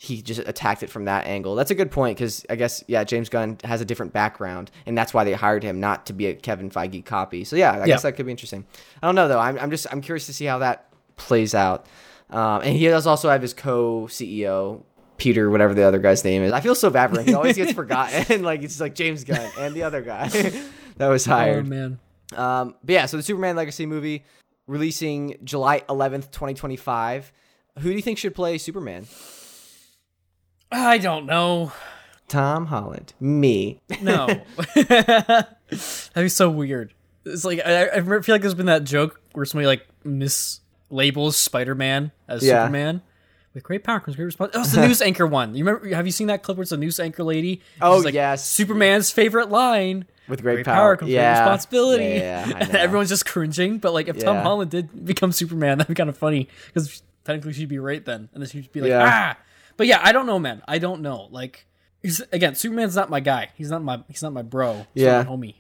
he 0.03 0.19
just 0.23 0.39
attacked 0.39 0.81
it 0.81 0.89
from 0.89 1.05
that 1.05 1.27
angle. 1.27 1.53
That's 1.53 1.69
a 1.69 1.75
good 1.75 1.91
point 1.91 2.17
because 2.17 2.43
I 2.49 2.55
guess 2.55 2.83
yeah, 2.87 3.03
James 3.03 3.29
Gunn 3.29 3.59
has 3.63 3.81
a 3.81 3.85
different 3.85 4.13
background, 4.13 4.71
and 4.87 4.97
that's 4.97 5.13
why 5.13 5.23
they 5.23 5.33
hired 5.33 5.61
him 5.61 5.79
not 5.79 6.07
to 6.07 6.13
be 6.13 6.25
a 6.25 6.33
Kevin 6.33 6.71
Feige 6.71 7.05
copy. 7.05 7.43
So 7.43 7.55
yeah, 7.55 7.73
I 7.73 7.85
guess 7.85 8.01
that 8.01 8.13
could 8.13 8.25
be 8.25 8.31
interesting. 8.31 8.65
I 9.03 9.07
don't 9.07 9.13
know 9.13 9.27
though. 9.27 9.37
I'm, 9.37 9.59
I'm 9.59 9.69
just 9.69 9.85
I'm 9.91 10.01
curious 10.01 10.25
to 10.25 10.33
see 10.33 10.45
how 10.45 10.57
that 10.57 10.91
plays 11.17 11.53
out. 11.53 11.85
Um, 12.31 12.63
and 12.63 12.75
he 12.75 12.87
does 12.87 13.05
also 13.05 13.29
have 13.29 13.43
his 13.43 13.53
co 13.53 14.07
CEO 14.09 14.81
Peter, 15.17 15.51
whatever 15.51 15.75
the 15.75 15.83
other 15.83 15.99
guy's 15.99 16.23
name 16.23 16.41
is. 16.41 16.51
I 16.51 16.61
feel 16.61 16.73
so 16.73 16.89
bad 16.89 17.11
for 17.13 17.19
him. 17.19 17.27
He 17.27 17.35
always 17.35 17.55
gets 17.55 17.71
forgotten. 17.81 18.41
like 18.41 18.63
it's 18.63 18.81
like 18.81 18.95
James 18.95 19.23
Gunn 19.23 19.51
and 19.59 19.75
the 19.75 19.83
other 19.83 20.01
guy 20.01 20.29
that 20.97 21.09
was 21.09 21.25
hired. 21.25 21.67
oh 21.67 21.69
man 21.69 21.99
Um, 22.35 22.73
but 22.83 22.93
yeah, 22.93 23.05
so 23.05 23.17
the 23.17 23.23
Superman 23.23 23.55
Legacy 23.55 23.85
movie 23.85 24.23
releasing 24.65 25.37
July 25.43 25.81
11th, 25.81 26.31
2025. 26.31 27.31
Who 27.77 27.89
do 27.89 27.95
you 27.95 28.01
think 28.01 28.17
should 28.17 28.33
play 28.33 28.57
Superman? 28.57 29.05
I 30.71 30.97
don't 30.97 31.25
know 31.25 31.71
Tom 32.27 32.67
Holland. 32.67 33.13
Me. 33.19 33.81
no 34.01 34.27
that'd 34.75 35.47
be 36.15 36.29
so 36.29 36.49
weird 36.49 36.93
it's 37.25 37.43
like 37.43 37.59
I, 37.65 37.89
I 37.89 38.01
feel 38.01 38.21
like 38.35 38.41
there's 38.41 38.53
been 38.53 38.67
that 38.67 38.83
joke 38.85 39.19
where 39.33 39.45
somebody 39.45 39.67
like 39.67 39.85
mislabels 40.05 41.33
spider-man 41.33 42.11
as 42.27 42.43
Yeah. 42.43 42.63
superman 42.63 43.01
with 43.53 43.63
great 43.63 43.83
power 43.83 43.99
comes 43.99 44.15
great 44.15 44.25
responsibility. 44.25 44.57
Oh, 44.57 44.61
it's 44.63 44.71
the 44.73 44.81
news 44.87 45.01
anchor 45.01 45.27
one. 45.27 45.55
You 45.55 45.65
remember? 45.65 45.93
Have 45.93 46.05
you 46.05 46.13
seen 46.13 46.27
that 46.27 46.41
clip 46.41 46.55
where 46.57 46.61
it's 46.61 46.71
the 46.71 46.77
news 46.77 47.01
anchor 47.01 47.21
lady? 47.21 47.61
Oh, 47.81 47.97
like, 47.97 48.13
yes. 48.13 48.47
Superman's 48.47 49.11
favorite 49.11 49.49
line. 49.49 50.05
With 50.29 50.41
great, 50.41 50.53
Great 50.53 50.65
power. 50.67 50.75
power 50.75 50.95
comes 50.95 51.11
yeah. 51.11 51.33
great 51.33 51.41
responsibility. 51.41 52.03
Yeah, 52.05 52.47
yeah, 52.47 52.77
everyone's 52.77 53.09
just 53.09 53.25
cringing. 53.25 53.79
But 53.79 53.91
like, 53.91 54.07
if 54.07 54.19
Tom 54.19 54.37
Holland 54.37 54.71
did 54.71 55.03
become 55.05 55.33
Superman, 55.33 55.79
that'd 55.79 55.89
be 55.89 55.95
kind 55.95 56.09
of 56.09 56.17
funny 56.17 56.47
because 56.67 57.03
technically 57.25 57.51
she'd 57.51 57.67
be 57.67 57.77
right 57.79 58.05
then, 58.05 58.29
and 58.33 58.41
then 58.41 58.49
she'd 58.49 58.71
be 58.71 58.79
like, 58.79 58.93
ah. 58.93 59.35
But 59.81 59.87
yeah, 59.87 59.99
I 60.03 60.11
don't 60.11 60.27
know, 60.27 60.37
man. 60.37 60.61
I 60.67 60.77
don't 60.77 61.01
know. 61.01 61.27
Like, 61.31 61.65
again, 62.31 62.53
Superman's 62.53 62.95
not 62.95 63.09
my 63.09 63.19
guy. 63.19 63.49
He's 63.55 63.71
not 63.71 63.81
my. 63.81 64.03
He's 64.07 64.21
not 64.21 64.31
my 64.31 64.43
bro. 64.43 64.85
He's 64.93 65.01
Yeah. 65.01 65.23
homie. 65.23 65.55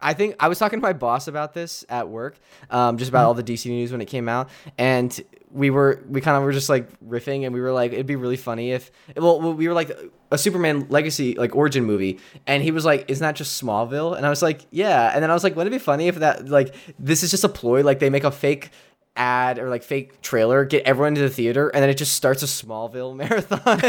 I 0.00 0.14
think 0.14 0.36
I 0.38 0.46
was 0.46 0.60
talking 0.60 0.78
to 0.78 0.82
my 0.82 0.92
boss 0.92 1.26
about 1.26 1.54
this 1.54 1.84
at 1.88 2.08
work, 2.08 2.36
um, 2.70 2.98
just 2.98 3.08
about 3.08 3.26
all 3.26 3.34
the 3.34 3.42
DC 3.42 3.68
news 3.70 3.90
when 3.90 4.00
it 4.00 4.04
came 4.06 4.28
out, 4.28 4.48
and 4.78 5.18
we 5.50 5.70
were 5.70 6.04
we 6.08 6.20
kind 6.20 6.36
of 6.36 6.44
were 6.44 6.52
just 6.52 6.68
like 6.68 6.88
riffing, 7.00 7.44
and 7.46 7.52
we 7.52 7.60
were 7.60 7.72
like, 7.72 7.92
it'd 7.92 8.06
be 8.06 8.14
really 8.14 8.36
funny 8.36 8.70
if 8.70 8.92
well, 9.16 9.40
we 9.54 9.66
were 9.66 9.74
like 9.74 9.90
a 10.30 10.38
Superman 10.38 10.86
legacy 10.90 11.34
like 11.34 11.56
origin 11.56 11.84
movie, 11.84 12.20
and 12.46 12.62
he 12.62 12.70
was 12.70 12.84
like, 12.84 13.06
isn't 13.10 13.24
that 13.24 13.34
just 13.34 13.60
Smallville? 13.60 14.16
And 14.16 14.24
I 14.24 14.30
was 14.30 14.40
like, 14.40 14.66
yeah, 14.70 15.10
and 15.14 15.20
then 15.20 15.32
I 15.32 15.34
was 15.34 15.42
like, 15.42 15.56
wouldn't 15.56 15.74
it 15.74 15.78
be 15.78 15.82
funny 15.82 16.06
if 16.06 16.16
that 16.16 16.48
like 16.48 16.74
this 16.98 17.24
is 17.24 17.30
just 17.32 17.42
a 17.42 17.48
ploy, 17.48 17.82
like 17.82 17.98
they 17.98 18.10
make 18.10 18.24
a 18.24 18.30
fake 18.30 18.70
ad 19.16 19.58
or 19.58 19.68
like 19.70 19.82
fake 19.82 20.20
trailer, 20.22 20.64
get 20.64 20.84
everyone 20.84 21.14
to 21.14 21.20
the 21.20 21.30
theater, 21.30 21.68
and 21.68 21.82
then 21.82 21.90
it 21.90 21.96
just 21.96 22.14
starts 22.14 22.42
a 22.42 22.46
Smallville 22.46 23.14
marathon. 23.16 23.80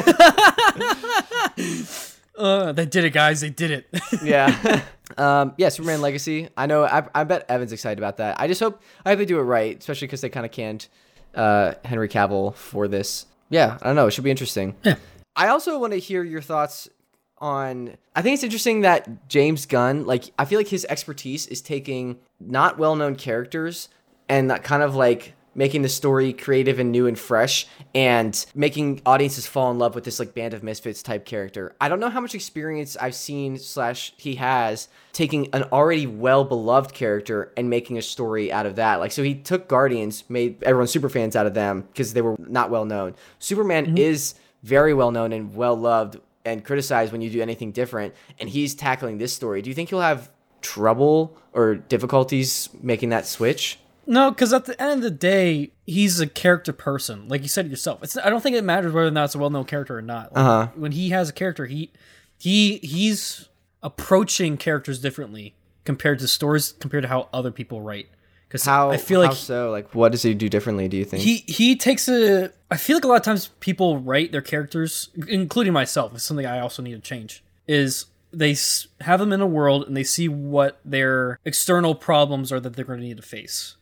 Uh, 2.38 2.72
they 2.72 2.86
did 2.86 3.06
it, 3.06 3.12
guys. 3.12 3.42
They 3.42 3.50
did 3.50 3.72
it. 3.72 3.88
yeah. 4.24 4.82
um, 5.18 5.54
yeah, 5.58 5.70
Superman 5.70 6.02
Legacy. 6.02 6.50
I 6.58 6.66
know. 6.66 6.84
I, 6.84 7.08
I 7.14 7.24
bet 7.24 7.46
Evan's 7.50 7.72
excited 7.72 7.98
about 7.98 8.18
that. 8.18 8.40
I 8.40 8.48
just 8.48 8.60
hope 8.60 8.82
I 9.06 9.10
hope 9.10 9.20
they 9.20 9.26
do 9.26 9.40
it 9.40 9.44
right, 9.44 9.78
especially 9.78 10.08
because 10.08 10.22
they 10.22 10.30
kind 10.30 10.46
of 10.46 10.52
canned 10.52 10.88
uh, 11.34 11.74
Henry 11.84 12.10
Cavill 12.10 12.54
for 12.56 12.88
this. 12.88 13.26
Yeah, 13.50 13.78
I 13.82 13.88
don't 13.88 13.96
know. 13.96 14.08
It 14.08 14.12
should 14.12 14.24
be 14.24 14.32
interesting. 14.32 14.76
Yeah. 14.84 14.96
I 15.36 15.48
also 15.48 15.80
want 15.80 15.94
to 15.94 16.00
hear 16.00 16.24
your 16.24 16.42
thoughts 16.42 16.90
on. 17.38 17.96
I 18.16 18.22
think 18.22 18.34
it's 18.34 18.44
interesting 18.44 18.82
that 18.82 19.30
James 19.30 19.66
Gunn, 19.66 20.06
like, 20.06 20.32
I 20.40 20.46
feel 20.46 20.60
like 20.60 20.70
his 20.70 20.86
expertise 20.90 21.48
is 21.48 21.62
taking 21.62 22.18
not 22.40 22.78
well-known 22.78 23.16
characters 23.16 23.90
and 24.30 24.50
that 24.50 24.64
kind 24.64 24.84
of 24.84 24.96
like 24.96 25.34
making 25.56 25.82
the 25.82 25.90
story 25.90 26.34
creative 26.34 26.80
and 26.80 26.92
new 26.92 27.08
and 27.08 27.18
fresh 27.18 27.66
and 27.96 28.46
making 28.54 29.02
audiences 29.06 29.48
fall 29.48 29.72
in 29.72 29.80
love 29.80 29.96
with 29.96 30.04
this 30.04 30.20
like 30.20 30.34
band 30.34 30.54
of 30.54 30.62
misfits 30.62 31.02
type 31.02 31.26
character. 31.26 31.74
I 31.80 31.88
don't 31.88 32.02
know 32.02 32.10
how 32.10 32.20
much 32.20 32.36
experience 32.36 32.98
i've 32.98 33.16
seen 33.16 33.58
slash 33.58 34.14
he 34.18 34.36
has 34.36 34.90
taking 35.14 35.48
an 35.54 35.64
already 35.72 36.06
well 36.06 36.44
beloved 36.44 36.94
character 36.94 37.54
and 37.56 37.70
making 37.70 37.98
a 37.98 38.02
story 38.02 38.52
out 38.52 38.66
of 38.66 38.76
that. 38.76 39.00
Like 39.00 39.14
so 39.14 39.24
he 39.24 39.34
took 39.34 39.68
guardians 39.68 40.24
made 40.30 40.62
everyone 40.64 40.88
super 40.88 41.10
fans 41.10 41.36
out 41.36 41.48
of 41.48 41.54
them 41.54 41.84
because 41.84 42.14
they 42.14 42.22
were 42.22 42.36
not 42.38 42.70
well 42.70 42.86
known. 42.86 43.16
Superman 43.40 43.88
mm-hmm. 43.88 43.98
is 43.98 44.36
very 44.62 44.94
well 44.94 45.12
known 45.12 45.32
and 45.32 45.56
well 45.56 45.76
loved 45.76 46.20
and 46.44 46.64
criticized 46.64 47.12
when 47.12 47.22
you 47.22 47.30
do 47.30 47.42
anything 47.42 47.72
different 47.72 48.14
and 48.40 48.50
he's 48.50 48.76
tackling 48.76 49.18
this 49.18 49.34
story. 49.34 49.62
Do 49.62 49.70
you 49.70 49.74
think 49.74 49.90
he'll 49.90 50.02
have 50.02 50.30
trouble 50.62 51.38
or 51.54 51.76
difficulties 51.76 52.70
making 52.82 53.10
that 53.10 53.26
switch 53.26 53.80
No, 54.08 54.30
because 54.32 54.54
at 54.54 54.66
the 54.66 54.80
end 54.82 54.94
of 54.94 55.02
the 55.02 55.12
day, 55.12 55.72
he's 55.86 56.20
a 56.20 56.28
character 56.28 56.74
person, 56.74 57.28
like 57.28 57.42
you 57.42 57.48
said 57.48 57.70
yourself. 57.70 58.04
It's 58.04 58.18
I 58.18 58.30
don't 58.30 58.42
think 58.42 58.56
it 58.56 58.64
matters 58.64 58.94
whether 58.94 59.08
or 59.08 59.12
not 59.12 59.26
it's 59.26 59.36
a 59.36 59.40
well-known 59.40 59.66
character 59.66 59.98
or 59.98 60.02
not. 60.02 60.34
Like, 60.34 60.46
Uh-huh. 60.46 60.68
When 60.76 60.92
he 60.92 61.10
has 61.10 61.30
a 61.30 61.34
character, 61.34 61.66
he 61.66 61.92
he 62.38 62.78
he's 62.78 63.50
approaching 63.84 64.58
characters 64.58 65.00
differently 65.00 65.54
compared 65.84 66.20
to 66.20 66.28
stories 66.28 66.74
compared 66.80 67.04
to 67.04 67.10
how 67.10 67.30
other 67.34 67.52
people 67.52 67.82
write. 67.82 68.08
Because 68.48 68.66
How 68.66 68.92
I 68.92 68.98
feel 68.98 69.20
like 69.20 69.30
how 69.32 69.36
so 69.36 69.72
like 69.72 69.94
what 69.96 70.12
does 70.12 70.22
he 70.22 70.34
do 70.34 70.50
differently? 70.50 70.88
Do 70.88 70.98
you 70.98 71.06
think? 71.06 71.24
he 71.24 71.44
he 71.48 71.76
takes 71.76 72.08
a. 72.08 72.52
I 72.70 72.78
feel 72.78 72.98
like 72.98 73.04
a 73.06 73.08
lot 73.08 73.16
of 73.18 73.24
times 73.24 73.50
people 73.60 74.00
write 74.00 74.32
their 74.32 74.42
characters, 74.42 75.10
including 75.28 75.74
myself. 75.74 76.14
It's 76.14 76.24
something 76.24 76.46
I 76.46 76.60
also 76.60 76.82
need 76.82 76.94
to 76.94 77.00
change. 77.00 77.44
Is 77.68 78.06
they 78.32 78.56
have 79.02 79.20
them 79.20 79.32
in 79.34 79.42
a 79.42 79.48
world 79.48 79.88
and 79.88 79.96
they 79.96 80.04
see 80.04 80.28
what 80.28 80.80
their 80.84 81.40
external 81.46 81.96
problems 81.96 82.52
are 82.52 82.60
that 82.60 82.76
they're 82.76 82.86
going 82.86 83.00
to 83.00 83.06
need 83.06 83.18
to 83.18 83.24
face. 83.24 83.78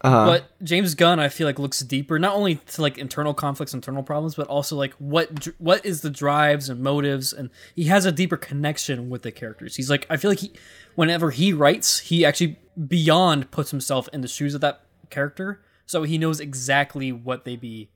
Uh-huh. 0.00 0.26
But 0.26 0.64
James 0.64 0.94
Gunn, 0.94 1.18
I 1.18 1.28
feel 1.28 1.46
like 1.46 1.58
looks 1.58 1.80
deeper, 1.80 2.18
not 2.18 2.34
only 2.34 2.56
to 2.56 2.82
like 2.82 2.98
internal 2.98 3.34
conflicts, 3.34 3.74
internal 3.74 4.04
problems, 4.04 4.36
but 4.36 4.46
also 4.46 4.76
like 4.76 4.92
what 4.94 5.48
what 5.58 5.84
is 5.84 6.02
the 6.02 6.10
drives 6.10 6.68
and 6.68 6.80
motives, 6.80 7.32
and 7.32 7.50
he 7.74 7.84
has 7.84 8.06
a 8.06 8.12
deeper 8.12 8.36
connection 8.36 9.10
with 9.10 9.22
the 9.22 9.32
characters. 9.32 9.74
He's 9.74 9.90
like, 9.90 10.06
I 10.08 10.16
feel 10.16 10.30
like 10.30 10.38
he, 10.38 10.52
whenever 10.94 11.32
he 11.32 11.52
writes, 11.52 11.98
he 11.98 12.24
actually 12.24 12.60
beyond 12.86 13.50
puts 13.50 13.72
himself 13.72 14.08
in 14.12 14.20
the 14.20 14.28
shoes 14.28 14.54
of 14.54 14.60
that 14.60 14.82
character, 15.10 15.62
so 15.84 16.04
he 16.04 16.16
knows 16.16 16.38
exactly 16.38 17.10
what 17.10 17.44
they 17.44 17.56
be 17.56 17.90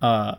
uh 0.00 0.36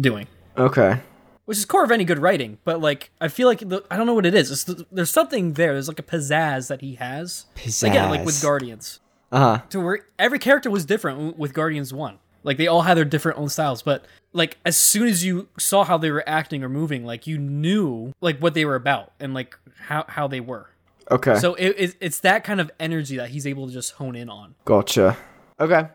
doing. 0.00 0.28
okay. 0.56 1.00
Which 1.46 1.58
is 1.58 1.64
core 1.64 1.82
of 1.82 1.90
any 1.90 2.04
good 2.04 2.20
writing, 2.20 2.58
but 2.62 2.80
like 2.80 3.10
I 3.20 3.26
feel 3.26 3.48
like 3.48 3.58
the, 3.58 3.82
I 3.90 3.96
don't 3.96 4.06
know 4.06 4.14
what 4.14 4.24
it 4.24 4.34
is. 4.34 4.52
It's 4.52 4.62
the, 4.62 4.86
there's 4.92 5.10
something 5.10 5.54
there. 5.54 5.72
There's 5.72 5.88
like 5.88 5.98
a 5.98 6.04
pizzazz 6.04 6.68
that 6.68 6.80
he 6.80 6.94
has. 6.94 7.46
Pizzazz. 7.56 7.90
Again, 7.90 8.08
like 8.08 8.24
with 8.24 8.40
Guardians 8.40 9.00
Uh-huh. 9.32 9.60
to 9.70 9.80
where 9.80 10.00
every 10.18 10.38
character 10.38 10.70
was 10.70 10.84
different 10.84 11.38
with 11.38 11.54
Guardians 11.54 11.92
1. 11.94 12.18
Like 12.42 12.56
they 12.56 12.66
all 12.66 12.82
had 12.82 12.96
their 12.96 13.04
different 13.04 13.38
own 13.38 13.48
styles, 13.48 13.82
but 13.82 14.04
like 14.32 14.58
as 14.64 14.76
soon 14.76 15.08
as 15.08 15.24
you 15.24 15.48
saw 15.58 15.84
how 15.84 15.98
they 15.98 16.10
were 16.10 16.24
acting 16.26 16.64
or 16.64 16.68
moving, 16.68 17.04
like 17.04 17.26
you 17.26 17.38
knew 17.38 18.12
like 18.20 18.38
what 18.38 18.54
they 18.54 18.64
were 18.64 18.76
about 18.76 19.12
and 19.20 19.34
like 19.34 19.56
how 19.78 20.04
how 20.08 20.26
they 20.26 20.40
were. 20.40 20.70
Okay. 21.10 21.36
So 21.36 21.54
it, 21.54 21.74
it, 21.76 21.96
it's 22.00 22.20
that 22.20 22.44
kind 22.44 22.60
of 22.60 22.70
energy 22.80 23.16
that 23.16 23.30
he's 23.30 23.46
able 23.46 23.66
to 23.66 23.72
just 23.72 23.92
hone 23.92 24.16
in 24.16 24.30
on. 24.30 24.54
gotcha. 24.64 25.16
Okay. 25.58 25.88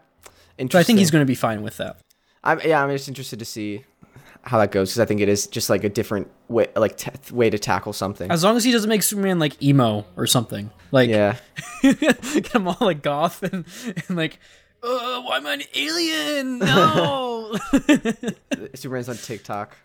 Interesting. 0.58 0.69
So 0.69 0.80
I 0.80 0.84
think 0.84 1.00
he's 1.00 1.12
going 1.12 1.24
to 1.24 1.28
be 1.28 1.36
fine 1.36 1.63
with 1.63 1.78
that. 1.78 1.98
I'm 2.43 2.60
yeah, 2.63 2.84
I'm 2.84 2.91
just 2.91 3.08
interested 3.08 3.39
to 3.39 3.45
see 3.45 3.84
how 4.45 4.60
that 4.60 4.71
goes 4.71 4.89
because 4.91 4.99
I 4.99 5.05
think 5.05 5.21
it 5.21 5.29
is 5.29 5.47
just 5.47 5.69
like 5.69 5.84
a 5.84 5.89
different 5.89 6.29
way 6.47 6.67
like 6.75 6.97
t- 6.97 7.12
way 7.34 7.49
to 7.49 7.58
tackle 7.60 7.93
something. 7.93 8.29
As 8.29 8.43
long 8.43 8.55
as 8.58 8.63
he 8.63 8.71
doesn't 8.71 8.89
make 8.89 9.01
Superman 9.03 9.39
like 9.39 9.62
emo 9.63 10.05
or 10.15 10.27
something. 10.27 10.69
Like 10.91 11.10
yeah. 11.10 11.38
get 11.81 12.47
him 12.53 12.67
all 12.67 12.77
like 12.79 13.01
goth 13.01 13.41
and, 13.43 13.65
and 14.08 14.15
like 14.17 14.39
uh, 14.84 15.21
why 15.23 15.38
am 15.38 15.47
I 15.47 15.53
an 15.53 15.63
alien? 15.73 16.60
No. 16.65 17.55
Superman's 18.75 19.10
on 19.10 19.15
TikTok 19.17 19.75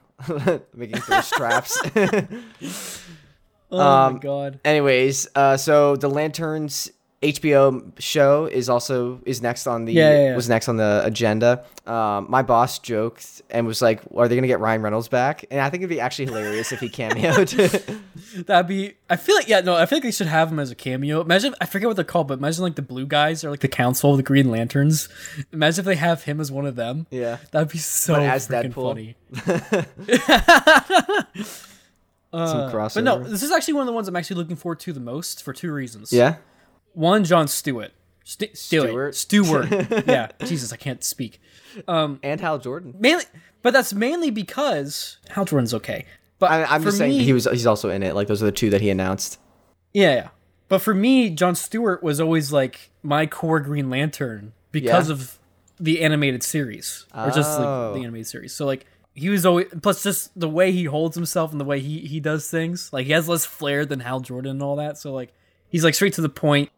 making 0.75 1.01
those 1.09 1.27
straps. 1.27 1.81
oh 1.97 3.79
my 3.79 4.07
Um, 4.07 4.19
god. 4.19 4.61
Anyways, 4.65 5.27
uh, 5.35 5.57
so 5.57 5.97
the 5.97 6.09
Lanterns 6.11 6.91
HBO 7.23 7.93
show 8.01 8.47
is 8.47 8.71
also 8.71 9.21
is 9.27 9.43
next 9.43 9.67
on 9.67 9.85
the 9.85 9.93
Yeah, 9.93 10.11
yeah, 10.11 10.25
yeah. 10.31 10.37
was 10.37 10.49
next 10.49 10.71
on 10.71 10.79
the 10.79 11.03
agenda. 11.05 11.65
Um, 11.87 12.25
my 12.31 12.41
boss 12.41 12.79
joked 12.79 13.43
and 13.51 13.67
was 13.67 13.83
like, 13.83 14.01
"Are 14.17 14.27
they 14.27 14.37
gonna 14.37 14.47
get 14.47 14.59
Ryan 14.59 14.81
Reynolds 14.81 15.09
back?" 15.09 15.45
And 15.51 15.61
I 15.61 15.69
think 15.69 15.83
it'd 15.83 15.91
be 15.91 16.01
actually 16.01 16.27
hilarious 16.27 16.73
if 16.73 16.81
he 16.81 16.89
cameoed. 16.89 17.99
That'd 18.47 18.69
be. 18.69 18.95
I 19.11 19.17
feel 19.17 19.35
like 19.35 19.49
yeah. 19.49 19.61
No, 19.61 19.75
I 19.75 19.85
feel 19.85 19.97
like 19.97 20.05
they 20.05 20.11
should 20.13 20.29
have 20.29 20.51
him 20.51 20.59
as 20.59 20.71
a 20.71 20.75
cameo. 20.75 21.21
Imagine 21.21 21.55
I 21.61 21.67
forget 21.67 21.89
what 21.89 21.97
they're 21.97 22.07
called, 22.07 22.29
but 22.29 22.39
imagine 22.39 22.63
like 22.63 22.77
the 22.77 22.83
blue 22.83 23.07
guys 23.07 23.45
or 23.45 23.51
like 23.51 23.61
the 23.61 23.69
council 23.69 24.13
of 24.13 24.17
the 24.17 24.23
Green 24.23 24.51
Lanterns. 24.51 25.11
Imagine 25.53 25.81
if 25.81 25.85
they 25.87 25.97
have 25.97 26.23
him 26.23 26.41
as 26.41 26.51
one 26.51 26.65
of 26.65 26.77
them. 26.77 27.07
yeah. 27.11 27.37
That'd 27.51 27.69
be 27.69 27.77
so 27.79 28.15
But 28.15 28.23
as 28.23 28.49
freaking 28.49 28.73
funny. 28.73 29.17
Some 32.33 32.61
Uh, 32.61 32.73
crossover. 32.73 32.95
but 32.95 33.05
no, 33.05 33.23
this 33.25 33.43
is 33.43 33.51
actually 33.51 33.75
one 33.75 33.83
of 33.83 33.87
the 33.89 33.93
ones 33.93 34.07
I'm 34.07 34.15
actually 34.17 34.37
looking 34.37 34.55
forward 34.57 34.79
to 34.81 34.93
the 34.93 35.01
most 35.01 35.43
for 35.43 35.53
two 35.53 35.73
reasons. 35.73 36.13
Yeah. 36.13 36.37
One, 36.93 37.25
John 37.25 37.49
Stewart. 37.49 37.93
St- 38.25 38.57
Stewart? 38.57 39.15
Stewart. 39.15 39.69
Stewart. 39.71 39.91
yeah. 40.07 40.29
Jesus, 40.45 40.73
I 40.73 40.77
can't 40.77 41.03
speak. 41.03 41.41
Um, 41.89 42.21
and 42.23 42.41
Hal 42.41 42.59
Jordan. 42.59 42.95
Mainly, 42.99 43.25
but 43.63 43.73
that's 43.73 43.93
mainly 43.93 44.31
because 44.31 45.19
Hal 45.31 45.45
Jordan's 45.45 45.75
okay. 45.75 46.05
But 46.39 46.51
I, 46.51 46.65
I'm 46.65 46.83
just 46.83 46.99
saying 46.99 47.19
me- 47.19 47.25
he 47.25 47.33
was 47.33 47.45
he's 47.47 47.67
also 47.67 47.91
in 47.91 48.03
it. 48.03 48.15
Like 48.15 48.29
those 48.29 48.43
are 48.43 48.47
the 48.47 48.53
two 48.53 48.71
that 48.71 48.81
he 48.81 48.91
announced. 48.91 49.39
Yeah, 49.93 50.15
yeah. 50.15 50.29
But 50.69 50.81
for 50.81 50.95
me, 50.95 51.31
John 51.31 51.55
Stewart 51.55 52.03
was 52.03 52.21
always 52.21 52.53
like 52.53 52.91
my 53.03 53.27
core 53.27 53.61
Green 53.61 53.91
Lantern 53.91 54.53
because 54.71 55.09
Yeah? 55.09 55.15
of 55.15 55.39
the 55.81 56.03
animated 56.03 56.43
series 56.43 57.07
or 57.15 57.31
just 57.31 57.59
Oh. 57.59 57.63
like 57.63 57.95
the 57.95 58.01
oh. 58.01 58.03
animated 58.03 58.27
series. 58.29 58.55
So 58.55 58.67
like 58.67 58.87
he 59.15 59.29
was 59.29 59.45
always 59.45 59.67
plus 59.83 60.03
just 60.03 60.39
the 60.39 60.49
way 60.49 60.71
he 60.73 60.85
holds 60.85 61.17
himself 61.17 61.51
and 61.53 61.61
the 61.61 61.65
way 61.65 61.81
he 61.81 62.01
he 62.01 62.21
does 62.21 62.49
things. 62.51 62.93
Like 62.93 63.07
he 63.07 63.13
has 63.13 63.29
less 63.29 63.45
flair 63.45 63.85
than 63.85 64.01
Hal 64.01 64.21
Jordan 64.21 64.53
and 64.53 64.63
all 64.63 64.77
that. 64.77 64.97
So 64.99 65.13
like 65.13 65.33
he's 65.69 65.85
like 65.85 65.95
straight 65.95 66.13
to 66.15 66.21
the 66.23 66.29
point, 66.29 66.71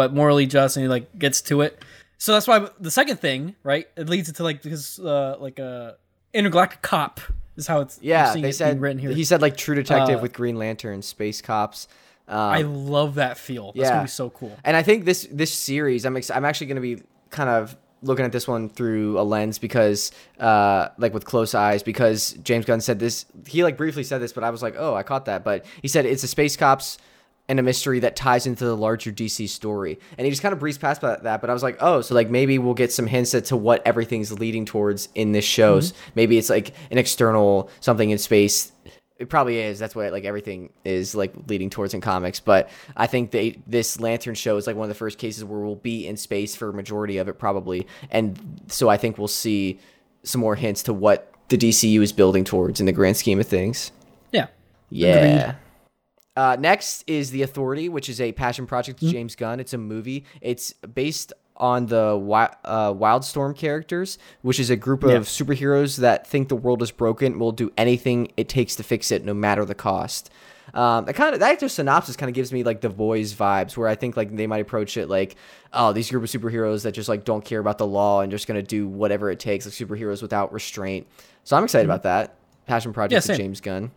but 0.00 0.14
morally 0.14 0.46
just 0.46 0.76
and 0.76 0.84
he 0.84 0.88
like 0.88 1.06
gets 1.18 1.42
to 1.42 1.60
it. 1.60 1.72
So 2.16 2.32
that's 2.32 2.48
why 2.48 2.68
the 2.78 2.90
second 2.90 3.18
thing, 3.18 3.54
right? 3.62 3.86
It 3.96 4.08
leads 4.08 4.28
into 4.30 4.42
like 4.42 4.62
this 4.62 4.98
uh 4.98 5.36
like 5.38 5.58
a 5.58 5.96
intergalactic 6.32 6.80
cop 6.80 7.20
is 7.56 7.66
how 7.66 7.80
it's 7.80 7.98
Yeah, 8.00 8.32
they 8.32 8.48
it 8.48 8.54
said 8.54 8.80
written 8.80 8.98
here. 8.98 9.10
he 9.12 9.24
said 9.24 9.42
like 9.42 9.56
True 9.58 9.74
Detective 9.74 10.18
Uh, 10.18 10.22
with 10.22 10.32
Green 10.32 10.56
Lantern, 10.56 11.02
Space 11.02 11.42
Cops. 11.42 11.86
Um, 12.28 12.38
I 12.38 12.62
love 12.62 13.16
that 13.16 13.36
feel. 13.36 13.72
That's 13.72 13.76
yeah. 13.84 13.90
gonna 13.90 14.04
be 14.04 14.08
so 14.22 14.30
cool. 14.30 14.56
And 14.64 14.74
I 14.76 14.82
think 14.82 15.04
this 15.04 15.28
this 15.30 15.52
series, 15.52 16.06
I'm 16.06 16.16
ex- 16.16 16.30
I'm 16.30 16.44
actually 16.46 16.68
to 16.82 16.96
be 16.96 17.02
kind 17.30 17.50
of 17.50 17.76
looking 18.02 18.24
at 18.24 18.32
this 18.32 18.48
one 18.48 18.68
through 18.70 19.18
a 19.20 19.24
lens 19.34 19.58
because, 19.58 20.10
uh, 20.38 20.88
like 20.96 21.12
with 21.12 21.24
close 21.26 21.54
eyes, 21.54 21.82
because 21.82 22.32
James 22.42 22.64
Gunn 22.64 22.80
said 22.80 22.98
this. 22.98 23.26
He 23.46 23.62
like 23.64 23.76
briefly 23.76 24.04
said 24.04 24.20
this, 24.22 24.32
but 24.32 24.42
I 24.44 24.50
was 24.50 24.62
like, 24.62 24.74
oh, 24.78 24.94
I 24.94 25.02
caught 25.02 25.24
that. 25.26 25.44
But 25.44 25.66
he 25.82 25.88
said 25.88 26.06
it's 26.06 26.22
a 26.22 26.28
space 26.28 26.56
cops 26.56 26.98
and 27.48 27.58
a 27.58 27.62
mystery 27.62 27.98
that 28.00 28.14
ties 28.14 28.46
into 28.46 28.64
the 28.64 28.76
larger 28.76 29.10
DC 29.10 29.48
story. 29.48 29.98
And 30.16 30.24
he 30.24 30.30
just 30.30 30.42
kind 30.42 30.52
of 30.52 30.60
breezed 30.60 30.80
past 30.80 31.00
that. 31.00 31.40
But 31.40 31.50
I 31.50 31.52
was 31.52 31.62
like, 31.62 31.78
oh, 31.80 32.00
so 32.00 32.14
like 32.14 32.30
maybe 32.30 32.58
we'll 32.58 32.74
get 32.74 32.92
some 32.92 33.06
hints 33.06 33.34
as 33.34 33.44
to 33.48 33.56
what 33.56 33.84
everything's 33.86 34.32
leading 34.32 34.64
towards 34.64 35.08
in 35.14 35.32
this 35.32 35.44
shows. 35.44 35.92
Mm-hmm. 35.92 36.10
Maybe 36.14 36.38
it's 36.38 36.50
like 36.50 36.74
an 36.90 36.98
external 36.98 37.70
something 37.80 38.10
in 38.10 38.18
space 38.18 38.72
it 39.20 39.28
probably 39.28 39.58
is. 39.58 39.78
That's 39.78 39.94
what 39.94 40.12
like 40.12 40.24
everything 40.24 40.72
is 40.82 41.14
like 41.14 41.34
leading 41.46 41.68
towards 41.68 41.92
in 41.92 42.00
comics. 42.00 42.40
But 42.40 42.70
I 42.96 43.06
think 43.06 43.32
they 43.32 43.58
this 43.66 44.00
Lantern 44.00 44.34
show 44.34 44.56
is 44.56 44.66
like 44.66 44.76
one 44.76 44.84
of 44.84 44.88
the 44.88 44.94
first 44.94 45.18
cases 45.18 45.44
where 45.44 45.60
we'll 45.60 45.76
be 45.76 46.06
in 46.06 46.16
space 46.16 46.56
for 46.56 46.70
a 46.70 46.72
majority 46.72 47.18
of 47.18 47.28
it 47.28 47.38
probably, 47.38 47.86
and 48.10 48.62
so 48.68 48.88
I 48.88 48.96
think 48.96 49.18
we'll 49.18 49.28
see 49.28 49.78
some 50.22 50.40
more 50.40 50.54
hints 50.56 50.82
to 50.84 50.94
what 50.94 51.34
the 51.48 51.58
DCU 51.58 52.00
is 52.00 52.12
building 52.12 52.44
towards 52.44 52.80
in 52.80 52.86
the 52.86 52.92
grand 52.92 53.18
scheme 53.18 53.38
of 53.38 53.46
things. 53.46 53.92
Yeah. 54.32 54.46
Yeah. 54.88 55.54
Uh, 56.36 56.56
next 56.58 57.04
is 57.06 57.30
The 57.30 57.42
Authority, 57.42 57.88
which 57.88 58.08
is 58.08 58.20
a 58.20 58.32
passion 58.32 58.66
project 58.66 59.02
of 59.02 59.10
James 59.10 59.34
Gunn. 59.34 59.60
It's 59.60 59.72
a 59.74 59.78
movie. 59.78 60.24
It's 60.40 60.72
based 60.72 61.32
on 61.56 61.86
the 61.86 62.16
uh, 62.64 62.92
Wildstorm 62.94 63.54
characters, 63.54 64.16
which 64.42 64.58
is 64.58 64.70
a 64.70 64.76
group 64.76 65.02
of 65.02 65.10
Yeah. 65.10 65.18
superheroes 65.18 65.98
that 65.98 66.26
think 66.26 66.48
the 66.48 66.56
world 66.56 66.82
is 66.82 66.90
broken, 66.90 67.38
will 67.38 67.52
do 67.52 67.70
anything 67.76 68.32
it 68.36 68.48
takes 68.48 68.76
to 68.76 68.82
fix 68.82 69.10
it, 69.10 69.24
no 69.24 69.34
matter 69.34 69.64
the 69.64 69.74
cost. 69.74 70.30
Um, 70.72 71.04
that 71.06 71.14
kind 71.14 71.34
of 71.34 71.40
that 71.40 71.58
just 71.58 71.74
synopsis 71.74 72.14
kind 72.16 72.30
of 72.30 72.34
gives 72.34 72.52
me 72.52 72.62
like 72.62 72.80
the 72.80 72.88
boys 72.88 73.34
vibes, 73.34 73.76
where 73.76 73.88
I 73.88 73.96
think 73.96 74.16
like 74.16 74.34
they 74.36 74.46
might 74.46 74.60
approach 74.62 74.96
it 74.96 75.08
like, 75.08 75.34
oh, 75.72 75.92
these 75.92 76.08
group 76.10 76.22
of 76.22 76.30
superheroes 76.30 76.84
that 76.84 76.92
just 76.92 77.08
like 77.08 77.24
don't 77.24 77.44
care 77.44 77.58
about 77.58 77.76
the 77.76 77.86
law 77.88 78.20
and 78.20 78.30
just 78.30 78.46
gonna 78.46 78.62
do 78.62 78.86
whatever 78.86 79.30
it 79.32 79.40
takes, 79.40 79.66
like 79.66 79.74
superheroes 79.74 80.22
without 80.22 80.52
restraint. 80.52 81.08
So 81.42 81.56
I'm 81.56 81.64
excited 81.64 81.86
about 81.86 82.04
that 82.04 82.36
passion 82.66 82.92
project 82.92 83.26
Yeah, 83.26 83.32
of. 83.32 83.38
James 83.38 83.60
Gunn. 83.60 83.90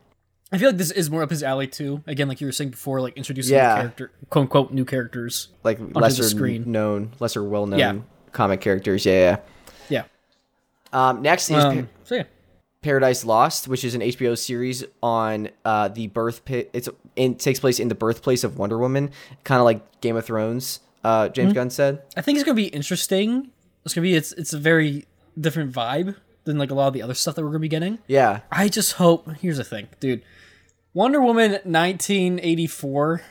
I 0.54 0.58
feel 0.58 0.70
like 0.70 0.78
this 0.78 0.92
is 0.92 1.10
more 1.10 1.24
up 1.24 1.30
his 1.30 1.44
alley 1.44 1.68
too. 1.68 2.02
Again, 2.08 2.28
like 2.28 2.40
you 2.40 2.48
were 2.48 2.52
saying 2.54 2.70
before, 2.72 3.02
like 3.02 3.18
introducing 3.18 3.56
Yeah. 3.56 3.74
new 3.76 3.82
character, 3.82 4.12
quote 4.30 4.42
unquote, 4.44 4.72
new 4.72 4.86
characters. 4.86 5.50
like 5.64 5.80
lesser 5.96 6.24
screen. 6.24 6.72
known, 6.72 7.12
lesser 7.20 7.44
well 7.44 7.66
known 7.66 7.80
Yeah. 7.80 7.96
comic 8.32 8.62
characters. 8.62 9.06
Yeah, 9.06 9.38
Yeah. 9.90 10.04
yeah. 10.94 11.10
Um, 11.10 11.22
next 11.22 11.50
is 11.50 11.56
Pa- 11.64 11.70
Um, 11.70 11.90
so 12.04 12.16
yeah. 12.16 12.24
Paradise 12.82 13.24
Lost, 13.26 13.68
which 13.68 13.84
is 13.84 13.96
an 13.96 14.02
HBO 14.02 14.36
series 14.36 14.84
on 15.02 15.50
uh, 15.64 15.88
the 15.88 16.08
birth 16.08 16.44
pit. 16.46 16.70
It's 16.74 16.90
it 17.16 17.40
takes 17.40 17.60
place 17.60 17.80
in 17.80 17.88
the 17.88 17.96
birthplace 17.96 18.44
of 18.44 18.58
Wonder 18.58 18.78
Woman, 18.78 19.10
kind 19.44 19.60
of 19.60 19.66
like 19.66 20.02
Game 20.02 20.16
of 20.18 20.26
Thrones. 20.26 20.82
Uh, 21.04 21.30
James 21.30 21.50
Mm-hmm. 21.50 21.56
Gunn 21.56 21.70
said. 21.70 22.02
I 22.18 22.22
think 22.22 22.38
it's 22.38 22.46
gonna 22.46 22.56
be 22.56 22.68
interesting. 22.68 23.50
It's 23.86 23.94
gonna 23.94 24.04
be 24.04 24.16
it's 24.16 24.34
it's 24.34 24.54
a 24.54 24.58
very 24.60 25.06
different 25.40 25.72
vibe 25.74 26.16
than 26.44 26.58
like 26.58 26.72
a 26.72 26.74
lot 26.74 26.88
of 26.88 26.94
the 26.94 27.02
other 27.02 27.14
stuff 27.14 27.36
that 27.36 27.42
we're 27.44 27.50
gonna 27.50 27.60
be 27.60 27.68
getting. 27.70 28.00
Yeah, 28.08 28.42
I 28.52 28.68
just 28.68 28.94
hope. 28.94 29.30
Here's 29.42 29.58
the 29.58 29.64
thing, 29.64 29.88
dude. 30.02 30.22
Wonder 30.94 31.22
Woman 31.22 31.52
1984 31.52 33.22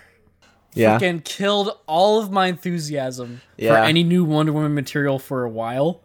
yeah, 0.75 0.99
freaking 0.99 1.23
killed 1.23 1.79
all 1.87 2.21
of 2.21 2.31
my 2.31 2.47
enthusiasm 2.47 3.41
for 3.59 3.77
any 3.77 4.03
new 4.03 4.25
Wonder 4.25 4.53
Woman 4.53 4.75
material 4.75 5.19
for 5.19 5.45
a 5.45 5.51
while. 5.51 6.03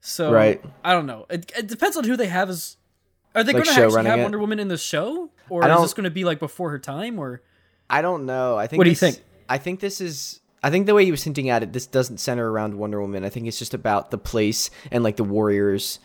So 0.00 0.32
Right. 0.32 0.62
I 0.82 0.92
don't 0.92 1.06
know. 1.06 1.26
It, 1.30 1.52
it 1.56 1.66
depends 1.66 1.96
on 1.96 2.04
who 2.04 2.16
they 2.16 2.26
have 2.26 2.50
as. 2.50 2.76
Are 3.34 3.44
they 3.44 3.52
Like 3.52 3.64
going 3.64 3.76
to 3.76 3.82
actually 3.82 4.06
have 4.06 4.18
it? 4.18 4.22
Wonder 4.22 4.38
Woman 4.40 4.58
in 4.58 4.68
the 4.68 4.76
show, 4.76 5.30
or 5.48 5.68
is 5.68 5.80
this 5.82 5.94
going 5.94 6.04
to 6.04 6.10
be 6.10 6.24
like 6.24 6.40
before 6.40 6.70
her 6.70 6.78
time? 6.80 7.18
Or 7.18 7.42
I 7.88 8.02
don't 8.02 8.26
know. 8.26 8.56
I 8.56 8.66
think. 8.66 8.78
What 8.78 8.84
do 8.84 8.90
you 8.90 8.96
think? 8.96 9.22
I 9.48 9.58
think 9.58 9.78
this 9.80 10.00
is. 10.00 10.40
I 10.62 10.70
think 10.70 10.86
the 10.86 10.94
way 10.94 11.04
he 11.04 11.10
was 11.10 11.22
hinting 11.22 11.48
at 11.48 11.62
it, 11.62 11.72
this 11.72 11.86
doesn't 11.86 12.18
center 12.18 12.50
around 12.50 12.74
Wonder 12.74 13.00
Woman. 13.00 13.24
I 13.24 13.28
think 13.28 13.46
it's 13.46 13.58
just 13.58 13.72
about 13.72 14.10
the 14.10 14.18
place 14.18 14.70
and 14.90 15.04
like 15.04 15.16
the 15.16 15.24
warriors 15.24 16.00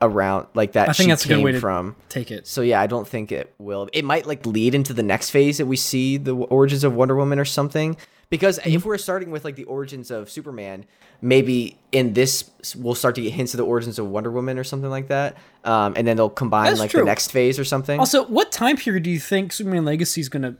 around, 0.00 0.46
like 0.54 0.72
that. 0.72 0.88
I 0.88 0.92
think 0.92 1.06
she 1.06 1.10
that's 1.10 1.24
a 1.24 1.28
good 1.28 1.42
way 1.42 1.52
to- 1.52 1.60
from. 1.60 1.96
take 2.08 2.30
it? 2.30 2.46
So 2.46 2.60
yeah, 2.62 2.80
I 2.80 2.86
don't 2.86 3.06
think 3.06 3.32
it 3.32 3.52
will. 3.58 3.88
It 3.92 4.04
might 4.04 4.26
like 4.26 4.46
lead 4.46 4.74
into 4.74 4.92
the 4.92 5.02
next 5.02 5.30
phase 5.30 5.58
that 5.58 5.66
we 5.66 5.76
see 5.76 6.16
the 6.16 6.34
origins 6.34 6.84
of 6.84 6.94
Wonder 6.94 7.16
Woman 7.16 7.38
or 7.38 7.44
something. 7.44 7.96
Because 8.30 8.60
if 8.66 8.84
we're 8.84 8.98
starting 8.98 9.30
with 9.30 9.42
like 9.44 9.56
the 9.56 9.64
origins 9.64 10.10
of 10.10 10.28
Superman, 10.30 10.84
maybe 11.22 11.78
in 11.92 12.12
this 12.12 12.50
we'll 12.76 12.94
start 12.94 13.14
to 13.14 13.22
get 13.22 13.32
hints 13.32 13.54
of 13.54 13.58
the 13.58 13.64
origins 13.64 13.98
of 13.98 14.06
Wonder 14.06 14.30
Woman 14.30 14.58
or 14.58 14.64
something 14.64 14.90
like 14.90 15.08
that, 15.08 15.38
um, 15.64 15.94
and 15.96 16.06
then 16.06 16.18
they'll 16.18 16.28
combine 16.28 16.66
That's 16.66 16.78
like 16.78 16.90
true. 16.90 17.00
the 17.00 17.06
next 17.06 17.30
phase 17.32 17.58
or 17.58 17.64
something. 17.64 17.98
Also, 17.98 18.26
what 18.26 18.52
time 18.52 18.76
period 18.76 19.04
do 19.04 19.10
you 19.10 19.18
think 19.18 19.52
Superman 19.52 19.86
Legacy 19.86 20.20
is 20.20 20.28
going 20.28 20.42
to 20.42 20.56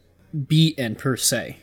be 0.46 0.68
in 0.78 0.94
per 0.94 1.16
se? 1.16 1.58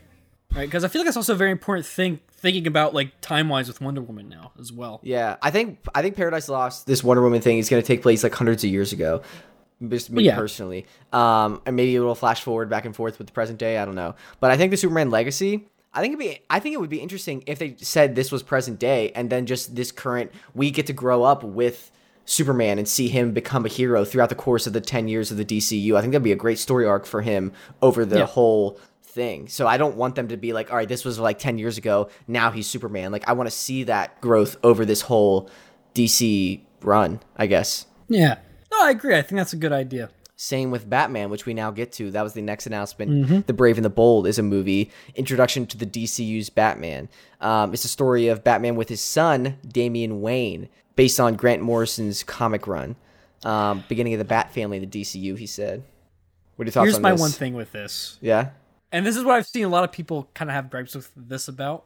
Right, 0.55 0.65
because 0.67 0.83
I 0.83 0.89
feel 0.89 1.01
like 1.01 1.07
that's 1.07 1.17
also 1.17 1.33
a 1.33 1.37
very 1.37 1.51
important 1.51 1.87
thing 1.87 2.19
thinking 2.37 2.67
about 2.67 2.93
like 2.93 3.19
time 3.21 3.49
wise 3.49 3.67
with 3.67 3.81
Wonder 3.81 4.01
Woman 4.01 4.29
now 4.29 4.51
as 4.59 4.71
well. 4.71 4.99
Yeah, 5.03 5.37
I 5.41 5.51
think 5.51 5.79
I 5.93 6.01
think 6.01 6.15
Paradise 6.15 6.49
Lost, 6.49 6.87
this 6.87 7.03
Wonder 7.03 7.23
Woman 7.23 7.41
thing, 7.41 7.57
is 7.57 7.69
going 7.69 7.81
to 7.81 7.87
take 7.87 8.01
place 8.01 8.23
like 8.23 8.33
hundreds 8.33 8.63
of 8.63 8.69
years 8.69 8.93
ago. 8.93 9.21
Just 9.89 10.09
me 10.09 10.23
Yeah. 10.23 10.35
personally, 10.35 10.85
um, 11.11 11.61
and 11.65 11.75
maybe 11.75 11.93
it 11.95 11.99
will 11.99 12.15
flash 12.15 12.41
forward 12.41 12.69
back 12.69 12.85
and 12.85 12.95
forth 12.95 13.17
with 13.17 13.27
the 13.27 13.33
present 13.33 13.59
day. 13.59 13.77
I 13.77 13.83
don't 13.85 13.95
know, 13.95 14.15
but 14.39 14.49
I 14.51 14.57
think 14.57 14.71
the 14.71 14.77
Superman 14.77 15.09
legacy. 15.09 15.67
I 15.93 16.01
think 16.01 16.13
it'd 16.13 16.19
be. 16.19 16.39
I 16.49 16.59
think 16.59 16.73
it 16.73 16.79
would 16.79 16.89
be 16.89 16.99
interesting 17.01 17.43
if 17.45 17.59
they 17.59 17.75
said 17.79 18.15
this 18.15 18.31
was 18.31 18.41
present 18.43 18.79
day, 18.79 19.11
and 19.15 19.29
then 19.29 19.45
just 19.45 19.75
this 19.75 19.91
current. 19.91 20.31
We 20.53 20.71
get 20.71 20.87
to 20.87 20.93
grow 20.93 21.23
up 21.23 21.43
with 21.43 21.91
Superman 22.25 22.77
and 22.79 22.87
see 22.87 23.07
him 23.09 23.31
become 23.33 23.65
a 23.65 23.69
hero 23.69 24.03
throughout 24.05 24.29
the 24.29 24.35
course 24.35 24.65
of 24.65 24.73
the 24.73 24.81
ten 24.81 25.07
years 25.07 25.29
of 25.29 25.37
the 25.37 25.45
DCU. 25.45 25.95
I 25.95 26.01
think 26.01 26.11
that'd 26.13 26.23
be 26.23 26.31
a 26.31 26.35
great 26.37 26.57
story 26.59 26.85
arc 26.85 27.05
for 27.05 27.21
him 27.21 27.51
over 27.81 28.05
the 28.05 28.19
Yeah. 28.19 28.25
whole 28.27 28.79
thing. 29.15 29.47
So 29.47 29.65
I 29.65 29.77
don't 29.77 29.95
want 29.95 30.13
them 30.15 30.27
to 30.27 30.37
be 30.37 30.53
like, 30.53 30.69
all 30.69 30.77
right, 30.77 30.87
this 30.87 31.05
was 31.05 31.17
like 31.17 31.39
10 31.39 31.57
years 31.57 31.77
ago. 31.79 32.09
Now 32.27 32.51
he's 32.51 32.67
Superman. 32.67 33.11
Like 33.11 33.27
I 33.27 33.33
want 33.33 33.47
to 33.47 33.55
see 33.55 33.85
that 33.85 34.21
growth 34.21 34.57
over 34.61 34.85
this 34.85 35.01
whole 35.01 35.49
DC 35.95 36.61
run, 36.81 37.21
I 37.35 37.47
guess. 37.47 37.87
Yeah. 38.09 38.37
No, 38.71 38.83
I 38.83 38.91
agree. 38.91 39.15
I 39.17 39.21
think 39.21 39.39
that's 39.39 39.53
a 39.53 39.57
good 39.57 39.71
idea. 39.71 40.09
Same 40.35 40.69
with 40.69 40.89
Batman, 40.89 41.29
which 41.29 41.45
we 41.45 41.53
now 41.53 41.71
get 41.71 41.93
to. 41.93 42.11
That 42.11 42.21
was 42.21 42.33
the 42.33 42.41
next 42.41 42.67
announcement. 42.67 43.47
The 43.47 43.53
Brave 43.53 43.77
and 43.77 43.85
the 43.85 43.89
Bold 43.89 44.27
is 44.27 44.37
a 44.37 44.43
movie 44.43 44.91
introduction 45.15 45.65
to 45.67 45.77
the 45.77 45.85
DCU's 45.85 46.49
Batman. 46.49 47.07
Um, 47.39 47.73
it's 47.73 47.85
a 47.85 47.87
story 47.87 48.27
of 48.27 48.43
Batman 48.43 48.75
with 48.75 48.89
his 48.89 48.99
son 48.99 49.57
Damian 49.65 50.21
Wayne, 50.21 50.67
based 50.97 51.21
on 51.21 51.35
Grant 51.35 51.61
Morrison's 51.61 52.21
comic 52.21 52.67
run. 52.67 52.97
Um, 53.45 53.85
beginning 53.87 54.13
of 54.13 54.19
the 54.19 54.25
Bat 54.25 54.53
family 54.53 54.77
in 54.77 54.89
the 54.89 55.01
DCU. 55.01 55.37
He 55.37 55.47
said. 55.47 55.83
What 56.57 56.63
are 56.63 56.67
your 56.67 56.71
thoughts 56.73 56.85
Here's 56.85 56.95
on 56.97 57.01
my 57.01 57.11
this? 57.11 57.21
one 57.21 57.31
thing 57.31 57.53
with 57.53 57.71
this. 57.71 58.17
Yeah. 58.21 58.49
And 58.95 59.05
this 59.05 59.17
is 59.17 59.25
what 59.25 59.35
I've 59.35 59.45
seen 59.45 59.65
a 59.65 59.67
lot 59.67 59.83
of 59.83 59.91
people 59.91 60.29
kind 60.33 60.49
of 60.49 60.55
have 60.55 60.69
gripes 60.69 60.95
with 60.95 61.11
this 61.17 61.49
about 61.49 61.85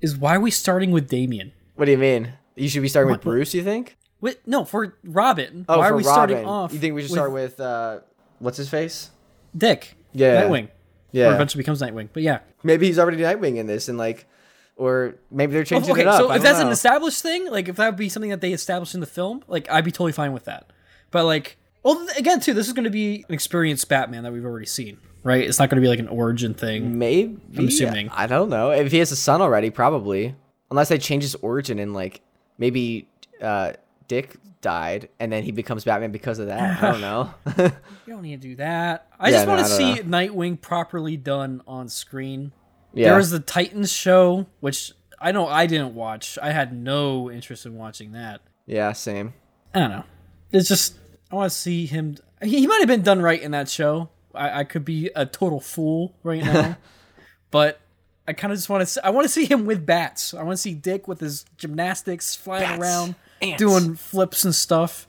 is 0.00 0.16
why 0.16 0.36
are 0.36 0.40
we 0.40 0.52
starting 0.52 0.92
with 0.92 1.08
Damian? 1.08 1.50
What 1.74 1.86
do 1.86 1.90
you 1.90 1.98
mean? 1.98 2.34
You 2.54 2.68
should 2.68 2.82
be 2.82 2.88
starting 2.88 3.10
with 3.10 3.20
Bruce. 3.20 3.52
You 3.52 3.64
think? 3.64 3.96
Wait, 4.20 4.38
no, 4.46 4.64
for 4.64 4.96
Robin. 5.02 5.64
Oh, 5.68 5.78
why 5.78 5.88
for 5.88 5.94
are 5.94 5.96
we 5.96 6.04
Robin. 6.04 6.12
starting 6.12 6.46
off? 6.46 6.72
You 6.72 6.78
think 6.78 6.94
we 6.94 7.02
should 7.02 7.10
start 7.10 7.32
with 7.32 7.58
uh, 7.58 7.98
what's 8.38 8.56
his 8.56 8.68
face? 8.68 9.10
Dick? 9.56 9.96
Yeah. 10.12 10.44
Nightwing. 10.44 10.66
Or 10.66 10.70
Yeah, 11.10 11.34
eventually 11.34 11.62
becomes 11.62 11.82
Nightwing. 11.82 12.10
But 12.12 12.22
yeah. 12.22 12.38
maybe 12.62 12.86
he's 12.86 13.00
already 13.00 13.16
Nightwing 13.18 13.56
in 13.56 13.66
this, 13.66 13.88
and 13.88 13.98
like, 13.98 14.28
or 14.76 15.16
maybe 15.32 15.52
they're 15.52 15.64
changing 15.64 15.90
okay, 15.90 16.02
it 16.02 16.06
up. 16.06 16.20
so 16.20 16.30
if 16.30 16.42
that's 16.44 16.60
an 16.60 16.68
established 16.68 17.22
thing, 17.22 17.50
like 17.50 17.66
if 17.66 17.74
that 17.74 17.86
would 17.86 17.96
be 17.96 18.08
something 18.08 18.30
that 18.30 18.40
they 18.40 18.52
established 18.52 18.94
in 18.94 19.00
the 19.00 19.06
film, 19.06 19.42
like 19.48 19.68
I'd 19.68 19.84
be 19.84 19.90
totally 19.90 20.12
fine 20.12 20.32
with 20.32 20.44
that. 20.44 20.72
But 21.10 21.24
like, 21.24 21.56
well, 21.82 22.06
again, 22.16 22.38
too, 22.38 22.54
this 22.54 22.68
is 22.68 22.72
going 22.72 22.84
to 22.84 22.90
be 22.90 23.24
an 23.28 23.34
experienced 23.34 23.88
Batman 23.88 24.22
that 24.22 24.32
we've 24.32 24.44
already 24.44 24.66
seen, 24.66 24.98
right? 25.22 25.42
It's 25.44 25.58
not 25.58 25.68
going 25.70 25.76
to 25.76 25.84
be 25.84 25.88
like 25.88 25.98
an 25.98 26.08
origin 26.08 26.54
thing. 26.54 26.98
maybe 26.98 27.38
I'm 27.56 27.68
assuming. 27.68 28.08
I 28.10 28.26
don't 28.26 28.48
know 28.50 28.70
if 28.70 28.90
he 28.92 28.98
has 28.98 29.12
a 29.12 29.16
son 29.16 29.40
already, 29.42 29.70
probably, 29.70 30.34
unless 30.70 30.88
they 30.88 30.98
change 30.98 31.22
his 31.22 31.34
origin 31.36 31.78
and 31.78 31.94
like 31.94 32.20
maybe 32.58 33.08
uh, 33.40 33.72
Dick 34.08 34.36
died 34.60 35.08
and 35.18 35.32
then 35.32 35.42
he 35.42 35.52
becomes 35.52 35.84
Batman 35.84 36.12
because 36.12 36.38
of 36.38 36.48
that. 36.48 36.82
I 36.82 36.92
don't 36.92 37.00
know. 37.00 37.34
You 38.06 38.14
don't 38.16 38.22
need 38.22 38.42
to 38.42 38.48
do 38.48 38.56
that. 38.56 39.06
I 39.20 39.28
Yeah, 39.28 39.36
just 39.36 39.46
no, 39.46 39.54
want 39.54 39.66
to 39.66 39.72
I 39.72 39.76
see 39.76 39.94
don't 40.02 40.08
Nightwing 40.08 40.60
properly 40.60 41.16
done 41.16 41.62
on 41.66 41.88
screen. 41.88 42.50
yeah, 42.92 43.08
There 43.10 43.16
was 43.16 43.30
the 43.30 43.38
Titans 43.40 43.92
show, 43.92 44.46
which 44.58 44.92
I 45.20 45.30
know 45.32 45.46
I 45.46 45.66
didn't 45.66 45.94
watch. 45.94 46.38
I 46.42 46.50
had 46.50 46.72
no 46.74 47.30
interest 47.30 47.66
in 47.66 47.76
watching 47.76 48.12
that. 48.12 48.40
yeah, 48.66 48.92
same. 48.92 49.32
I 49.74 49.78
don't 49.78 49.90
know. 49.90 50.04
It's 50.50 50.68
just 50.68 50.98
I 51.30 51.36
want 51.36 51.52
to 51.52 51.56
see 51.56 51.86
him. 51.86 52.16
He, 52.42 52.58
he 52.60 52.66
might 52.66 52.80
have 52.80 52.88
been 52.88 53.02
done 53.02 53.22
right 53.22 53.40
in 53.40 53.52
that 53.52 53.68
show. 53.68 54.08
I, 54.34 54.60
I 54.60 54.64
could 54.64 54.84
be 54.84 55.10
a 55.16 55.26
total 55.26 55.60
fool 55.60 56.14
right 56.22 56.42
now, 56.42 56.76
but 57.50 57.80
I 58.28 58.32
kind 58.32 58.52
of 58.52 58.58
just 58.58 58.68
want 58.68 58.86
to. 58.86 59.06
I 59.06 59.10
want 59.10 59.24
to 59.24 59.28
see 59.28 59.44
him 59.46 59.66
with 59.66 59.84
bats. 59.86 60.34
I 60.34 60.42
want 60.42 60.52
to 60.56 60.60
see 60.62 60.74
Dick 60.74 61.08
with 61.08 61.20
his 61.20 61.44
gymnastics, 61.56 62.34
flying 62.36 62.64
Bats. 62.64 62.80
around, 62.80 63.14
Ants. 63.42 63.58
doing 63.58 63.94
flips 63.96 64.44
and 64.44 64.54
stuff. 64.54 65.06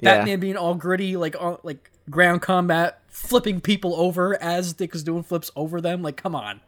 Yeah. 0.00 0.16
Batman 0.18 0.40
being 0.40 0.56
all 0.56 0.74
gritty, 0.74 1.16
like 1.16 1.36
all, 1.40 1.60
like 1.62 1.90
ground 2.10 2.42
combat, 2.42 3.00
flipping 3.08 3.60
people 3.60 3.94
over 3.94 4.40
as 4.42 4.72
Dick 4.72 4.94
is 4.94 5.02
doing 5.04 5.22
flips 5.22 5.50
over 5.54 5.80
them. 5.80 6.02
Like, 6.02 6.16
come 6.16 6.34
on. 6.34 6.60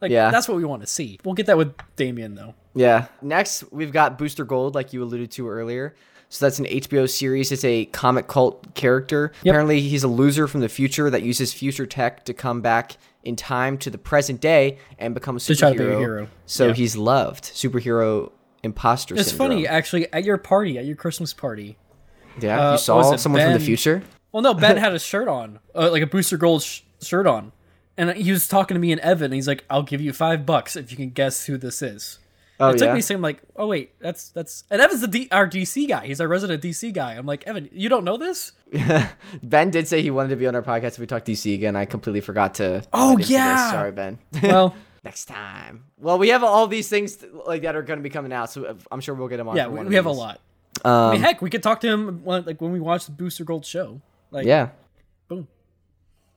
Like 0.00 0.10
Yeah. 0.12 0.30
that's 0.30 0.46
what 0.48 0.56
we 0.56 0.64
want 0.64 0.82
to 0.82 0.86
see. 0.86 1.18
We'll 1.24 1.34
get 1.34 1.46
that 1.46 1.58
with 1.58 1.74
Damian 1.96 2.34
though. 2.34 2.54
Yeah. 2.74 3.06
Next, 3.20 3.64
we've 3.72 3.92
got 3.92 4.16
Booster 4.18 4.44
Gold, 4.44 4.74
like 4.74 4.92
you 4.92 5.02
alluded 5.02 5.30
to 5.32 5.48
earlier. 5.48 5.94
So 6.32 6.46
that's 6.46 6.58
an 6.60 6.64
HBO 6.66 7.10
series. 7.10 7.50
It's 7.52 7.64
a 7.64 7.86
comic 7.86 8.28
cult 8.28 8.74
character. 8.74 9.32
Apparently, 9.42 9.80
he's 9.80 10.04
a 10.04 10.08
loser 10.08 10.46
from 10.46 10.60
the 10.60 10.68
future 10.68 11.10
that 11.10 11.22
uses 11.22 11.52
future 11.52 11.86
tech 11.86 12.24
to 12.26 12.32
come 12.32 12.60
back 12.60 12.96
in 13.24 13.34
time 13.36 13.76
to 13.78 13.90
the 13.90 13.98
present 13.98 14.40
day 14.40 14.78
and 14.98 15.12
become 15.12 15.36
a 15.36 15.40
To 15.40 15.54
try 15.56 15.72
to 15.72 15.78
be 15.78 15.84
a 15.84 15.88
superhero. 15.88 15.98
hero. 15.98 16.28
So 16.46 16.68
Yeah. 16.68 16.74
he's 16.74 16.96
loved. 16.96 17.44
Superhero 17.44 18.30
imposter 18.62 19.14
It's 19.16 19.30
syndrome. 19.30 19.48
funny 19.50 19.66
actually 19.66 20.10
at 20.12 20.24
your 20.24 20.38
party, 20.38 20.78
at 20.78 20.84
your 20.84 20.94
Christmas 20.96 21.34
party. 21.34 21.76
Yeah, 22.40 22.68
uh, 22.68 22.72
you 22.72 22.78
saw 22.78 22.96
what 22.98 23.10
was 23.10 23.20
it, 23.20 23.22
someone 23.22 23.42
from 23.42 23.52
the 23.54 23.58
future. 23.60 24.02
Well, 24.32 24.42
no, 24.42 24.54
Ben 24.54 24.76
had 24.78 24.94
a 24.94 24.98
shirt 25.00 25.26
on, 25.26 25.58
uh, 25.74 25.90
like 25.90 26.02
a 26.02 26.06
Booster 26.06 26.36
Gold 26.36 26.62
sh- 26.62 26.82
shirt 27.02 27.26
on, 27.26 27.50
and 27.96 28.10
he 28.12 28.30
was 28.30 28.46
talking 28.46 28.76
to 28.76 28.78
me 28.80 28.92
and 28.92 29.00
Evan. 29.00 29.24
And 29.26 29.34
he's 29.34 29.48
like, 29.48 29.64
"I'll 29.68 29.82
give 29.82 30.00
you 30.00 30.12
five 30.12 30.46
bucks 30.46 30.76
if 30.76 30.92
you 30.92 30.96
can 30.96 31.10
guess 31.10 31.46
who 31.46 31.56
this 31.58 31.82
is." 31.82 32.18
Oh 32.60 32.68
it 32.70 32.78
took 32.78 32.86
yeah. 32.88 32.94
me 32.94 33.00
saying 33.00 33.20
like, 33.22 33.40
"Oh 33.56 33.66
wait, 33.66 33.98
that's 34.00 34.28
that's," 34.30 34.64
and 34.70 34.80
Evan's 34.82 35.00
the 35.00 35.08
D- 35.08 35.28
our 35.32 35.48
DC 35.48 35.88
guy. 35.88 36.06
He's 36.06 36.20
our 36.20 36.28
resident 36.28 36.62
DC 36.62 36.92
guy. 36.92 37.14
I'm 37.14 37.26
like, 37.26 37.44
Evan, 37.46 37.68
you 37.72 37.88
don't 37.88 38.04
know 38.04 38.16
this? 38.16 38.52
ben 39.42 39.70
did 39.70 39.88
say 39.88 40.02
he 40.02 40.10
wanted 40.10 40.28
to 40.30 40.36
be 40.36 40.46
on 40.46 40.54
our 40.54 40.62
podcast 40.62 40.92
if 40.92 40.98
we 40.98 41.06
talk 41.06 41.24
DC 41.24 41.54
again. 41.54 41.74
I 41.76 41.84
completely 41.86 42.20
forgot 42.20 42.54
to. 42.56 42.82
Oh, 42.92 43.16
yeah. 43.18 43.70
Sorry, 43.72 43.92
Ben. 43.92 44.18
Well, 44.42 44.74
Next 45.02 45.24
time. 45.24 45.84
Well, 45.96 46.18
we 46.18 46.28
have 46.28 46.44
all 46.44 46.66
these 46.66 46.90
things 46.90 47.24
like 47.46 47.62
that 47.62 47.74
are 47.74 47.80
going 47.82 47.98
to 47.98 48.02
be 48.02 48.10
coming 48.10 48.34
out, 48.34 48.50
so 48.50 48.64
uh, 48.66 48.74
I'm 48.92 49.00
sure 49.00 49.14
we'll 49.14 49.28
get 49.28 49.40
him 49.40 49.48
on. 49.48 49.56
yeah, 49.56 49.66
we, 49.66 49.76
one 49.78 49.86
we 49.88 49.96
of 49.96 50.04
have 50.04 50.06
a 50.06 50.14
these. 50.14 50.18
lot. 50.18 50.40
I 50.84 50.88
Um, 51.06 51.12
mean, 51.12 51.22
heck, 51.22 51.40
we 51.40 51.48
could 51.48 51.62
talk 51.62 51.80
to 51.80 51.88
him 51.88 52.22
when, 52.22 52.44
like 52.44 52.60
when 52.60 52.70
we 52.70 52.80
watch 52.80 53.06
the 53.06 53.12
Booster 53.12 53.44
Gold 53.44 53.64
show. 53.64 54.02
Like, 54.30 54.44
yeah. 54.46 54.68
boom. 55.28 55.48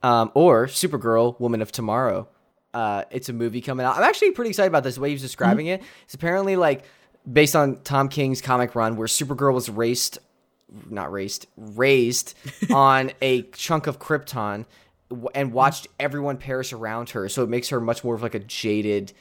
Um, 0.02 0.30
or 0.32 0.66
Supergirl, 0.66 1.38
Woman 1.38 1.60
of 1.60 1.72
Tomorrow. 1.72 2.26
Uh, 2.74 3.04
it's 3.10 3.28
a 3.28 3.32
movie 3.32 3.60
coming 3.62 3.86
out. 3.86 3.96
I'm 3.96 4.02
actually 4.02 4.32
pretty 4.32 4.50
excited 4.50 4.68
about 4.68 4.82
this. 4.82 4.96
The 4.96 5.00
way 5.00 5.10
he's 5.10 5.22
describing 5.22 5.66
Mm-hmm. 5.66 5.82
it. 5.84 5.88
It's 6.04 6.14
apparently 6.14 6.56
like 6.56 6.84
based 7.30 7.54
on 7.56 7.76
Tom 7.84 8.08
King's 8.08 8.40
comic 8.42 8.74
run, 8.74 8.96
where 8.96 9.06
Supergirl 9.06 9.54
was 9.54 9.70
raced, 9.70 10.18
not 10.90 11.10
raced, 11.12 11.46
raised 11.56 12.34
on 12.74 13.12
a 13.22 13.42
chunk 13.52 13.86
of 13.86 13.98
Krypton, 13.98 14.66
and 15.34 15.52
watched 15.52 15.86
everyone 16.00 16.36
perish 16.36 16.72
around 16.72 17.10
her. 17.10 17.28
So 17.28 17.42
it 17.44 17.48
makes 17.48 17.68
her 17.68 17.80
much 17.80 18.02
more 18.04 18.14
of 18.16 18.22
like 18.22 18.34
a 18.34 18.40
jaded 18.40 19.12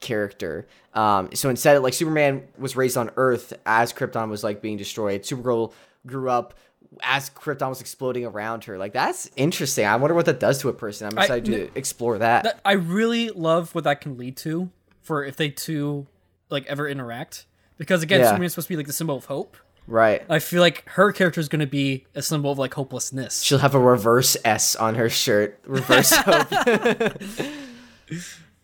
character. 0.00 0.66
Um, 0.94 1.30
so 1.34 1.48
instead, 1.48 1.78
like 1.82 1.94
Superman 1.94 2.42
was 2.58 2.76
raised 2.76 2.96
on 2.96 3.10
Earth 3.16 3.52
as 3.64 3.92
Krypton 3.92 4.28
was 4.28 4.44
like 4.44 4.60
being 4.60 4.76
destroyed. 4.76 5.22
Supergirl 5.22 5.72
grew 6.06 6.28
up 6.28 6.54
as 7.02 7.30
Krypton 7.30 7.68
was 7.68 7.80
exploding 7.80 8.24
around 8.26 8.64
her. 8.64 8.76
Like 8.78 8.92
that's 8.92 9.30
interesting. 9.36 9.86
I 9.86 9.96
wonder 9.96 10.14
what 10.14 10.26
that 10.26 10.40
does 10.40 10.58
to 10.60 10.68
a 10.68 10.72
person. 10.72 11.08
I'm 11.08 11.18
I- 11.18 11.22
excited 11.22 11.44
to 11.46 11.78
explore 11.78 12.18
that. 12.18 12.44
That, 12.44 12.60
I 12.64 12.72
really 12.72 13.30
love 13.30 13.74
what 13.74 13.84
that 13.84 14.00
can 14.00 14.18
lead 14.18 14.36
to 14.38 14.70
for 15.00 15.24
if 15.24 15.36
they 15.36 15.48
two 15.50 16.06
like 16.50 16.66
ever 16.66 16.88
interact. 16.88 17.46
Because 17.78 18.02
again, 18.02 18.20
Yeah. 18.20 18.28
Superman's 18.28 18.52
supposed 18.52 18.68
to 18.68 18.72
be 18.72 18.76
like 18.76 18.86
the 18.86 18.92
symbol 18.92 19.16
of 19.16 19.24
hope. 19.24 19.56
right. 19.88 20.22
I 20.28 20.38
feel 20.38 20.60
like 20.60 20.88
her 20.90 21.10
character 21.12 21.40
is 21.40 21.48
going 21.48 21.60
to 21.60 21.66
be 21.66 22.06
a 22.14 22.22
symbol 22.22 22.52
of 22.52 22.58
like 22.58 22.74
hopelessness. 22.74 23.42
She'll 23.42 23.58
have 23.58 23.74
a 23.74 23.80
reverse 23.80 24.36
S 24.44 24.76
on 24.76 24.94
her 24.94 25.08
shirt. 25.10 25.58
Reverse 25.66 26.12
hope. 26.16 26.48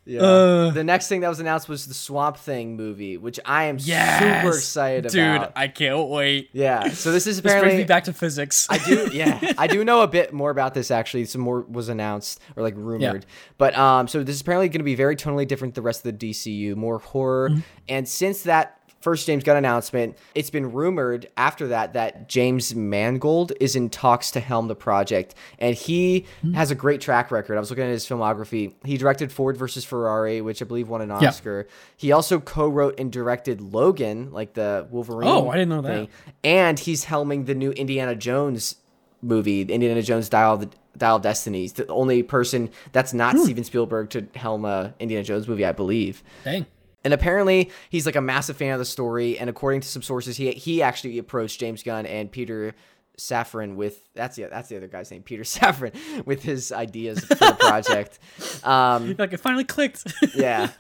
yeah. 0.09 0.21
Uh. 0.23 0.71
the 0.71 0.83
next 0.83 1.09
thing 1.09 1.21
that 1.21 1.29
was 1.29 1.39
announced 1.39 1.69
was 1.69 1.87
the 1.87 1.95
Swamp 1.95 2.37
Thing 2.39 2.77
movie, 2.77 3.17
which 3.17 3.39
I 3.45 3.65
am 3.65 3.77
Yes! 3.79 4.19
super 4.43 4.57
excited 4.57 5.11
Dude, 5.13 5.21
about. 5.37 5.49
Dude, 5.49 5.53
I 5.55 5.69
can't 5.69 6.09
wait. 6.09 6.51
yeah. 6.53 6.89
So 6.89 7.13
this 7.13 7.27
is 7.27 7.39
apparently 7.39 7.69
This 7.69 7.75
brings 7.77 7.85
me 7.85 7.89
back 7.89 8.05
to 8.05 8.13
physics. 8.13 8.67
I 8.71 8.79
do, 8.79 9.11
yeah, 9.13 9.53
I 9.59 9.67
do 9.67 9.85
know 9.85 10.01
a 10.03 10.09
bit 10.09 10.33
more 10.33 10.51
about 10.51 10.75
this 10.75 10.91
actually. 10.91 11.27
Some 11.27 11.43
more 11.43 11.61
was 11.63 11.89
announced 11.89 12.41
or 12.57 12.63
like 12.63 12.75
rumored, 12.77 13.27
but 13.59 13.77
um, 13.77 14.09
so 14.09 14.23
this 14.25 14.35
is 14.37 14.41
apparently 14.41 14.69
going 14.69 14.81
to 14.81 14.85
be 14.85 14.95
very 14.95 15.15
tonally 15.15 15.47
different 15.47 15.75
the 15.75 15.83
rest 15.83 16.05
of 16.05 16.19
the 16.19 16.31
DCU, 16.31 16.75
more 16.75 16.99
horror. 16.99 17.51
Mm-hmm. 17.51 17.61
And 17.89 18.09
since 18.09 18.43
that 18.43 18.78
first 19.01 19.27
James 19.27 19.45
Gunn 19.45 19.57
announcement, 19.57 20.17
it's 20.35 20.51
been 20.51 20.73
rumored 20.73 21.29
after 21.37 21.69
that 21.69 21.93
that 21.93 22.29
James 22.29 22.75
Mangold 22.75 23.53
is 23.61 23.77
in 23.77 23.91
talks 23.91 24.31
to 24.33 24.41
helm 24.41 24.69
the 24.69 24.75
project, 24.75 25.35
and 25.59 25.75
he 25.75 26.27
Mm-hmm. 26.43 26.55
has 26.55 26.71
a 26.71 26.75
great 26.75 27.01
track 27.01 27.31
record. 27.31 27.57
I 27.57 27.61
was 27.61 27.71
looking 27.71 27.85
at 27.85 27.91
his 27.91 28.07
filmography. 28.07 28.75
He 28.85 28.97
directed 28.97 29.31
Ford 29.33 29.57
versus 29.57 29.85
Ferrari, 29.85 30.41
which 30.41 30.61
I 30.63 30.65
believe 30.65 30.89
won 30.89 31.01
an 31.01 31.09
Yeah. 31.11 31.29
Oscar. 31.29 31.67
He 31.97 32.13
also 32.13 32.41
co-wrote 32.41 32.99
and 33.01 33.11
directed 33.13 33.61
Logan, 33.61 34.33
like 34.33 34.55
the 34.55 34.87
Wolverine. 34.91 35.29
Oh, 35.29 35.49
I 35.51 35.55
didn't 35.55 35.69
know 35.71 35.83
that. 35.83 36.09
and 36.45 36.79
he's 36.79 37.05
helming 37.07 37.47
the 37.47 37.55
new 37.55 37.71
Indiana 37.73 38.15
Jones 38.15 38.77
movie, 39.23 39.65
the 39.65 39.75
Indiana 39.75 40.03
Jones 40.03 40.29
Dial 40.29 40.55
of 40.55 40.61
the 40.61 40.71
Dial 40.97 41.17
of 41.17 41.23
Destiny. 41.23 41.61
He's 41.63 41.73
the 41.75 41.87
only 41.89 42.23
person 42.23 42.71
that's 42.93 43.13
not 43.13 43.35
Hmm. 43.37 43.43
Steven 43.43 43.65
Spielberg 43.65 44.11
to 44.11 44.27
helm 44.35 44.65
a 44.65 44.95
Indiana 44.99 45.23
Jones 45.25 45.47
movie, 45.49 45.65
I 45.65 45.73
believe. 45.73 46.23
Dang. 46.45 46.67
And 47.05 47.15
apparently, 47.15 47.71
he's 47.91 48.07
like 48.07 48.17
a 48.17 48.21
massive 48.21 48.57
fan 48.57 48.73
of 48.73 48.79
the 48.79 48.85
story. 48.85 49.39
And 49.39 49.49
according 49.49 49.81
to 49.83 49.89
some 49.89 50.03
sources, 50.03 50.37
he 50.37 50.51
he 50.53 50.83
actually 50.83 51.19
approached 51.19 51.61
James 51.61 51.83
Gunn 51.83 52.07
and 52.07 52.31
Peter 52.31 52.75
Safran 53.19 53.75
with 53.77 54.03
that's 54.15 54.37
the 54.37 54.45
that's 54.45 54.69
the 54.69 54.77
other 54.77 54.89
guy's 54.89 55.11
name, 55.11 55.23
Peter 55.23 55.43
Safran, 55.45 55.93
with 56.27 56.43
his 56.43 56.73
ideas 56.73 57.21
for 57.25 57.35
the 57.35 57.57
project. 57.59 58.19
Um, 58.65 59.15
Like 59.19 59.33
it 59.33 59.39
finally 59.41 59.65
clicked. 59.65 60.13
yeah. 60.35 60.71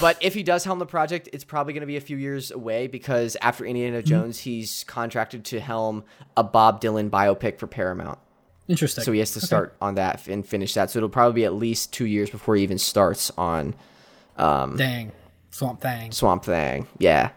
But 0.00 0.16
if 0.20 0.34
he 0.34 0.42
does 0.42 0.64
helm 0.64 0.78
the 0.78 0.86
project, 0.86 1.28
it's 1.32 1.44
probably 1.44 1.72
going 1.72 1.82
to 1.82 1.86
be 1.86 1.96
a 1.96 2.00
few 2.00 2.16
years 2.16 2.50
away 2.50 2.86
because 2.86 3.36
after 3.42 3.64
Mm-hmm. 3.64 3.70
Indiana 3.70 4.02
Jones, 4.02 4.38
he's 4.40 4.84
contracted 4.84 5.44
to 5.46 5.60
helm 5.60 6.04
a 6.36 6.42
Bob 6.44 6.80
Dylan 6.80 7.10
biopic 7.10 7.58
for 7.58 7.66
Paramount. 7.66 8.18
Interesting. 8.68 9.04
So 9.04 9.12
he 9.12 9.18
has 9.18 9.32
to 9.32 9.40
start 9.40 9.76
on 9.80 9.96
that 9.96 10.26
and 10.28 10.46
finish 10.46 10.74
that. 10.74 10.90
So 10.90 10.98
it'll 11.00 11.08
probably 11.08 11.40
be 11.42 11.44
at 11.44 11.54
least 11.54 11.92
two 11.92 12.06
years 12.06 12.30
before 12.30 12.56
he 12.56 12.62
even 12.62 12.78
starts 12.78 13.30
on 13.36 13.74
Dang. 14.38 15.12
Swamp 15.50 15.80
Thang. 15.80 16.12
Swamp 16.12 16.44
Thing. 16.44 16.86
Yeah. 16.98 17.30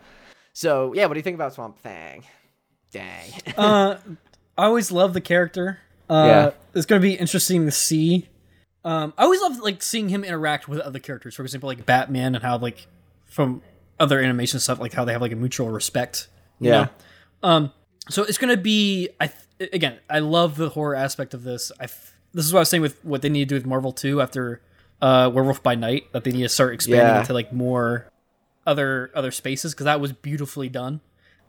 So 0.53 0.93
yeah, 0.93 1.05
what 1.05 1.13
do 1.15 1.19
you 1.19 1.23
think 1.23 1.35
about 1.35 1.53
Swamp 1.53 1.79
Thing? 1.79 2.23
Dang. 2.91 3.31
Uh, 3.57 3.97
I 4.57 4.65
always 4.65 4.91
love 4.91 5.13
the 5.13 5.21
character. 5.21 5.79
Uh, 6.09 6.25
Yeah. 6.27 6.51
It's 6.75 6.85
going 6.85 7.01
to 7.01 7.07
be 7.07 7.13
interesting 7.15 7.65
to 7.65 7.71
see. 7.71 8.29
Um, 8.85 9.13
I 9.17 9.23
always 9.23 9.41
love 9.41 9.59
like 9.59 9.81
seeing 9.81 10.09
him 10.09 10.23
interact 10.23 10.67
with 10.67 10.79
other 10.79 10.99
characters. 10.99 11.35
For 11.35 11.41
example, 11.43 11.67
like 11.67 11.85
Batman 11.85 12.35
and 12.35 12.43
how 12.43 12.57
like 12.57 12.85
from 13.25 13.61
other 13.99 14.19
animation 14.19 14.59
stuff, 14.59 14.79
like 14.79 14.93
how 14.93 15.05
they 15.05 15.13
have 15.13 15.21
like 15.21 15.31
a 15.31 15.35
mutual 15.35 15.69
respect. 15.69 16.27
you 16.59 16.69
Yeah. 16.69 16.87
know? 17.41 17.49
Um. 17.49 17.71
So 18.09 18.23
it's 18.23 18.37
going 18.37 18.55
to 18.55 18.61
be. 18.61 19.09
I 19.19 19.31
th- 19.59 19.69
again, 19.73 19.97
I 20.09 20.19
love 20.19 20.57
the 20.57 20.69
horror 20.69 20.95
aspect 20.95 21.33
of 21.33 21.43
this. 21.43 21.71
I 21.79 21.85
f- 21.85 22.13
this 22.33 22.45
is 22.45 22.51
what 22.53 22.59
I 22.59 22.61
was 22.61 22.69
saying 22.69 22.81
with 22.83 23.03
what 23.05 23.21
they 23.21 23.29
need 23.29 23.45
to 23.45 23.45
do 23.45 23.55
with 23.55 23.65
Marvel 23.65 23.91
too 23.93 24.21
after 24.21 24.61
uh 25.03 25.29
Werewolf 25.33 25.61
by 25.61 25.75
Night 25.75 26.11
that 26.13 26.23
they 26.23 26.31
need 26.31 26.43
to 26.43 26.49
start 26.49 26.73
expanding 26.73 27.07
Yeah. 27.07 27.19
into 27.19 27.33
like 27.33 27.51
more 27.51 28.09
other 28.65 29.11
other 29.13 29.31
spaces 29.31 29.73
because 29.73 29.83
that 29.85 29.99
was 29.99 30.13
beautifully 30.13 30.69
done. 30.69 31.01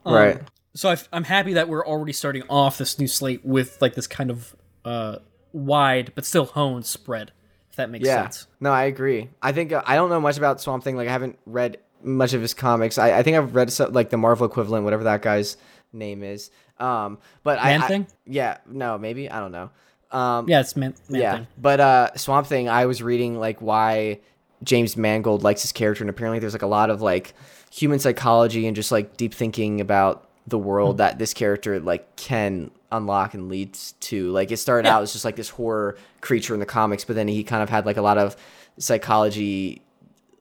Um, 0.05 0.15
right. 0.15 0.41
So 0.75 0.91
I, 0.91 0.97
am 1.13 1.23
happy 1.25 1.53
that 1.53 1.69
we're 1.69 1.87
already 1.87 2.13
starting 2.13 2.43
off 2.51 2.79
this 2.79 2.99
new 2.99 3.07
slate 3.07 3.45
with 3.45 3.81
like 3.81 3.95
this 3.95 4.09
kind 4.09 4.31
of 4.31 4.57
uh, 4.85 5.19
wide 5.53 6.11
but 6.17 6.25
still 6.25 6.47
honed 6.47 6.85
spread. 6.85 7.31
If 7.71 7.77
that 7.77 7.91
makes 7.91 8.05
Yeah. 8.07 8.23
sense. 8.25 8.47
No, 8.61 8.73
I 8.73 8.85
agree. 8.85 9.31
I 9.41 9.53
think 9.53 9.73
uh, 9.73 9.83
I 9.87 9.95
don't 9.97 10.11
know 10.11 10.21
much 10.21 10.37
about 10.37 10.61
Swamp 10.61 10.83
Thing. 10.85 10.97
Like 10.97 11.09
I 11.09 11.13
haven't 11.13 11.39
read 11.47 11.79
much 12.03 12.33
of 12.35 12.41
his 12.43 12.55
comics. 12.55 12.99
I, 12.99 13.19
I 13.19 13.23
think 13.23 13.37
I've 13.37 13.55
read 13.55 13.73
some, 13.73 13.93
like 13.93 14.11
the 14.11 14.17
Marvel 14.17 14.47
equivalent, 14.47 14.85
whatever 14.85 15.05
that 15.05 15.23
guy's 15.23 15.57
name 15.93 16.23
is. 16.25 16.51
Um, 16.79 17.19
but 17.45 17.59
I, 17.61 17.71
Man 17.71 17.83
I- 17.83 17.87
Thing? 17.89 18.07
yeah, 18.27 18.59
no, 18.67 18.99
maybe 18.99 19.31
I 19.31 19.39
don't 19.41 19.53
know. 19.53 19.71
Um, 20.15 20.49
Yeah, 20.49 20.61
it's 20.61 20.77
man. 20.77 20.95
man 21.09 21.21
yeah, 21.21 21.35
Thing. 21.37 21.47
but 21.59 21.81
uh, 21.81 22.15
Swamp 22.17 22.47
Thing. 22.47 22.69
I 22.69 22.87
was 22.87 23.03
reading 23.03 23.39
like 23.39 23.61
why 23.61 24.21
James 24.63 24.97
Mangold 24.97 25.43
likes 25.43 25.63
his 25.63 25.73
character, 25.73 26.03
and 26.05 26.11
apparently 26.11 26.39
there's 26.39 26.53
like 26.55 26.63
a 26.63 26.67
lot 26.67 26.89
of 26.91 27.03
like 27.03 27.35
human 27.73 27.99
psychology 27.99 28.67
and 28.67 28.77
just 28.77 28.93
like 28.93 29.17
deep 29.17 29.35
thinking 29.35 29.81
about 29.81 30.29
the 30.47 30.59
world 30.59 30.99
that 30.99 31.19
this 31.19 31.35
character 31.35 31.81
like 31.81 32.15
can 32.17 32.71
unlock 32.93 33.35
and 33.35 33.49
leads 33.49 33.93
to. 34.01 34.31
Like 34.31 34.51
it 34.53 34.59
started 34.59 34.87
out 34.89 35.03
as 35.03 35.13
just 35.13 35.25
like 35.25 35.37
this 35.37 35.49
horror 35.49 35.97
creature 36.21 36.55
in 36.55 36.61
the 36.61 36.67
comics, 36.67 37.05
but 37.05 37.17
then 37.17 37.27
he 37.29 37.43
kind 37.43 37.63
of 37.63 37.69
had 37.69 37.85
like 37.87 37.97
a 37.97 38.03
lot 38.03 38.19
of 38.19 38.37
psychology 38.79 39.83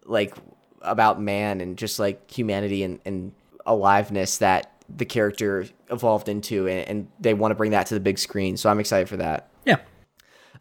like 0.06 0.36
about 0.82 1.20
man 1.22 1.62
and 1.62 1.78
just 1.78 1.98
like 1.98 2.30
humanity 2.30 2.84
and, 2.84 3.00
and 3.06 3.32
aliveness 3.66 4.38
that 4.40 4.70
the 4.96 5.06
character 5.06 5.66
evolved 5.90 6.28
into 6.28 6.68
and, 6.68 6.88
and 6.90 7.08
they 7.20 7.34
want 7.34 7.52
to 7.52 7.56
bring 7.56 7.72
that 7.72 7.86
to 7.88 7.94
the 7.94 8.00
big 8.02 8.20
screen 8.20 8.58
so 8.58 8.70
i'm 8.70 8.80
excited 8.82 9.08
for 9.08 9.16
that 9.16 9.48
Yeah. 9.48 9.53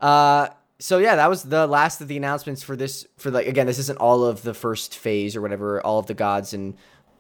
Uh, 0.02 0.48
so 0.78 0.98
yeah, 0.98 1.14
that 1.16 1.30
was 1.30 1.44
the 1.44 1.66
last 1.66 2.00
of 2.00 2.08
the 2.08 2.16
announcements 2.16 2.62
for 2.62 2.74
this. 2.74 3.06
For 3.16 3.30
like 3.30 3.46
again, 3.46 3.66
this 3.66 3.78
isn't 3.78 3.98
all 3.98 4.24
of 4.24 4.42
the 4.42 4.52
first 4.52 4.98
phase 4.98 5.36
or 5.36 5.40
whatever, 5.40 5.80
all 5.80 6.00
of 6.00 6.06
the 6.06 6.14
gods 6.14 6.52
and 6.52 6.74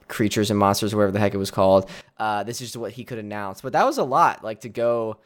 creatures 0.08 0.50
and 0.50 0.58
monsters, 0.58 0.92
or 0.92 0.96
whatever 0.96 1.12
the 1.12 1.20
heck 1.20 1.32
it 1.32 1.38
was 1.38 1.52
called. 1.52 1.88
Uh, 2.18 2.42
this 2.42 2.60
is 2.60 2.68
just 2.68 2.76
what 2.76 2.92
he 2.92 3.04
could 3.04 3.18
announce, 3.18 3.60
but 3.60 3.72
that 3.72 3.86
was 3.86 3.98
a 3.98 4.04
lot, 4.04 4.42
like 4.42 4.60
to 4.62 4.68
go 4.68 5.16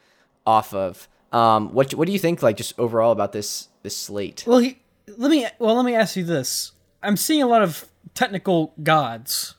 off 0.45 0.73
of. 0.73 1.09
Um, 1.31 1.73
what 1.73 1.93
what 1.95 2.05
do 2.05 2.13
you 2.13 2.19
think, 2.19 2.43
like 2.43 2.57
just 2.57 2.77
overall 2.79 3.11
about 3.11 3.31
this 3.31 3.69
this 3.81 3.97
slate? 3.97 4.43
Well, 4.45 4.59
he, 4.59 4.77
let 5.17 5.31
me. 5.31 5.47
Well, 5.57 5.75
let 5.75 5.83
me 5.85 5.95
ask 5.95 6.15
you 6.15 6.23
this. 6.23 6.73
I'm 7.01 7.17
seeing 7.17 7.41
a 7.41 7.47
lot 7.47 7.63
of 7.63 7.89
technical 8.13 8.73
gods, 8.83 9.55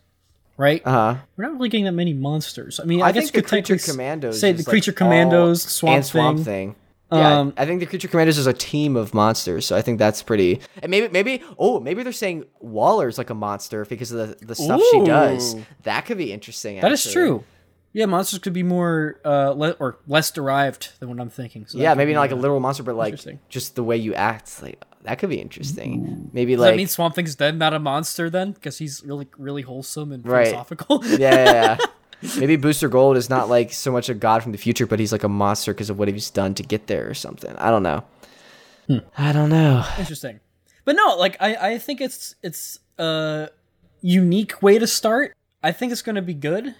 right? 0.56 0.82
Uh 0.84 0.90
huh. 0.90 1.16
We're 1.36 1.46
not 1.46 1.54
really 1.54 1.68
getting 1.68 1.84
that 1.86 1.92
many 1.92 2.12
monsters. 2.12 2.78
I 2.78 2.84
mean, 2.84 3.02
I, 3.02 3.06
I, 3.06 3.12
guess 3.12 3.24
you 3.24 3.28
the 3.28 3.42
could 3.42 3.48
creature 3.48 3.76
commandos 3.76 4.38
say 4.40 4.52
the 4.52 4.58
like, 4.58 4.66
creature 4.68 4.92
all- 4.92 4.96
commandos, 4.96 5.64
swamp, 5.64 5.96
and 5.96 6.06
swamp 6.06 6.36
thing. 6.38 6.44
thing. 6.44 6.76
Yeah, 7.10 7.38
Um, 7.40 7.54
I 7.56 7.64
think 7.64 7.80
the 7.80 7.86
creature 7.86 8.08
commanders 8.08 8.36
is 8.36 8.46
a 8.46 8.52
team 8.52 8.94
of 8.96 9.14
monsters, 9.14 9.64
so 9.64 9.74
I 9.76 9.80
think 9.82 9.98
that's 9.98 10.22
pretty. 10.22 10.60
And 10.82 10.90
maybe, 10.90 11.08
maybe, 11.08 11.42
oh, 11.58 11.80
maybe 11.80 12.02
they're 12.02 12.12
saying 12.12 12.44
Waller's 12.60 13.16
like 13.16 13.30
a 13.30 13.34
monster 13.34 13.84
because 13.86 14.12
of 14.12 14.38
the, 14.38 14.44
the 14.46 14.54
stuff 14.54 14.80
she 14.90 15.04
does. 15.04 15.56
That 15.84 16.04
could 16.04 16.18
be 16.18 16.32
interesting. 16.32 16.80
That 16.80 16.92
is 16.92 17.00
actually. 17.06 17.12
true. 17.14 17.44
Yeah, 17.94 18.04
monsters 18.04 18.38
could 18.40 18.52
be 18.52 18.62
more 18.62 19.18
uh 19.24 19.50
le- 19.56 19.76
or 19.80 19.98
less 20.06 20.30
derived 20.30 21.00
than 21.00 21.08
what 21.08 21.18
I'm 21.18 21.30
thinking. 21.30 21.66
So 21.66 21.78
Yeah, 21.78 21.94
maybe 21.94 22.12
not 22.12 22.20
like 22.20 22.30
a 22.32 22.34
uh, 22.34 22.38
literal 22.38 22.60
monster, 22.60 22.82
but 22.82 22.94
like 22.94 23.18
just 23.48 23.74
the 23.76 23.82
way 23.82 23.96
you 23.96 24.12
act. 24.14 24.62
Like 24.62 24.84
that 25.04 25.18
could 25.18 25.30
be 25.30 25.40
interesting. 25.40 26.28
Maybe 26.34 26.52
Does 26.52 26.60
like 26.60 26.72
that 26.72 26.76
mean 26.76 26.88
Swamp 26.88 27.14
Thing's 27.14 27.34
dead, 27.34 27.56
not 27.58 27.72
a 27.72 27.78
monster 27.78 28.28
then? 28.28 28.52
Because 28.52 28.76
he's 28.76 29.02
really, 29.02 29.26
really 29.38 29.62
wholesome 29.62 30.12
and 30.12 30.26
Right. 30.26 30.48
philosophical. 30.48 31.02
yeah, 31.06 31.16
yeah, 31.18 31.44
yeah. 31.44 31.76
maybe 32.38 32.56
Booster 32.56 32.88
Gold 32.88 33.16
is 33.16 33.28
not 33.30 33.48
like 33.48 33.72
so 33.72 33.92
much 33.92 34.08
a 34.08 34.14
god 34.14 34.42
from 34.42 34.52
the 34.52 34.58
future, 34.58 34.86
but 34.86 34.98
he's 34.98 35.12
like 35.12 35.24
a 35.24 35.28
monster 35.28 35.72
because 35.72 35.90
of 35.90 35.98
what 35.98 36.08
he's 36.08 36.30
done 36.30 36.54
to 36.54 36.62
get 36.62 36.86
there 36.86 37.08
or 37.08 37.14
something. 37.14 37.54
I 37.56 37.70
don't 37.70 37.82
know. 37.82 38.04
Hmm. 38.86 38.98
I 39.16 39.32
don't 39.32 39.50
know. 39.50 39.84
Interesting. 39.98 40.40
But 40.84 40.96
no, 40.96 41.16
like 41.16 41.36
I, 41.40 41.54
I 41.74 41.78
think 41.78 42.00
it's 42.00 42.34
it's 42.42 42.78
a 42.98 43.50
unique 44.00 44.62
way 44.62 44.78
to 44.78 44.86
start. 44.86 45.34
I 45.62 45.72
think 45.72 45.92
it's 45.92 46.02
gonna 46.02 46.22
be 46.22 46.34
good. 46.34 46.74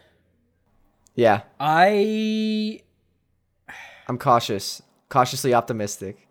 Yeah, 1.14 1.42
I 1.61 2.81
I'm 4.09 4.18
cautious, 4.18 4.83
cautiously 5.09 5.53
optimistic. 5.53 6.27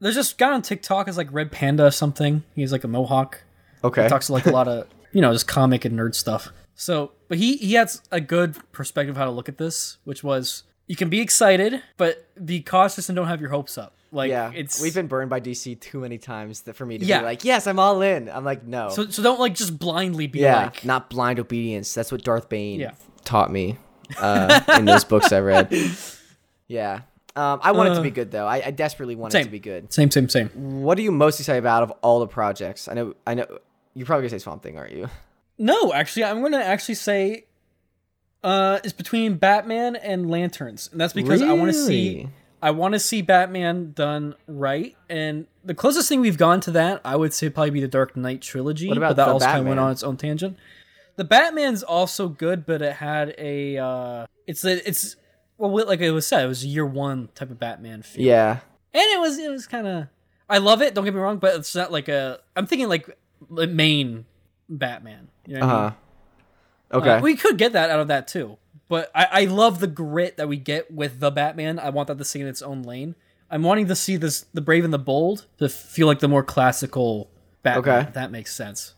there's 0.00 0.16
this 0.16 0.32
guy 0.32 0.52
on 0.52 0.62
TikTok 0.62 1.06
is 1.08 1.16
like 1.16 1.28
Red 1.32 1.52
Panda 1.52 1.86
or 1.86 1.90
something. 1.90 2.42
He's 2.56 2.72
like 2.72 2.82
a 2.84 2.88
mohawk. 2.88 3.42
Okay. 3.84 4.04
He 4.04 4.08
talks 4.08 4.28
like 4.30 4.46
a 4.46 4.50
lot 4.50 4.66
of 4.68 4.88
you 5.12 5.20
know 5.20 5.32
just 5.32 5.46
comic 5.46 5.84
and 5.84 5.96
nerd 5.98 6.14
stuff. 6.14 6.48
So, 6.74 7.12
but 7.28 7.38
he 7.38 7.56
he 7.56 7.74
has 7.74 8.02
a 8.10 8.20
good 8.20 8.56
perspective 8.72 9.16
how 9.16 9.24
to 9.24 9.30
look 9.30 9.48
at 9.48 9.58
this, 9.58 9.98
which 10.04 10.24
was 10.24 10.64
you 10.86 10.96
can 10.96 11.08
be 11.08 11.20
excited, 11.20 11.82
but 11.96 12.26
be 12.44 12.60
cautious 12.62 13.08
and 13.08 13.16
don't 13.16 13.28
have 13.28 13.40
your 13.40 13.50
hopes 13.50 13.76
up. 13.78 13.94
Like 14.10 14.28
yeah, 14.30 14.50
it's 14.54 14.80
we've 14.82 14.94
been 14.94 15.06
burned 15.06 15.30
by 15.30 15.40
DC 15.40 15.80
too 15.80 16.00
many 16.00 16.18
times 16.18 16.62
that 16.62 16.74
for 16.76 16.84
me 16.84 16.98
to 16.98 17.04
Yeah. 17.04 17.20
be 17.20 17.24
like, 17.24 17.44
yes, 17.44 17.66
I'm 17.66 17.78
all 17.78 18.02
in. 18.02 18.28
I'm 18.28 18.44
like, 18.44 18.64
no. 18.64 18.90
so 18.90 19.06
so 19.08 19.22
don't 19.22 19.40
like 19.40 19.54
just 19.54 19.78
blindly 19.78 20.26
be 20.26 20.40
yeah, 20.40 20.64
like 20.64 20.84
not 20.84 21.08
blind 21.08 21.38
obedience. 21.40 21.94
That's 21.94 22.12
what 22.12 22.22
Darth 22.22 22.48
Bane 22.48 22.80
Yeah. 22.80 22.92
taught 23.24 23.50
me 23.50 23.78
uh, 24.20 24.60
in 24.76 24.84
those 24.84 25.04
books 25.04 25.32
I 25.32 25.40
read. 25.40 25.72
Yeah. 26.68 27.00
Um, 27.36 27.60
I 27.62 27.72
want 27.72 27.90
it 27.90 27.94
to 27.94 28.00
Uh, 28.00 28.02
be 28.02 28.10
good 28.10 28.30
though. 28.30 28.46
I, 28.46 28.62
I 28.66 28.70
desperately 28.70 29.14
want 29.14 29.34
it 29.34 29.44
to 29.44 29.50
be 29.50 29.58
good. 29.58 29.92
same 29.92 30.10
same 30.10 30.28
same. 30.28 30.48
What 30.82 30.98
are 30.98 31.02
you 31.02 31.12
most 31.12 31.38
excited 31.40 31.58
about 31.58 31.82
of 31.82 31.90
all 32.02 32.20
the 32.20 32.26
projects? 32.26 32.88
I 32.88 32.94
know, 32.94 33.14
I 33.26 33.34
know, 33.34 33.46
you're 33.94 34.06
probably 34.06 34.22
gonna 34.28 34.38
say 34.38 34.42
Swamp 34.42 34.62
Thing, 34.62 34.76
aren't 34.78 34.92
you? 34.92 35.08
No, 35.58 35.92
actually, 35.92 36.24
I'm 36.24 36.42
gonna 36.42 36.58
actually 36.58 36.96
say 36.96 37.44
uh 38.42 38.80
it's 38.82 38.92
between 38.92 39.34
Batman 39.36 39.96
and 39.96 40.30
Lanterns, 40.30 40.88
and 40.92 41.00
that's 41.00 41.12
because 41.12 41.42
I 41.42 41.52
want 41.52 41.70
to 41.72 41.74
see 41.86 42.28
I 42.60 42.70
want 42.70 42.94
to 42.94 43.00
see 43.00 43.22
Batman 43.22 43.92
done 43.92 44.34
right, 44.46 44.96
and 45.08 45.46
the 45.64 45.74
closest 45.74 46.08
thing 46.08 46.20
we've 46.20 46.38
gone 46.38 46.60
to 46.62 46.70
that, 46.72 47.00
I 47.04 47.16
would 47.16 47.32
say, 47.34 47.48
probably 47.50 47.70
be 47.70 47.80
the 47.80 47.88
Dark 47.88 48.16
Knight 48.16 48.40
trilogy. 48.40 48.88
What 48.88 48.96
about 48.96 49.10
but 49.10 49.16
that 49.16 49.26
the 49.26 49.32
also 49.32 49.46
kind 49.46 49.58
of 49.60 49.64
went 49.66 49.76
Batman? 49.76 49.84
on 49.86 49.92
its 49.92 50.02
own 50.02 50.16
tangent. 50.16 50.56
The 51.16 51.24
Batman's 51.24 51.82
also 51.82 52.28
good, 52.28 52.64
but 52.66 52.80
it 52.82 52.94
had 52.94 53.34
a 53.38 53.78
uh 53.78 54.26
it's 54.46 54.64
a, 54.64 54.86
it's 54.88 55.16
well 55.58 55.70
like 55.86 56.00
it 56.00 56.10
was 56.10 56.26
said, 56.26 56.44
it 56.44 56.48
was 56.48 56.64
a 56.64 56.68
year 56.68 56.86
one 56.86 57.28
type 57.34 57.50
of 57.50 57.58
Batman 57.60 58.02
feel, 58.02 58.24
Yeah. 58.24 58.60
and 58.94 59.02
it 59.02 59.20
was 59.20 59.38
it 59.38 59.50
was 59.50 59.66
kind 59.66 59.86
of 59.86 60.06
I 60.48 60.58
love 60.58 60.82
it. 60.82 60.94
Don't 60.94 61.04
get 61.04 61.14
me 61.14 61.20
wrong, 61.20 61.38
but 61.38 61.54
it's 61.56 61.74
not 61.74 61.92
like 61.92 62.08
a 62.08 62.40
I'm 62.56 62.66
thinking 62.66 62.88
like 62.88 63.08
the 63.50 63.66
main 63.66 64.24
Batman. 64.68 65.28
You 65.46 65.58
know 65.58 65.64
Uh 65.64 65.66
what 65.66 65.74
I 65.74 65.82
mean? 65.84 65.94
Okay. 66.94 67.10
Uh, 67.10 67.20
we 67.22 67.36
could 67.36 67.58
get 67.58 67.72
that 67.72 67.90
out 67.90 68.00
of 68.00 68.08
that 68.08 68.28
too. 68.28 68.58
But 68.88 69.10
I, 69.14 69.28
I 69.30 69.44
love 69.46 69.80
the 69.80 69.86
grit 69.86 70.36
that 70.36 70.48
we 70.48 70.58
get 70.58 70.90
with 70.90 71.18
the 71.20 71.30
Batman. 71.30 71.78
I 71.78 71.88
want 71.90 72.08
that 72.08 72.18
to 72.18 72.24
stay 72.24 72.40
in 72.40 72.46
its 72.46 72.60
own 72.60 72.82
lane. 72.82 73.14
I'm 73.50 73.62
wanting 73.62 73.86
to 73.88 73.96
see 73.96 74.16
this 74.16 74.44
the 74.52 74.60
Brave 74.60 74.84
and 74.84 74.92
the 74.92 74.98
Bold 74.98 75.46
to 75.58 75.68
feel 75.68 76.06
like 76.06 76.18
the 76.20 76.28
more 76.28 76.42
classical 76.42 77.30
Batman. 77.62 77.94
Okay. 78.00 78.08
If 78.08 78.14
that 78.14 78.30
makes 78.30 78.54
sense. 78.54 78.94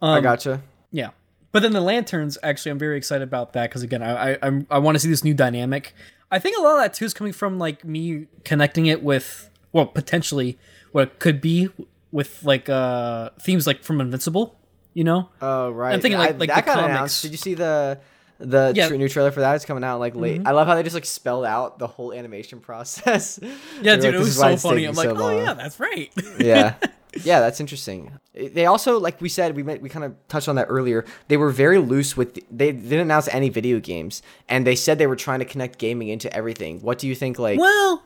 I 0.00 0.18
Um, 0.18 0.22
gotcha. 0.22 0.62
Yeah. 0.92 1.10
But 1.50 1.62
then 1.62 1.72
the 1.72 1.80
lanterns, 1.80 2.38
actually, 2.42 2.70
I'm 2.72 2.78
very 2.78 2.96
excited 2.96 3.24
about 3.24 3.52
that 3.54 3.68
because 3.70 3.82
again, 3.82 4.02
I 4.02 4.34
I, 4.42 4.66
I 4.70 4.78
want 4.78 4.94
to 4.94 4.98
see 5.00 5.08
this 5.08 5.24
new 5.24 5.34
dynamic. 5.34 5.94
I 6.30 6.38
think 6.38 6.56
a 6.56 6.62
lot 6.62 6.76
of 6.76 6.80
that 6.82 6.94
too 6.94 7.04
is 7.04 7.12
coming 7.12 7.32
from 7.32 7.58
like 7.58 7.84
me 7.84 8.26
connecting 8.44 8.86
it 8.86 9.02
with 9.02 9.50
well 9.72 9.86
potentially 9.86 10.58
what 10.92 11.02
it 11.08 11.18
could 11.18 11.40
be 11.40 11.68
with 12.10 12.42
like 12.44 12.68
uh 12.68 13.30
themes 13.40 13.66
like 13.66 13.82
from 13.82 14.00
Invincible. 14.00 14.56
You 14.94 15.04
know, 15.04 15.28
Oh 15.40 15.70
right. 15.70 15.94
I'm 15.94 16.00
thinking, 16.00 16.18
like- 16.18 16.34
I- 16.34 16.38
like 16.38 16.48
that 16.50 16.64
the 16.64 16.66
got 16.66 16.74
comics. 16.78 16.90
announced. 16.90 17.22
Did 17.22 17.30
you 17.32 17.36
see 17.38 17.54
the 17.54 17.98
The 18.38 18.72
Yeah. 18.74 18.88
tr- 18.88 18.94
new 18.96 19.08
trailer 19.08 19.30
for 19.30 19.40
that 19.40 19.54
is 19.54 19.64
coming 19.64 19.84
out 19.84 20.00
like 20.00 20.14
late. 20.16 20.38
Mm-hmm. 20.38 20.48
I 20.48 20.50
love 20.50 20.66
how 20.66 20.74
they 20.74 20.82
just 20.82 20.94
like 20.94 21.04
spelled 21.04 21.44
out 21.44 21.78
the 21.78 21.86
whole 21.86 22.12
animation 22.12 22.58
process. 22.60 23.38
Yeah, 23.82 23.96
dude, 23.96 24.04
like, 24.06 24.14
it 24.14 24.18
was 24.18 24.36
so 24.36 24.56
funny. 24.56 24.84
I'm 24.84 24.94
like, 24.94 25.08
so 25.08 25.16
oh 25.16 25.20
long." 25.20 25.36
yeah, 25.38 25.54
that's 25.54 25.78
right. 25.80 26.10
yeah 26.38 26.74
yeah 27.24 27.40
that's 27.40 27.60
interesting 27.60 28.10
they 28.34 28.64
also 28.64 28.98
like 28.98 29.20
we 29.20 29.28
said 29.28 29.54
we 29.54 29.62
met, 29.62 29.82
we 29.82 29.88
kind 29.90 30.02
of 30.04 30.14
touched 30.28 30.48
on 30.48 30.56
that 30.56 30.64
earlier 30.70 31.04
they 31.28 31.36
were 31.36 31.50
very 31.50 31.76
loose 31.78 32.16
with 32.16 32.38
they 32.50 32.72
didn't 32.72 33.00
announce 33.00 33.28
any 33.28 33.50
video 33.50 33.78
games 33.78 34.22
and 34.48 34.66
they 34.66 34.74
said 34.74 34.96
they 34.96 35.06
were 35.06 35.14
trying 35.14 35.38
to 35.38 35.44
connect 35.44 35.78
gaming 35.78 36.08
into 36.08 36.34
everything 36.34 36.80
what 36.80 36.98
do 36.98 37.06
you 37.06 37.14
think 37.14 37.38
like 37.38 37.58
well, 37.60 38.02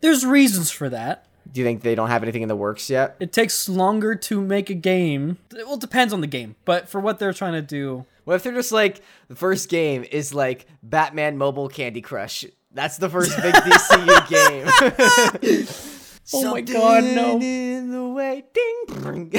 there's 0.00 0.26
reasons 0.26 0.72
for 0.72 0.88
that. 0.88 1.26
Do 1.50 1.60
you 1.60 1.66
think 1.66 1.82
they 1.82 1.94
don't 1.94 2.08
have 2.08 2.22
anything 2.22 2.42
in 2.42 2.48
the 2.48 2.56
works 2.56 2.88
yet 2.90 3.16
It 3.20 3.32
takes 3.32 3.68
longer 3.68 4.14
to 4.14 4.40
make 4.40 4.70
a 4.70 4.74
game. 4.74 5.38
Well, 5.52 5.74
it 5.74 5.80
depends 5.80 6.12
on 6.12 6.20
the 6.20 6.26
game, 6.26 6.54
but 6.64 6.88
for 6.88 7.00
what 7.00 7.18
they're 7.18 7.32
trying 7.32 7.54
to 7.54 7.62
do, 7.62 8.04
what 8.24 8.34
if 8.36 8.42
they're 8.42 8.52
just 8.52 8.72
like 8.72 9.00
the 9.28 9.34
first 9.36 9.68
game 9.68 10.04
is 10.10 10.32
like 10.34 10.66
batman 10.82 11.36
mobile 11.38 11.68
candy 11.68 12.00
crush 12.00 12.44
that's 12.74 12.96
the 12.98 13.08
first 13.08 13.36
big 13.42 13.54
dcu 13.66 14.28
game 14.28 15.66
Oh 16.34 16.52
my 16.52 16.60
God, 16.60 17.02
no. 17.04 17.38
In 17.40 17.90
the 17.90 18.06
way 18.08 18.44
ding 18.54 19.32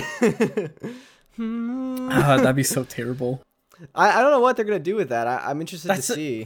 Ah, 1.39 2.37
that'd 2.37 2.55
be 2.55 2.63
so 2.63 2.83
terrible. 2.83 3.41
I, 3.95 4.19
I 4.19 4.21
don't 4.21 4.31
know 4.31 4.39
what 4.39 4.55
they're 4.55 4.65
gonna 4.65 4.79
do 4.79 4.95
with 4.95 5.09
that. 5.09 5.25
I, 5.27 5.49
I'm 5.49 5.61
interested 5.61 5.87
That's 5.87 6.07
to 6.07 6.13
a- 6.13 6.15
see. 6.15 6.45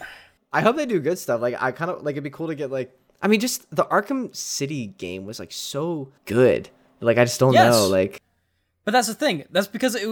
I 0.54 0.62
hope 0.62 0.78
they 0.78 0.86
do 0.86 1.00
good 1.00 1.20
stuff. 1.20 1.42
Like 1.42 1.56
I 1.62 1.72
kind 1.72 1.92
of 1.92 2.04
like 2.04 2.14
it'd 2.14 2.24
be 2.24 2.30
cool 2.30 2.48
to 2.48 2.56
get 2.56 2.72
like. 2.72 2.98
I 3.22 3.28
mean, 3.28 3.40
just 3.40 3.70
the 3.76 3.86
Arkham 3.86 4.36
City 4.36 4.88
game 4.98 5.26
was 5.26 5.40
like 5.40 5.52
so 5.52 6.10
good. 6.26 6.70
Like 7.02 7.18
I 7.18 7.26
just 7.26 7.40
don't 7.40 7.54
Yes. 7.54 7.74
know. 7.74 7.88
Like 7.88 8.22
But 8.86 8.92
that's 8.92 9.08
the 9.08 9.14
thing. 9.14 9.46
That's 9.52 9.68
because 9.68 9.96
it 9.96 10.08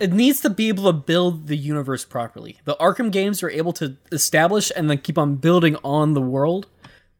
it 0.00 0.12
needs 0.12 0.40
to 0.40 0.48
be 0.50 0.68
able 0.68 0.84
to 0.84 0.92
build 0.94 1.46
the 1.48 1.56
universe 1.56 2.04
properly. 2.06 2.58
The 2.64 2.74
Arkham 2.76 3.10
games 3.12 3.42
are 3.42 3.50
able 3.50 3.72
to 3.74 3.96
establish 4.10 4.72
and 4.74 4.88
then 4.88 4.98
keep 4.98 5.18
on 5.18 5.36
building 5.36 5.76
on 5.84 6.14
the 6.14 6.22
world 6.22 6.66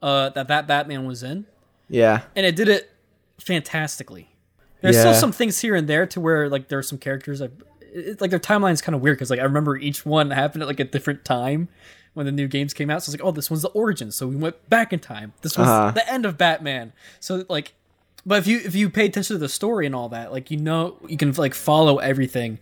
uh, 0.00 0.30
that 0.30 0.48
that 0.48 0.66
Batman 0.66 1.04
was 1.04 1.22
in, 1.22 1.44
yeah, 1.90 2.22
and 2.34 2.46
it 2.46 2.56
did 2.56 2.68
it 2.68 2.90
fantastically. 3.38 4.30
There's 4.80 4.96
Yeah. 4.96 5.02
still 5.02 5.14
some 5.14 5.32
things 5.32 5.60
here 5.60 5.74
and 5.74 5.86
there 5.88 6.06
to 6.06 6.20
where 6.20 6.48
like 6.48 6.68
there 6.68 6.78
are 6.78 6.82
some 6.82 6.96
characters 6.98 7.42
I, 7.42 7.48
it, 7.82 8.18
like 8.20 8.30
their 8.30 8.38
timeline's 8.38 8.80
kind 8.80 8.94
of 8.96 9.02
weird 9.02 9.16
because 9.18 9.28
like 9.28 9.40
I 9.40 9.42
remember 9.44 9.76
each 9.76 10.06
one 10.06 10.30
happened 10.30 10.62
at 10.62 10.68
like 10.68 10.80
a 10.80 10.84
different 10.84 11.24
time 11.24 11.68
when 12.14 12.26
the 12.26 12.32
new 12.32 12.48
games 12.48 12.74
came 12.74 12.90
out. 12.90 13.02
So 13.02 13.10
it's 13.12 13.20
like, 13.20 13.26
oh, 13.26 13.32
this 13.32 13.50
one's 13.50 13.62
the 13.62 13.68
origin, 13.68 14.10
so 14.10 14.26
we 14.26 14.36
went 14.36 14.68
back 14.68 14.92
in 14.92 14.98
time. 15.00 15.32
This 15.42 15.56
was 15.56 15.68
Uh-huh. 15.68 15.90
the 15.92 16.10
end 16.12 16.26
of 16.26 16.36
Batman. 16.38 16.92
So 17.20 17.44
like, 17.48 17.74
but 18.26 18.38
if 18.38 18.46
you 18.46 18.60
if 18.64 18.74
you 18.74 18.90
pay 18.90 19.06
attention 19.06 19.34
to 19.34 19.38
the 19.38 19.48
story 19.48 19.86
and 19.86 19.94
all 19.94 20.08
that, 20.10 20.32
like 20.32 20.50
you 20.50 20.56
know 20.58 20.96
you 21.06 21.16
can 21.16 21.32
like 21.32 21.54
follow 21.54 21.98
everything, 21.98 22.58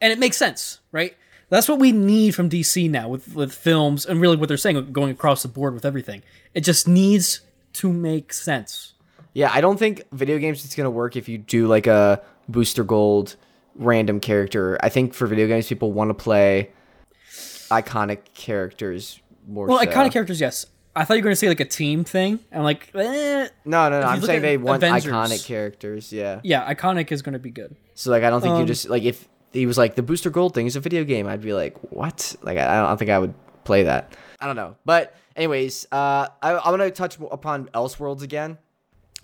and 0.00 0.12
it 0.12 0.18
makes 0.18 0.36
sense, 0.36 0.80
right? 0.92 1.16
That's 1.50 1.66
what 1.66 1.78
we 1.78 1.92
need 1.92 2.34
from 2.34 2.50
DC 2.50 2.90
now 2.90 3.08
with 3.08 3.34
with 3.34 3.52
films 3.54 4.04
and 4.04 4.20
really 4.20 4.36
what 4.36 4.48
they're 4.48 4.56
saying 4.58 4.92
going 4.92 5.10
across 5.12 5.42
the 5.42 5.48
board 5.48 5.72
with 5.74 5.84
everything. 5.86 6.22
It 6.52 6.60
just 6.60 6.86
needs 6.86 7.40
to 7.74 7.92
make 7.92 8.32
sense. 8.32 8.94
yeah. 9.32 9.50
I 9.52 9.60
don't 9.60 9.78
think 9.78 10.02
video 10.12 10.38
games 10.38 10.64
it's 10.64 10.74
gonna 10.74 10.90
work 10.90 11.16
if 11.16 11.28
you 11.28 11.38
do 11.38 11.66
like 11.68 11.86
a 11.86 12.20
booster 12.48 12.82
gold 12.84 13.36
random 13.76 14.20
character. 14.20 14.76
I 14.82 14.88
think 14.90 15.14
for 15.14 15.26
video 15.26 15.46
games 15.46 15.68
people 15.68 15.92
want 15.92 16.10
to 16.10 16.14
play 16.14 16.70
iconic 17.70 18.32
characters 18.34 19.20
more. 19.46 19.66
Well, 19.66 19.78
so. 19.78 19.86
iconic 19.86 20.12
characters, 20.12 20.40
yes. 20.40 20.66
I 20.96 21.04
thought 21.04 21.14
you 21.14 21.20
were 21.20 21.24
going 21.24 21.32
to 21.32 21.36
say 21.36 21.48
like 21.48 21.60
a 21.60 21.64
team 21.64 22.02
thing. 22.02 22.40
I'm 22.50 22.62
like, 22.62 22.90
eh. 22.94 23.48
No, 23.64 23.88
no, 23.88 24.00
no. 24.00 24.06
I'm 24.06 24.20
saying 24.20 24.42
they 24.42 24.56
want 24.56 24.82
Avengers- 24.82 25.12
iconic 25.12 25.46
characters. 25.46 26.12
Yeah. 26.12 26.40
yeah, 26.42 26.72
iconic 26.72 27.12
is 27.12 27.22
going 27.22 27.34
to 27.34 27.38
be 27.38 27.50
good. 27.50 27.76
So 27.94 28.10
like 28.10 28.24
I 28.24 28.30
don't 28.30 28.40
think 28.40 28.54
you 28.54 28.60
Um, 28.62 28.66
just 28.66 28.88
like 28.88 29.04
if 29.04 29.28
he 29.52 29.66
was 29.66 29.78
like 29.78 29.94
the 29.94 30.02
booster 30.02 30.30
gold 30.30 30.54
thing 30.54 30.66
is 30.66 30.76
a 30.76 30.80
video 30.80 31.04
game, 31.04 31.26
I'd 31.26 31.40
be 31.40 31.52
like, 31.52 31.76
what? 31.92 32.34
Like 32.42 32.58
I, 32.58 32.78
I 32.78 32.86
don't 32.88 32.98
think 32.98 33.10
I 33.10 33.18
would 33.18 33.34
play 33.64 33.84
that. 33.84 34.16
I 34.40 34.46
don't 34.46 34.56
know. 34.56 34.76
But 34.84 35.14
anyways, 35.36 35.86
uh, 35.92 36.28
I, 36.42 36.56
I'm 36.56 36.70
gonna 36.70 36.90
touch 36.90 37.18
upon 37.30 37.66
Elseworlds 37.68 38.22
again. 38.22 38.58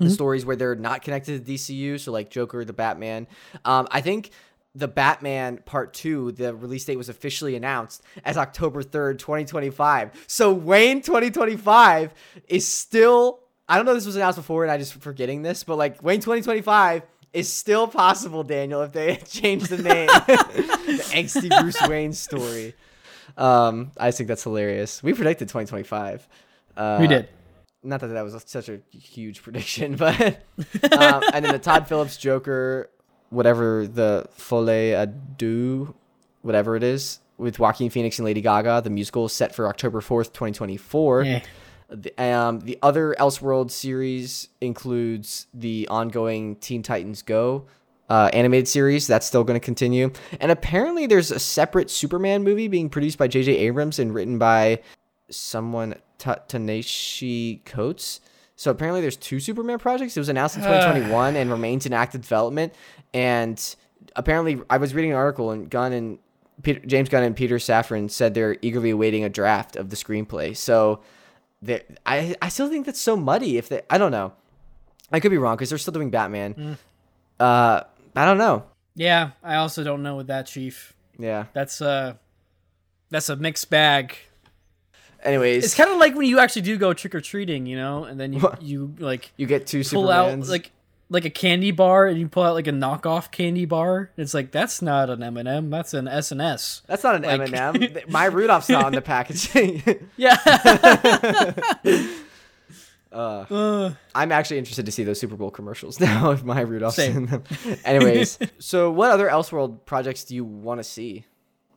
The 0.00 0.10
stories 0.10 0.44
where 0.44 0.56
they're 0.56 0.74
not 0.74 1.02
connected 1.02 1.46
to 1.46 1.52
DCU, 1.52 2.00
so 2.00 2.10
like 2.10 2.28
Joker, 2.28 2.64
the 2.64 2.72
Batman. 2.72 3.28
Um, 3.64 3.86
I 3.92 4.00
think 4.00 4.30
the 4.74 4.88
Batman 4.88 5.58
Part 5.64 5.94
Two, 5.94 6.32
the 6.32 6.54
release 6.54 6.84
date 6.84 6.96
was 6.96 7.08
officially 7.08 7.56
announced 7.56 8.02
as 8.24 8.36
October 8.36 8.82
third, 8.82 9.18
2025. 9.18 10.24
So 10.26 10.52
Wayne 10.52 11.00
2025 11.00 12.14
is 12.48 12.66
still. 12.66 13.40
I 13.66 13.76
don't 13.76 13.86
know 13.86 13.92
if 13.92 13.98
this 13.98 14.06
was 14.06 14.16
announced 14.16 14.36
before, 14.36 14.62
and 14.64 14.70
I 14.70 14.76
just 14.76 14.94
forgetting 14.94 15.40
this, 15.42 15.64
but 15.64 15.76
like 15.76 16.02
Wayne 16.02 16.20
2025 16.20 17.02
is 17.32 17.52
still 17.52 17.88
possible, 17.88 18.44
Daniel, 18.44 18.82
if 18.82 18.92
they 18.92 19.16
change 19.28 19.64
the 19.64 19.78
name. 19.78 20.06
the 20.26 21.04
angsty 21.12 21.60
Bruce 21.60 21.80
Wayne 21.88 22.12
story. 22.12 22.74
Um, 23.36 23.90
I 23.98 24.12
think 24.12 24.28
that's 24.28 24.44
hilarious. 24.44 25.02
We 25.02 25.12
predicted 25.12 25.48
2025. 25.48 26.28
Uh, 26.76 26.98
we 27.00 27.06
did. 27.08 27.28
Not 27.82 28.00
that 28.00 28.06
that 28.06 28.22
was 28.22 28.42
such 28.46 28.68
a 28.70 28.80
huge 28.90 29.42
prediction, 29.42 29.96
but 29.96 30.18
um, 30.90 31.22
and 31.34 31.44
then 31.44 31.52
the 31.52 31.58
Todd 31.58 31.86
Phillips 31.86 32.16
Joker, 32.16 32.88
whatever 33.30 33.86
the 33.86 34.26
Folie 34.32 34.92
à 34.92 35.12
Deux, 35.36 35.94
whatever 36.42 36.76
it 36.76 36.82
is, 36.82 37.20
with 37.36 37.58
Joaquin 37.58 37.90
Phoenix 37.90 38.18
and 38.18 38.26
Lady 38.26 38.40
Gaga, 38.40 38.82
the 38.82 38.90
musical 38.90 39.26
is 39.26 39.32
set 39.32 39.54
for 39.54 39.66
October 39.66 40.00
4th, 40.00 40.32
2024. 40.32 41.22
Eh. 41.22 41.40
The, 41.90 42.22
um, 42.22 42.60
the 42.60 42.78
other 42.82 43.14
Elseworld 43.18 43.70
series 43.70 44.48
includes 44.60 45.46
the 45.52 45.86
ongoing 45.88 46.56
Teen 46.56 46.82
Titans 46.82 47.22
Go 47.22 47.66
uh, 48.08 48.30
animated 48.32 48.68
series. 48.68 49.06
That's 49.06 49.26
still 49.26 49.44
going 49.44 49.58
to 49.58 49.64
continue. 49.64 50.10
And 50.40 50.50
apparently, 50.50 51.06
there's 51.06 51.30
a 51.30 51.38
separate 51.38 51.90
Superman 51.90 52.42
movie 52.42 52.68
being 52.68 52.88
produced 52.88 53.18
by 53.18 53.28
J.J. 53.28 53.56
Abrams 53.56 53.98
and 53.98 54.14
written 54.14 54.38
by 54.38 54.80
someone, 55.30 55.94
Ta- 56.18 56.40
Tanashi 56.48 57.64
Coates. 57.64 58.20
So 58.56 58.70
apparently, 58.70 59.00
there's 59.00 59.16
two 59.16 59.40
Superman 59.40 59.78
projects. 59.78 60.16
It 60.16 60.20
was 60.20 60.28
announced 60.28 60.56
in 60.56 60.62
2021 60.64 61.36
and 61.36 61.50
remains 61.50 61.86
in 61.86 61.92
active 61.92 62.22
development. 62.22 62.74
And 63.12 63.76
apparently, 64.16 64.60
I 64.70 64.76
was 64.78 64.94
reading 64.94 65.10
an 65.10 65.16
article, 65.16 65.50
and 65.50 65.68
Gunn 65.68 65.92
and 65.92 66.18
Peter, 66.62 66.80
James 66.86 67.08
Gunn 67.08 67.24
and 67.24 67.34
Peter 67.36 67.56
Safran 67.56 68.10
said 68.10 68.34
they're 68.34 68.56
eagerly 68.62 68.90
awaiting 68.90 69.24
a 69.24 69.28
draft 69.28 69.76
of 69.76 69.90
the 69.90 69.96
screenplay. 69.96 70.56
So 70.56 71.00
I 72.06 72.34
I 72.40 72.48
still 72.48 72.68
think 72.68 72.86
that's 72.86 73.00
so 73.00 73.16
muddy. 73.16 73.56
If 73.58 73.68
they, 73.68 73.82
I 73.90 73.98
don't 73.98 74.12
know, 74.12 74.32
I 75.10 75.20
could 75.20 75.30
be 75.30 75.38
wrong 75.38 75.56
because 75.56 75.68
they're 75.70 75.78
still 75.78 75.92
doing 75.92 76.10
Batman. 76.10 76.78
Uh, 77.40 77.82
I 78.14 78.24
don't 78.24 78.38
know. 78.38 78.64
Yeah, 78.94 79.30
I 79.42 79.56
also 79.56 79.82
don't 79.82 80.02
know 80.02 80.16
with 80.16 80.28
that, 80.28 80.46
Chief. 80.46 80.94
Yeah. 81.18 81.46
That's 81.52 81.80
uh 81.82 82.14
that's 83.10 83.28
a 83.28 83.36
mixed 83.36 83.70
bag. 83.70 84.16
Anyways, 85.24 85.64
It's 85.64 85.74
kind 85.74 85.90
of 85.90 85.96
like 85.98 86.14
when 86.14 86.26
you 86.26 86.38
actually 86.38 86.62
do 86.62 86.76
go 86.76 86.92
trick 86.92 87.14
or 87.14 87.20
treating, 87.20 87.66
you 87.66 87.76
know, 87.76 88.04
and 88.04 88.20
then 88.20 88.32
you 88.34 88.52
you 88.60 88.94
like 88.98 89.32
you 89.36 89.46
get 89.46 89.66
two 89.66 89.82
pull 89.82 90.04
Supermans. 90.04 90.42
out 90.42 90.48
like 90.48 90.70
like 91.10 91.24
a 91.24 91.30
candy 91.30 91.70
bar 91.70 92.06
and 92.06 92.18
you 92.18 92.28
pull 92.28 92.42
out 92.42 92.54
like 92.54 92.66
a 92.66 92.72
knockoff 92.72 93.30
candy 93.30 93.64
bar. 93.64 94.10
It's 94.16 94.34
like 94.34 94.50
that's 94.50 94.82
not 94.82 95.08
an 95.10 95.22
M&M, 95.22 95.70
that's 95.70 95.94
an 95.94 96.08
S&S. 96.08 96.82
that's 96.86 97.04
not 97.04 97.14
an 97.16 97.24
M&M. 97.24 97.96
My 98.08 98.26
Rudolph's 98.26 98.68
not 98.68 98.84
on 98.84 98.92
the 98.92 99.00
packaging. 99.02 99.82
Yeah. 100.16 100.36
uh, 103.12 103.44
Uh, 103.50 103.92
I'm 104.14 104.32
actually 104.32 104.58
interested 104.58 104.86
to 104.86 104.92
see 104.92 105.04
those 105.04 105.20
Super 105.20 105.36
Bowl 105.36 105.50
commercials 105.50 106.00
now 106.00 106.30
if 106.32 106.42
my 106.44 106.60
Rudolph's 106.60 106.96
Same. 106.96 107.16
in 107.16 107.26
them. 107.26 107.44
Anyways, 107.84 108.38
so 108.58 108.90
what 108.90 109.10
other 109.10 109.28
Elseworld 109.28 109.84
projects 109.86 110.24
do 110.24 110.34
you 110.34 110.44
want 110.44 110.80
to 110.80 110.84
see, 110.84 111.24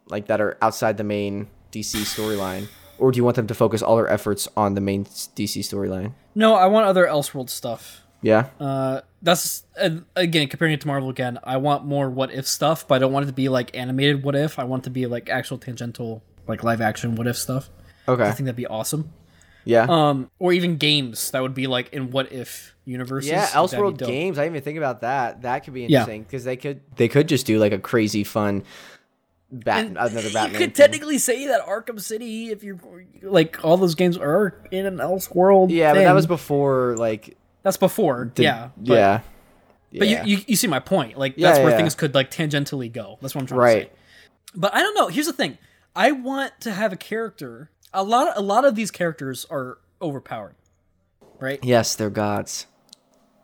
like 0.07 0.27
that 0.27 0.41
are 0.41 0.57
outside 0.61 0.97
the 0.97 1.03
main 1.03 1.47
DC 1.71 1.99
storyline, 2.01 2.67
or 2.99 3.11
do 3.11 3.17
you 3.17 3.23
want 3.23 3.35
them 3.35 3.47
to 3.47 3.53
focus 3.53 3.81
all 3.81 3.95
their 3.95 4.09
efforts 4.09 4.47
on 4.57 4.75
the 4.75 4.81
main 4.81 5.05
DC 5.05 5.61
storyline? 5.61 6.13
no, 6.35 6.55
I 6.55 6.67
want 6.67 6.85
other 6.85 7.05
Elseworld 7.05 7.49
stuff. 7.49 8.01
Yeah. 8.21 8.49
Uh, 8.59 9.01
that's 9.21 9.63
again 10.15 10.47
comparing 10.47 10.73
it 10.73 10.81
to 10.81 10.87
Marvel 10.87 11.09
again. 11.09 11.39
I 11.43 11.57
want 11.57 11.85
more 11.85 12.09
what 12.09 12.31
if 12.31 12.47
stuff, 12.47 12.87
but 12.87 12.95
I 12.95 12.99
don't 12.99 13.11
want 13.11 13.23
it 13.25 13.27
to 13.27 13.33
be 13.33 13.49
like 13.49 13.75
animated 13.75 14.23
what 14.23 14.35
if. 14.35 14.59
I 14.59 14.63
want 14.63 14.83
it 14.83 14.85
to 14.85 14.89
be 14.89 15.05
like 15.05 15.29
actual 15.29 15.57
tangential, 15.57 16.23
like 16.47 16.63
live 16.63 16.81
action 16.81 17.15
what 17.15 17.27
if 17.27 17.37
stuff. 17.37 17.69
Okay. 18.07 18.23
I 18.23 18.31
think 18.31 18.45
that'd 18.45 18.55
be 18.55 18.67
awesome. 18.67 19.11
Yeah. 19.65 19.85
Um, 19.89 20.31
or 20.39 20.53
even 20.53 20.77
games 20.77 21.31
that 21.31 21.41
would 21.41 21.53
be 21.53 21.67
like 21.67 21.91
in 21.93 22.11
what 22.11 22.31
if 22.31 22.75
universes. 22.85 23.29
yeah, 23.31 23.47
Elseworld 23.47 23.97
games. 23.97 24.39
I 24.39 24.43
didn't 24.43 24.55
even 24.55 24.63
think 24.63 24.77
about 24.77 25.01
that. 25.01 25.41
That 25.41 25.65
could 25.65 25.73
be 25.73 25.83
interesting 25.85 26.23
because 26.23 26.43
they 26.43 26.55
could 26.55 26.81
they 26.95 27.07
could 27.07 27.27
just 27.27 27.45
do 27.45 27.59
like 27.59 27.73
a 27.73 27.79
crazy 27.79 28.23
fun 28.23 28.63
bat 29.51 29.85
And 29.85 29.97
another 29.97 30.29
Batman. 30.33 30.51
You 30.51 30.57
could 30.67 30.75
thing. 30.75 30.85
technically 30.85 31.17
say 31.17 31.47
that 31.47 31.65
Arkham 31.65 31.99
City, 32.01 32.49
if 32.49 32.63
you're 32.63 32.79
like 33.21 33.63
all 33.63 33.77
those 33.77 33.95
games 33.95 34.17
are 34.17 34.61
in 34.71 34.85
an 34.85 34.97
Elseworld. 34.97 35.69
yeah, 35.71 35.93
but 35.93 35.99
that 36.03 36.13
was 36.13 36.27
before 36.27 36.95
like 36.97 37.37
that's 37.63 37.77
before. 37.77 38.31
the- 38.35 38.43
yeah, 38.43 38.69
but, 38.77 38.93
yeah. 38.93 39.21
But 39.97 40.07
you, 40.09 40.19
you 40.25 40.37
you 40.47 40.55
see 40.55 40.67
my 40.67 40.79
point. 40.79 41.17
Like 41.17 41.33
Yeah, 41.37 41.49
that's 41.49 41.59
where 41.59 41.71
yeah. 41.71 41.77
things 41.77 41.95
could 41.95 42.13
like 42.13 42.29
tangentially 42.29 42.91
go. 42.91 43.17
That's 43.21 43.33
what 43.33 43.41
I'm 43.41 43.47
trying 43.47 43.59
to 43.61 43.85
say. 43.85 43.91
But 44.55 44.75
I 44.75 44.81
don't 44.81 44.93
know. 44.95 45.07
Here's 45.07 45.27
the 45.27 45.33
thing. 45.33 45.57
I 45.95 46.11
want 46.11 46.59
to 46.61 46.71
have 46.73 46.91
a 46.93 46.97
character. 46.97 47.71
A 47.93 48.03
lot 48.03 48.33
a 48.35 48.41
lot 48.41 48.65
of 48.65 48.75
these 48.75 48.91
characters 48.91 49.45
are 49.49 49.77
overpowered. 50.01 50.55
Right? 51.39 51.63
yes, 51.63 51.95
they're 51.95 52.09
gods 52.09 52.65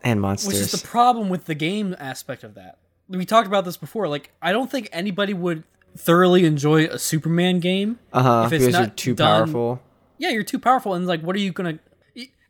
and 0.04 0.20
monsters. 0.20 0.48
Which 0.48 0.58
is 0.58 0.72
the 0.72 0.88
problem 0.88 1.30
with 1.30 1.46
the 1.46 1.56
game 1.56 1.96
aspect 2.00 2.44
of 2.44 2.56
that. 2.56 2.78
We 3.08 3.26
talked 3.26 3.48
about 3.48 3.66
this 3.66 3.78
before. 3.78 4.08
Like, 4.08 4.32
I 4.42 4.52
don't 4.52 4.70
think 4.72 4.90
anybody 4.92 5.34
would 5.36 5.64
thoroughly 5.96 6.46
enjoy 6.46 6.86
a 6.86 6.98
Superman 7.00 7.60
game. 7.60 8.00
Uh 8.12 8.24
huh. 8.24 8.44
If 8.48 8.54
it's 8.54 8.64
Because 8.66 8.74
you're 8.74 8.88
not 8.88 8.98
too 8.98 9.14
done- 9.16 9.46
powerful. 9.46 9.82
Yeah, 10.18 10.30
you're 10.30 10.44
too 10.44 10.60
powerful, 10.60 10.94
and 10.94 11.06
like, 11.08 11.22
what 11.22 11.36
are 11.36 11.40
you 11.40 11.52
gonna? 11.52 11.80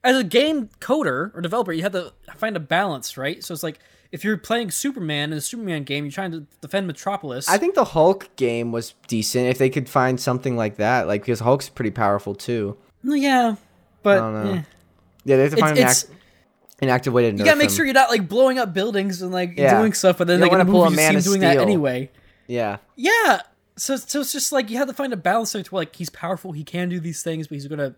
As 0.03 0.17
a 0.17 0.23
game 0.23 0.69
coder 0.81 1.33
or 1.33 1.39
developer, 1.41 1.71
you 1.71 1.81
have 1.83 1.93
to 1.93 2.11
find 2.35 2.57
a 2.57 2.59
balance, 2.59 3.17
right? 3.17 3.41
So 3.43 3.53
it's 3.53 3.63
like 3.63 3.79
if 4.11 4.23
you're 4.23 4.37
playing 4.37 4.69
Superman 4.71 5.31
in 5.31 5.37
a 5.37 5.41
Superman 5.41 5.83
game, 5.85 6.03
you're 6.03 6.11
trying 6.11 6.31
to 6.33 6.45
defend 6.61 6.87
Metropolis. 6.87 7.47
I 7.49 7.57
think 7.57 7.73
the 7.75 7.85
Hulk 7.85 8.29
game 8.35 8.71
was 8.73 8.93
decent 9.07 9.47
if 9.47 9.57
they 9.57 9.69
could 9.69 9.87
find 9.87 10.19
something 10.19 10.57
like 10.57 10.75
that. 10.75 11.07
Like 11.07 11.21
because 11.21 11.39
Hulk's 11.39 11.69
pretty 11.69 11.91
powerful 11.91 12.35
too. 12.35 12.77
Yeah, 13.03 13.55
but 14.03 14.17
eh. 14.21 14.61
Yeah, 15.23 15.37
they 15.37 15.43
have 15.43 15.51
to 15.55 15.57
find 15.57 15.77
an, 15.77 15.85
act- 15.85 16.05
an 16.81 16.89
active 16.89 17.13
way 17.13 17.31
to. 17.31 17.37
you 17.37 17.43
gotta 17.45 17.57
make 17.57 17.69
sure 17.69 17.85
you're 17.85 17.93
not 17.93 18.09
like 18.09 18.27
blowing 18.27 18.59
up 18.59 18.73
buildings 18.73 19.21
and 19.21 19.31
like 19.31 19.57
Yeah. 19.57 19.79
doing 19.79 19.93
stuff, 19.93 20.17
but 20.17 20.27
then 20.27 20.39
You 20.39 20.43
like 20.43 20.51
in 20.51 20.57
the 20.59 20.65
wanna 20.65 20.71
pull 20.71 20.83
a 20.83 20.89
movie 20.89 21.01
you 21.01 21.07
Man 21.07 21.09
see 21.11 21.13
him 21.13 21.17
of 21.19 21.23
doing 21.23 21.41
that 21.41 21.57
anyway. 21.57 22.11
Yeah. 22.47 22.77
Yeah. 22.95 23.41
So, 23.75 23.95
so 23.95 24.19
it's 24.21 24.31
just 24.31 24.51
like 24.51 24.69
you 24.69 24.77
have 24.77 24.87
to 24.87 24.93
find 24.93 25.11
a 25.13 25.17
balance 25.17 25.51
there 25.53 25.63
to 25.63 25.75
like 25.75 25.95
he's 25.95 26.09
powerful, 26.09 26.51
he 26.51 26.63
can 26.63 26.89
do 26.89 26.99
these 26.99 27.23
things, 27.23 27.47
but 27.47 27.55
he's 27.55 27.67
gonna 27.67 27.95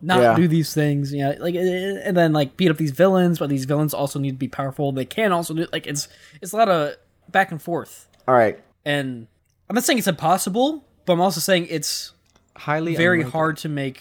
not 0.00 0.20
Yeah. 0.20 0.36
do 0.36 0.46
these 0.46 0.72
things. 0.74 1.12
Yeah, 1.12 1.34
like 1.38 1.54
eh, 1.54 2.00
and 2.04 2.16
then 2.16 2.32
like 2.32 2.56
beat 2.56 2.70
up 2.70 2.76
these 2.76 2.92
villains, 2.92 3.38
but 3.38 3.48
these 3.48 3.64
villains 3.64 3.92
also 3.94 4.18
need 4.18 4.32
to 4.32 4.36
be 4.36 4.48
powerful. 4.48 4.92
They 4.92 5.04
can 5.04 5.32
also 5.32 5.52
do 5.54 5.66
like 5.72 5.86
it's 5.86 6.06
it's 6.40 6.52
a 6.52 6.56
lot 6.56 6.68
of 6.68 6.94
back 7.30 7.50
and 7.50 7.60
forth. 7.60 8.08
All 8.28 8.34
right. 8.34 8.58
And 8.84 9.26
I'm 9.68 9.74
not 9.74 9.82
saying 9.84 9.98
it's 9.98 10.06
impossible, 10.06 10.84
but 11.06 11.14
I'm 11.14 11.20
also 11.20 11.40
saying 11.40 11.66
it's 11.70 12.12
Highly 12.56 12.94
very 12.94 13.18
unlikely. 13.18 13.32
hard 13.32 13.56
to 13.58 13.68
make 13.68 14.00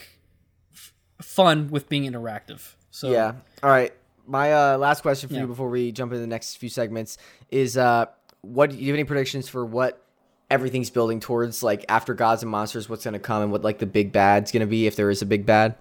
f- 0.73 0.93
fun 1.21 1.69
with 1.71 1.89
being 1.89 2.03
interactive. 2.03 2.75
So 2.91 3.09
Yeah. 3.11 3.33
All 3.63 3.69
right. 3.71 3.91
My 4.27 4.53
uh, 4.53 4.77
last 4.77 5.01
question 5.01 5.27
for 5.29 5.35
Yeah. 5.35 5.41
you 5.41 5.47
before 5.47 5.69
we 5.69 5.91
jump 5.91 6.11
into 6.11 6.21
the 6.21 6.27
next 6.27 6.57
few 6.57 6.69
segments 6.69 7.17
is 7.49 7.77
uh, 7.77 8.05
what 8.45 8.69
do 8.71 8.77
you 8.77 8.87
have 8.87 8.95
any 8.95 9.03
predictions 9.03 9.47
for 9.49 9.65
what 9.65 10.01
everything's 10.49 10.89
building 10.89 11.19
towards 11.19 11.63
like 11.63 11.83
after 11.89 12.13
gods 12.13 12.43
and 12.43 12.51
monsters 12.51 12.87
what's 12.87 13.03
going 13.03 13.13
to 13.13 13.19
come 13.19 13.41
and 13.43 13.51
what 13.51 13.63
like 13.63 13.79
the 13.79 13.85
big 13.85 14.11
bad's 14.11 14.51
going 14.51 14.61
to 14.61 14.67
be 14.67 14.85
if 14.87 14.95
there 14.95 15.09
is 15.09 15.21
a 15.21 15.25
big 15.25 15.45
bad 15.45 15.75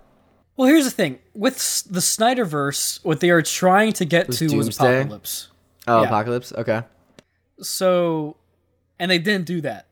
Well, 0.56 0.68
here's 0.68 0.84
the 0.84 0.90
thing 0.90 1.18
with 1.34 1.56
the 1.90 2.00
Snyderverse, 2.00 3.04
what 3.04 3.20
they 3.20 3.30
are 3.30 3.42
trying 3.42 3.92
to 3.94 4.04
get 4.04 4.30
to 4.32 4.56
was 4.56 4.68
apocalypse. 4.76 5.48
oh 5.86 6.00
Yeah. 6.02 6.06
apocalypse 6.08 6.52
okay 6.54 6.82
So, 7.60 8.36
and 8.98 9.10
they 9.10 9.18
didn't 9.18 9.46
do 9.46 9.60
that. 9.62 9.86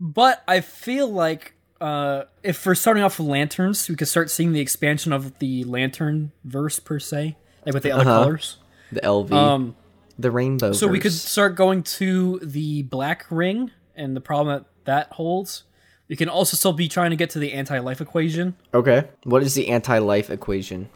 But 0.00 0.42
I 0.46 0.60
feel 0.60 1.08
like 1.10 1.54
uh, 1.80 2.24
if 2.42 2.64
we're 2.66 2.74
starting 2.74 3.02
off 3.02 3.18
with 3.18 3.28
lanterns, 3.28 3.88
we 3.88 3.96
could 3.96 4.08
start 4.08 4.30
seeing 4.30 4.52
the 4.52 4.60
expansion 4.60 5.12
of 5.12 5.38
the 5.38 5.64
lantern 5.64 6.32
verse 6.44 6.78
per 6.78 6.98
se, 6.98 7.36
like 7.64 7.74
with 7.74 7.82
the 7.82 7.90
other 7.92 8.02
Uh-huh. 8.08 8.22
colors. 8.24 8.58
the 8.92 9.00
lv 9.00 9.32
Um, 9.32 9.76
the 10.18 10.30
rainbow 10.30 10.72
so 10.72 10.86
we 10.86 11.00
could 11.00 11.12
start 11.12 11.56
going 11.56 11.82
to 11.82 12.38
the 12.42 12.82
black 12.82 13.26
ring 13.30 13.70
and 13.96 14.16
the 14.16 14.20
problem 14.20 14.56
that 14.56 14.66
that 14.84 15.12
holds. 15.14 15.64
We 16.08 16.16
can 16.16 16.28
also 16.28 16.56
still 16.56 16.74
be 16.74 16.88
trying 16.88 17.10
to 17.10 17.16
get 17.16 17.30
to 17.30 17.38
the 17.38 17.52
anti-life 17.52 18.00
equation. 18.00 18.56
okay 18.72 19.08
what 19.24 19.42
is 19.42 19.54
the 19.54 19.68
anti-life 19.68 20.30
equation 20.30 20.88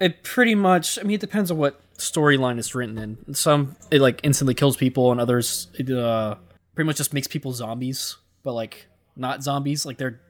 It 0.00 0.22
pretty 0.22 0.54
much. 0.54 0.98
I 0.98 1.02
mean, 1.02 1.16
it 1.16 1.20
depends 1.20 1.50
on 1.50 1.58
what 1.58 1.80
storyline 1.98 2.58
it's 2.58 2.74
written 2.74 2.96
in. 2.98 3.34
Some 3.34 3.76
it 3.90 4.00
like 4.00 4.20
instantly 4.22 4.54
kills 4.54 4.76
people, 4.76 5.10
and 5.10 5.20
others 5.20 5.66
it 5.74 5.90
uh 5.90 6.36
pretty 6.74 6.86
much 6.86 6.96
just 6.98 7.12
makes 7.12 7.26
people 7.26 7.52
zombies, 7.52 8.16
but 8.44 8.52
like 8.52 8.86
not 9.16 9.42
zombies. 9.42 9.84
Like 9.84 9.98
they're 9.98 10.20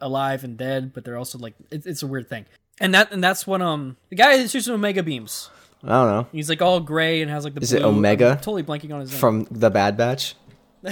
alive 0.00 0.44
and 0.44 0.56
dead, 0.56 0.92
but 0.94 1.04
they're 1.04 1.18
also 1.18 1.36
like 1.38 1.54
it, 1.70 1.84
it's 1.84 2.02
a 2.02 2.06
weird 2.06 2.28
thing. 2.28 2.46
And 2.80 2.94
that 2.94 3.12
and 3.12 3.22
that's 3.22 3.46
when 3.46 3.60
um 3.60 3.98
the 4.08 4.16
guy 4.16 4.32
is 4.32 4.54
using 4.54 4.72
omega 4.74 5.02
beams. 5.02 5.50
I 5.82 5.88
don't 5.88 6.08
know 6.08 6.26
He's 6.32 6.48
like 6.48 6.62
all 6.62 6.80
gray 6.80 7.22
and 7.22 7.30
has 7.30 7.44
like 7.44 7.54
the 7.54 7.60
Is 7.60 7.72
it 7.72 7.82
Omega? 7.82 8.30
I'm 8.32 8.36
totally 8.36 8.62
blanking 8.62 8.92
on 8.92 9.00
his 9.00 9.10
name. 9.10 9.20
from 9.20 9.46
the 9.50 9.70
bad 9.70 9.96
batch 9.96 10.34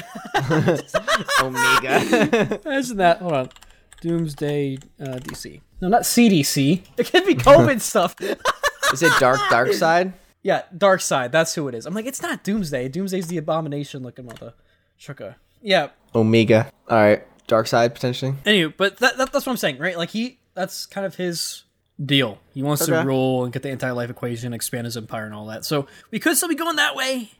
omega 1.43 2.61
Imagine 2.65 2.97
that. 2.99 3.19
Hold 3.21 3.33
on. 3.33 3.49
Doomsday 4.01 4.79
uh, 5.01 5.17
DC. 5.17 5.61
No, 5.81 5.89
not 5.89 6.03
CDC. 6.03 6.83
It 6.97 7.11
could 7.11 7.27
be 7.27 7.35
COVID 7.35 7.81
stuff. 7.81 8.15
is 8.93 9.03
it 9.03 9.13
dark 9.19 9.39
Darkseid 9.51 10.13
Yeah, 10.43 10.63
Dark 10.77 11.01
Side. 11.01 11.33
That's 11.33 11.55
who 11.55 11.69
it 11.69 11.75
is. 11.75 11.87
I'm 11.87 11.95
like, 11.95 12.07
it's 12.07 12.23
not 12.23 12.45
Doomsday. 12.45 12.89
Doomsday's 12.89 13.27
the 13.29 13.39
abomination 13.39 14.03
looking 14.03 14.27
mother. 14.27 14.55
Shuka. 15.01 15.37
Yeah. 15.63 15.89
omega 16.15 16.71
all 16.89 16.99
right 16.99 17.25
Darkseid 17.49 17.93
potentially 17.95 18.35
Anyway, 18.47 18.73
but 18.77 18.99
that, 18.99 19.17
that, 19.17 19.33
that's 19.33 19.47
what 19.47 19.53
I'm 19.53 19.57
saying, 19.57 19.79
right? 19.79 19.97
Like 19.97 20.11
he, 20.11 20.39
that's 20.55 20.87
kind 20.87 21.07
of 21.07 21.17
his 21.17 21.65
deal. 22.05 22.39
He 22.55 22.63
wants 22.63 22.83
Okay. 22.89 22.93
to 23.01 23.07
rule 23.07 23.45
and 23.45 23.53
get 23.53 23.63
the 23.63 23.71
anti-life 23.71 24.11
equation, 24.11 24.53
expand 24.53 24.85
his 24.85 24.97
empire, 24.97 25.25
and 25.25 25.35
all 25.35 25.47
that. 25.47 25.65
So 25.65 25.87
we 26.11 26.19
could 26.19 26.37
still 26.37 26.49
be 26.49 26.55
going 26.55 26.77
that 26.77 26.95
way. 26.95 27.31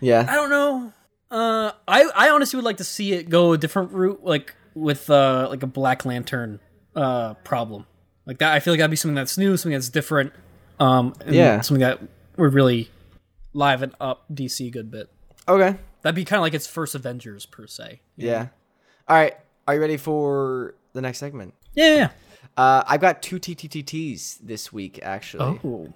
Yeah, 0.00 0.24
I 0.28 0.34
don't 0.34 0.50
know. 0.50 0.92
Uh, 1.30 1.72
I 1.86 2.10
I 2.14 2.30
honestly 2.30 2.56
would 2.56 2.64
like 2.64 2.78
to 2.78 2.84
see 2.84 3.12
it 3.12 3.28
go 3.28 3.52
a 3.52 3.58
different 3.58 3.92
route, 3.92 4.20
like 4.24 4.54
with 4.74 5.10
uh 5.10 5.46
like 5.50 5.62
a 5.62 5.66
Black 5.66 6.04
Lantern 6.04 6.58
uh 6.96 7.34
problem 7.44 7.86
like 8.26 8.38
that. 8.38 8.52
I 8.52 8.60
feel 8.60 8.72
like 8.72 8.78
that'd 8.78 8.90
be 8.90 8.96
something 8.96 9.14
that's 9.14 9.36
new, 9.38 9.56
something 9.56 9.72
that's 9.76 9.88
different. 9.90 10.32
Um, 10.78 11.14
Yeah. 11.26 11.60
something 11.60 11.80
that 11.82 12.00
would 12.36 12.54
really 12.54 12.90
liven 13.52 13.94
up 14.00 14.24
DC 14.32 14.66
a 14.66 14.70
good 14.70 14.90
bit. 14.90 15.08
okay 15.46 15.76
That'd 16.02 16.14
be 16.16 16.24
kind 16.24 16.38
of 16.38 16.42
like 16.42 16.54
its 16.54 16.66
first 16.66 16.94
Avengers 16.94 17.44
per 17.44 17.66
se. 17.66 18.00
Yeah. 18.16 18.46
All 19.06 19.16
right. 19.16 19.36
Are 19.68 19.74
you 19.74 19.80
ready 19.80 19.98
for 19.98 20.74
the 20.94 21.02
next 21.02 21.18
segment? 21.18 21.52
Yeah. 21.74 22.08
Uh, 22.56 22.82
I've 22.86 23.00
got 23.00 23.22
two 23.22 23.38
TTTTs 23.38 24.38
this 24.42 24.72
week, 24.72 24.98
actually. 25.02 25.60
Oh. 25.64 25.92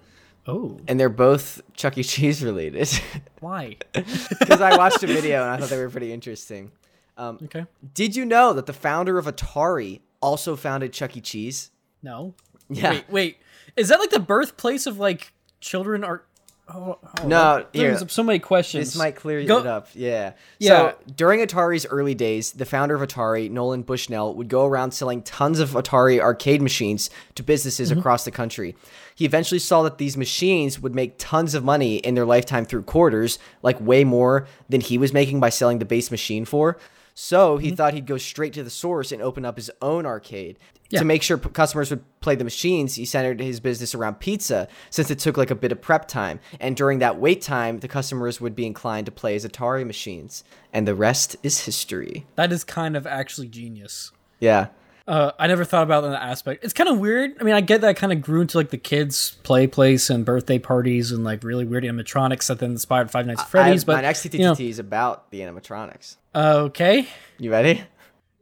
Oh. 0.46 0.78
And 0.86 1.00
they're 1.00 1.08
both 1.08 1.62
Chuck 1.74 1.96
E. 1.96 2.02
Cheese 2.04 2.42
related. 2.42 2.88
Why? 3.40 3.76
Because 3.92 4.60
I 4.60 4.76
watched 4.76 5.02
a 5.02 5.06
video 5.06 5.42
and 5.42 5.50
I 5.50 5.56
thought 5.58 5.70
they 5.70 5.78
were 5.78 5.88
pretty 5.96 6.12
interesting. 6.12 6.70
Um, 7.16 7.38
Okay. 7.44 7.64
did 7.94 8.14
you 8.16 8.24
know 8.24 8.52
that 8.52 8.66
the 8.66 8.72
founder 8.72 9.16
of 9.18 9.26
Atari 9.26 10.00
also 10.20 10.54
founded 10.56 10.92
Chuck 10.92 11.16
E. 11.16 11.20
Cheese? 11.20 11.70
No. 12.02 12.34
Yeah. 12.68 12.90
Wait. 12.90 13.04
Wait. 13.10 13.36
Is 13.76 13.88
that 13.88 14.00
like 14.00 14.10
the 14.10 14.20
birthplace 14.20 14.86
of 14.86 14.98
like 14.98 15.32
children 15.60 16.04
art? 16.04 16.26
Oh, 16.66 16.98
oh, 17.02 17.26
No, 17.26 17.56
that 17.58 17.68
here. 17.74 17.98
so 18.08 18.22
many 18.22 18.38
questions. 18.38 18.86
This 18.88 18.96
might 18.96 19.16
clear 19.16 19.44
Go- 19.44 19.58
it 19.60 19.66
up. 19.66 19.88
Yeah. 19.92 20.32
Yeah. 20.58 20.68
So 20.92 20.96
during 21.14 21.40
Atari's 21.40 21.84
early 21.84 22.14
days, 22.14 22.52
the 22.52 22.64
founder 22.64 22.94
of 22.94 23.06
Atari, 23.06 23.50
Nolan 23.50 23.82
Bushnell, 23.82 24.34
would 24.34 24.48
go 24.48 24.64
around 24.64 24.92
selling 24.92 25.20
tons 25.22 25.60
of 25.60 25.70
Atari 25.72 26.18
arcade 26.20 26.62
machines 26.62 27.10
to 27.34 27.42
businesses 27.42 27.90
Mm-hmm. 27.90 27.98
across 27.98 28.24
the 28.24 28.30
country. 28.30 28.74
He 29.14 29.26
eventually 29.26 29.58
saw 29.58 29.82
that 29.82 29.98
these 29.98 30.16
machines 30.16 30.80
would 30.80 30.94
make 30.94 31.16
tons 31.18 31.54
of 31.54 31.62
money 31.64 31.96
in 31.98 32.14
their 32.14 32.24
lifetime 32.26 32.64
through 32.64 32.84
quarters, 32.84 33.38
like 33.62 33.78
way 33.80 34.02
more 34.02 34.46
than 34.68 34.80
he 34.80 34.96
was 34.96 35.12
making 35.12 35.40
by 35.40 35.50
selling 35.50 35.80
the 35.80 35.84
base 35.84 36.10
machine 36.10 36.44
for. 36.46 36.78
So 37.14 37.56
Mm-hmm. 37.56 37.64
he 37.64 37.70
thought 37.72 37.94
he'd 37.94 38.06
go 38.06 38.16
straight 38.16 38.54
to 38.54 38.64
the 38.64 38.70
source 38.70 39.12
and 39.12 39.20
open 39.22 39.44
up 39.44 39.56
his 39.56 39.70
own 39.82 40.06
arcade. 40.06 40.58
Yeah. 40.90 40.98
To 41.00 41.04
make 41.04 41.22
sure 41.22 41.38
p- 41.38 41.48
customers 41.48 41.90
would 41.90 42.04
play 42.20 42.34
the 42.36 42.44
machines, 42.44 42.94
he 42.96 43.04
centered 43.04 43.40
his 43.40 43.58
business 43.58 43.94
around 43.94 44.16
pizza 44.20 44.68
since 44.90 45.10
it 45.10 45.18
took 45.18 45.36
like 45.36 45.50
a 45.50 45.54
bit 45.54 45.72
of 45.72 45.80
prep 45.80 46.06
time. 46.06 46.40
And 46.60 46.76
during 46.76 46.98
that 47.00 47.18
wait 47.18 47.40
time, 47.42 47.78
the 47.80 47.88
customers 47.88 48.40
would 48.40 48.54
be 48.54 48.66
inclined 48.66 49.06
to 49.06 49.12
play 49.12 49.32
his 49.32 49.46
Atari 49.46 49.84
machines. 49.86 50.44
And 50.72 50.86
the 50.86 50.94
rest 50.94 51.36
is 51.42 51.64
history. 51.64 52.26
that 52.36 52.52
is 52.52 52.64
kind 52.64 52.96
of 52.96 53.06
actually 53.06 53.48
genius. 53.48 54.12
Yeah. 54.40 54.68
Uh, 55.08 55.32
I 55.38 55.48
never 55.48 55.64
thought 55.64 55.82
about 55.82 56.02
that 56.02 56.22
aspect. 56.22 56.64
It's 56.64 56.72
kind 56.72 56.88
of 56.88 56.98
weird. 56.98 57.32
I 57.38 57.44
mean, 57.44 57.54
I 57.54 57.60
get 57.60 57.82
that 57.82 57.96
kind 57.96 58.10
of 58.12 58.22
grew 58.22 58.40
into 58.40 58.56
like 58.56 58.70
the 58.70 58.78
kids' 58.78 59.36
play 59.42 59.66
place 59.66 60.08
and 60.08 60.24
birthday 60.24 60.58
parties 60.58 61.12
and 61.12 61.24
like 61.24 61.42
really 61.44 61.64
weird 61.66 61.84
animatronics 61.84 62.46
that 62.46 62.58
then 62.58 62.70
inspired 62.70 63.10
Five 63.10 63.26
Nights 63.26 63.40
at 63.42 63.46
I 63.46 63.50
Freddy's. 63.50 63.82
have- 63.82 63.86
But 63.86 63.94
my 63.96 64.00
next 64.02 64.22
TTT 64.24 64.34
you 64.38 64.44
know, 64.44 64.52
is 64.58 64.78
about 64.78 65.30
the 65.30 65.40
animatronics. 65.40 66.16
okay, 66.34 67.06
You 67.38 67.50
ready? 67.50 67.82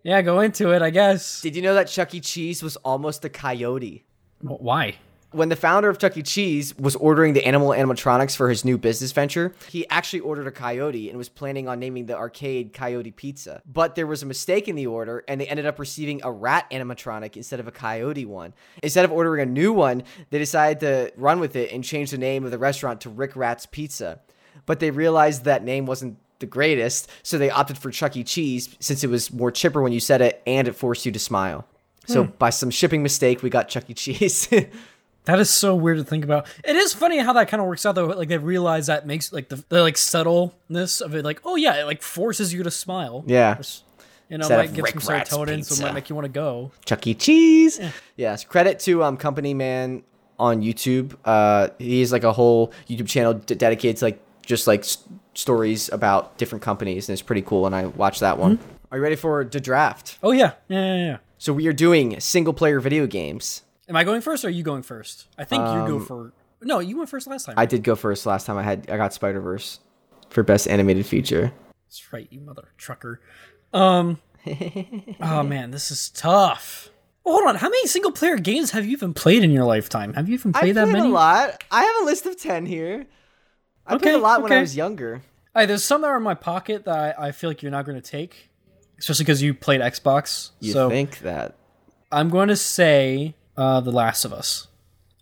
Yeah, 0.02 0.22
go 0.22 0.40
into 0.40 0.72
it. 0.72 0.82
I 0.82 0.90
guess. 0.90 1.40
Did 1.40 1.56
you 1.56 1.62
know 1.62 1.74
that 1.74 1.88
Chuck 1.88 2.14
E. 2.14 2.20
Cheese 2.20 2.62
was 2.62 2.76
almost 2.76 3.24
a 3.24 3.28
coyote? 3.28 4.04
Why? 4.40 4.96
when 5.32 5.48
the 5.48 5.56
founder 5.56 5.88
of 5.88 5.98
Chuck 5.98 6.16
E. 6.16 6.22
Cheese 6.22 6.76
was 6.76 6.94
ordering 6.96 7.32
the 7.32 7.44
animal 7.44 7.70
animatronics 7.70 8.36
for 8.36 8.48
his 8.48 8.64
new 8.64 8.78
business 8.78 9.12
venture, 9.12 9.54
he 9.68 9.88
actually 9.88 10.20
ordered 10.20 10.46
a 10.46 10.50
coyote 10.50 11.08
and 11.08 11.18
was 11.18 11.28
planning 11.28 11.68
on 11.68 11.80
naming 11.80 12.06
the 12.06 12.16
arcade 12.16 12.72
Coyote 12.72 13.10
Pizza. 13.10 13.62
But 13.66 13.94
there 13.94 14.06
was 14.06 14.22
a 14.22 14.26
mistake 14.26 14.68
in 14.68 14.76
the 14.76 14.86
order, 14.86 15.24
and 15.26 15.40
they 15.40 15.46
ended 15.46 15.66
up 15.66 15.78
receiving 15.78 16.20
a 16.22 16.30
rat 16.30 16.70
animatronic 16.70 17.36
instead 17.36 17.60
of 17.60 17.66
a 17.66 17.72
coyote 17.72 18.24
one. 18.24 18.54
Instead 18.82 19.04
of 19.04 19.12
ordering 19.12 19.42
a 19.42 19.50
new 19.50 19.72
one, 19.72 20.04
they 20.30 20.38
decided 20.38 20.80
to 20.80 21.12
run 21.16 21.40
with 21.40 21.56
it 21.56 21.72
and 21.72 21.82
change 21.82 22.10
the 22.10 22.18
name 22.18 22.44
of 22.44 22.50
the 22.50 22.58
restaurant 22.58 23.00
to 23.02 23.10
Rick 23.10 23.34
Rat's 23.34 23.66
Pizza. 23.66 24.20
But 24.66 24.80
they 24.80 24.90
realized 24.90 25.44
that 25.44 25.64
name 25.64 25.86
wasn't 25.86 26.18
the 26.42 26.46
greatest, 26.46 27.08
so 27.22 27.38
they 27.38 27.48
opted 27.50 27.78
for 27.78 27.90
Chuck 27.90 28.14
E. 28.16 28.22
Cheese 28.22 28.76
since 28.78 29.02
it 29.02 29.08
was 29.08 29.32
more 29.32 29.50
chipper 29.50 29.80
when 29.80 29.92
you 29.92 30.00
said 30.00 30.20
it 30.20 30.42
and 30.46 30.68
it 30.68 30.74
forced 30.74 31.06
you 31.06 31.12
to 31.12 31.18
smile. 31.18 31.66
So 32.06 32.24
by 32.24 32.50
some 32.50 32.70
shipping 32.70 33.02
mistake, 33.02 33.42
we 33.42 33.48
got 33.48 33.68
Chuck 33.68 33.88
E. 33.88 33.94
Cheese. 33.94 34.48
That 35.24 35.38
is 35.38 35.50
so 35.50 35.76
weird 35.76 35.98
to 35.98 36.04
think 36.04 36.24
about. 36.24 36.48
It 36.64 36.74
is 36.74 36.92
funny 36.92 37.18
how 37.18 37.32
that 37.34 37.46
kind 37.46 37.60
of 37.60 37.68
works 37.68 37.86
out 37.86 37.94
though. 37.94 38.06
Like 38.06 38.28
they 38.28 38.38
realize 38.38 38.88
that 38.88 39.06
makes 39.06 39.32
like 39.32 39.48
the, 39.50 39.62
the 39.68 39.80
like 39.80 39.96
subtleness 39.96 41.00
of 41.00 41.14
it. 41.14 41.24
Like 41.24 41.40
oh 41.44 41.54
yeah, 41.54 41.80
it 41.80 41.84
like 41.84 42.02
forces 42.02 42.52
you 42.52 42.64
to 42.64 42.72
smile. 42.72 43.22
yeah. 43.28 43.54
Just, 43.54 43.84
you 44.28 44.38
know, 44.38 44.42
Instead 44.42 44.56
might 44.58 44.74
give 44.74 44.84
Rick 44.84 45.00
some 45.00 45.14
Rat's 45.14 45.30
serotonin, 45.30 45.64
so 45.64 45.76
it 45.76 45.86
might 45.86 45.94
make 45.94 46.08
you 46.08 46.16
want 46.16 46.24
to 46.24 46.28
go. 46.32 46.72
Chuck 46.86 47.06
E. 47.06 47.14
Cheese. 47.14 47.78
Yes. 48.16 48.42
Credit 48.42 48.80
to 48.80 49.04
um 49.04 49.16
Company 49.16 49.54
Man 49.54 50.02
on 50.40 50.60
YouTube. 50.60 51.14
Uh, 51.24 51.68
he 51.78 52.00
has 52.00 52.10
like 52.10 52.24
a 52.24 52.32
whole 52.32 52.72
YouTube 52.88 53.06
channel 53.06 53.34
d- 53.34 53.54
dedicated 53.54 53.98
to 53.98 54.06
like 54.06 54.20
just 54.42 54.66
like 54.66 54.80
s- 54.80 54.98
stories 55.34 55.88
about 55.90 56.36
different 56.38 56.62
companies, 56.62 57.08
and 57.08 57.14
it's 57.14 57.22
pretty 57.22 57.42
cool. 57.42 57.66
And 57.66 57.74
I 57.74 57.86
watched 57.86 58.20
that 58.20 58.38
one. 58.38 58.58
are 58.90 58.98
you 58.98 59.02
ready 59.02 59.16
for 59.16 59.44
the 59.44 59.60
draft? 59.60 60.18
Oh 60.22 60.32
yeah, 60.32 60.52
yeah, 60.68 60.96
yeah. 60.96 61.04
yeah. 61.06 61.16
So 61.38 61.52
we 61.52 61.66
are 61.66 61.72
doing 61.72 62.20
single 62.20 62.52
player 62.52 62.78
video 62.80 63.06
games. 63.06 63.62
Am 63.88 63.96
I 63.96 64.04
going 64.04 64.20
first 64.20 64.44
or 64.44 64.48
are 64.48 64.50
you 64.50 64.62
going 64.62 64.82
first? 64.82 65.26
I 65.36 65.44
think 65.44 65.64
you 65.64 65.86
go 65.86 65.98
for. 66.00 66.32
No, 66.60 66.78
you 66.78 66.96
went 66.96 67.08
first 67.08 67.26
last 67.26 67.46
time. 67.46 67.54
Um, 67.54 67.58
I 67.62 67.66
did 67.66 67.82
go 67.82 67.96
first 67.96 68.26
last 68.26 68.46
time. 68.46 68.56
I 68.56 68.62
had 68.62 68.88
I 68.90 68.96
got 68.96 69.12
Spider 69.12 69.40
Verse 69.40 69.80
for 70.30 70.42
best 70.42 70.68
animated 70.68 71.04
feature. 71.06 71.52
That's 71.86 72.12
right, 72.12 72.28
you 72.30 72.40
mother 72.40 72.68
trucker. 72.78 73.20
Um. 73.72 74.20
oh 75.20 75.42
man, 75.42 75.70
this 75.70 75.90
is 75.90 76.10
tough. 76.10 76.90
Well, 77.24 77.34
hold 77.34 77.48
on. 77.48 77.56
How 77.56 77.68
many 77.68 77.86
single 77.86 78.10
player 78.12 78.36
games 78.36 78.72
have 78.72 78.84
you 78.84 78.92
even 78.92 79.14
played 79.14 79.44
in 79.44 79.50
your 79.52 79.64
lifetime? 79.64 80.14
Have 80.14 80.28
you 80.28 80.34
even 80.34 80.52
played 80.52 80.70
I 80.76 80.80
that 80.80 80.90
played 80.90 80.92
many? 80.94 81.10
a 81.10 81.12
lot. 81.12 81.62
I 81.70 81.84
have 81.84 82.02
a 82.02 82.04
list 82.04 82.26
of 82.26 82.36
ten 82.40 82.66
here. 82.66 83.06
I 83.86 83.98
played 83.98 84.14
a 84.14 84.18
lot 84.18 84.42
when 84.42 84.52
I 84.52 84.60
was 84.60 84.76
younger. 84.76 85.22
Hey, 85.54 85.66
there's 85.66 85.84
some 85.84 86.00
that 86.02 86.08
are 86.08 86.16
in 86.16 86.22
my 86.22 86.34
pocket 86.34 86.84
that 86.86 87.18
I, 87.18 87.28
I 87.28 87.32
feel 87.32 87.50
like 87.50 87.62
you're 87.62 87.72
not 87.72 87.84
going 87.84 88.00
to 88.00 88.10
take, 88.10 88.50
especially 88.98 89.24
because 89.24 89.42
you 89.42 89.52
played 89.54 89.80
Xbox. 89.80 90.50
You 90.60 90.72
so 90.72 90.88
think 90.88 91.18
that? 91.18 91.56
I'm 92.10 92.30
going 92.30 92.48
to 92.48 92.56
say 92.56 93.34
uh, 93.56 93.80
The 93.80 93.92
Last 93.92 94.24
of 94.24 94.32
Us 94.32 94.68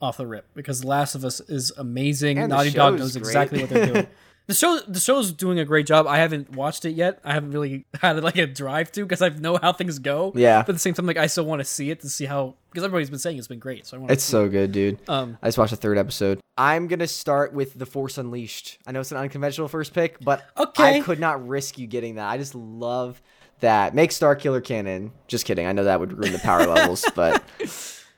off 0.00 0.16
the 0.16 0.26
rip 0.26 0.46
because 0.54 0.82
The 0.82 0.86
Last 0.86 1.14
of 1.14 1.24
Us 1.24 1.40
is 1.40 1.72
amazing. 1.76 2.38
And 2.38 2.50
Naughty 2.50 2.70
Dog 2.70 2.98
knows 2.98 3.12
great. 3.12 3.22
exactly 3.22 3.60
what 3.60 3.70
they're 3.70 3.86
doing. 3.86 4.06
The 4.50 4.56
show, 4.56 4.80
the 4.88 4.98
show's 4.98 5.30
doing 5.30 5.60
a 5.60 5.64
great 5.64 5.86
job. 5.86 6.08
I 6.08 6.16
haven't 6.18 6.56
watched 6.56 6.84
it 6.84 6.90
yet. 6.90 7.20
I 7.24 7.34
haven't 7.34 7.52
really 7.52 7.86
had 8.02 8.20
like 8.20 8.34
a 8.36 8.48
drive 8.48 8.90
to 8.90 9.04
because 9.04 9.22
I 9.22 9.28
know 9.28 9.56
how 9.62 9.72
things 9.72 10.00
go. 10.00 10.32
Yeah. 10.34 10.62
But 10.62 10.70
at 10.70 10.72
the 10.72 10.80
same 10.80 10.92
time, 10.92 11.06
like 11.06 11.18
I 11.18 11.28
still 11.28 11.44
want 11.44 11.60
to 11.60 11.64
see 11.64 11.88
it 11.92 12.00
to 12.00 12.08
see 12.08 12.24
how 12.24 12.56
because 12.68 12.82
everybody's 12.82 13.10
been 13.10 13.20
saying 13.20 13.38
it's 13.38 13.46
been 13.46 13.60
great. 13.60 13.86
So 13.86 13.96
I 13.96 14.00
want. 14.00 14.10
It's 14.10 14.24
so 14.24 14.48
good, 14.48 14.72
dude. 14.72 14.98
Um, 15.08 15.38
I 15.40 15.46
just 15.46 15.56
watched 15.56 15.70
the 15.70 15.76
third 15.76 15.98
episode. 15.98 16.40
I'm 16.58 16.88
gonna 16.88 17.06
start 17.06 17.52
with 17.52 17.78
The 17.78 17.86
Force 17.86 18.18
Unleashed. 18.18 18.80
I 18.88 18.90
know 18.90 18.98
it's 18.98 19.12
an 19.12 19.18
unconventional 19.18 19.68
first 19.68 19.94
pick, 19.94 20.18
but 20.18 20.42
Okay. 20.58 20.96
I 20.96 21.00
could 21.00 21.20
not 21.20 21.46
risk 21.46 21.78
you 21.78 21.86
getting 21.86 22.16
that. 22.16 22.28
I 22.28 22.36
just 22.36 22.56
love 22.56 23.22
that. 23.60 23.94
Make 23.94 24.10
Starkiller 24.10 24.64
canon. 24.64 25.12
Just 25.28 25.44
kidding. 25.44 25.64
I 25.68 25.70
know 25.70 25.84
that 25.84 26.00
would 26.00 26.12
ruin 26.18 26.32
the 26.32 26.40
power 26.40 26.66
levels, 26.74 27.04
but 27.14 27.40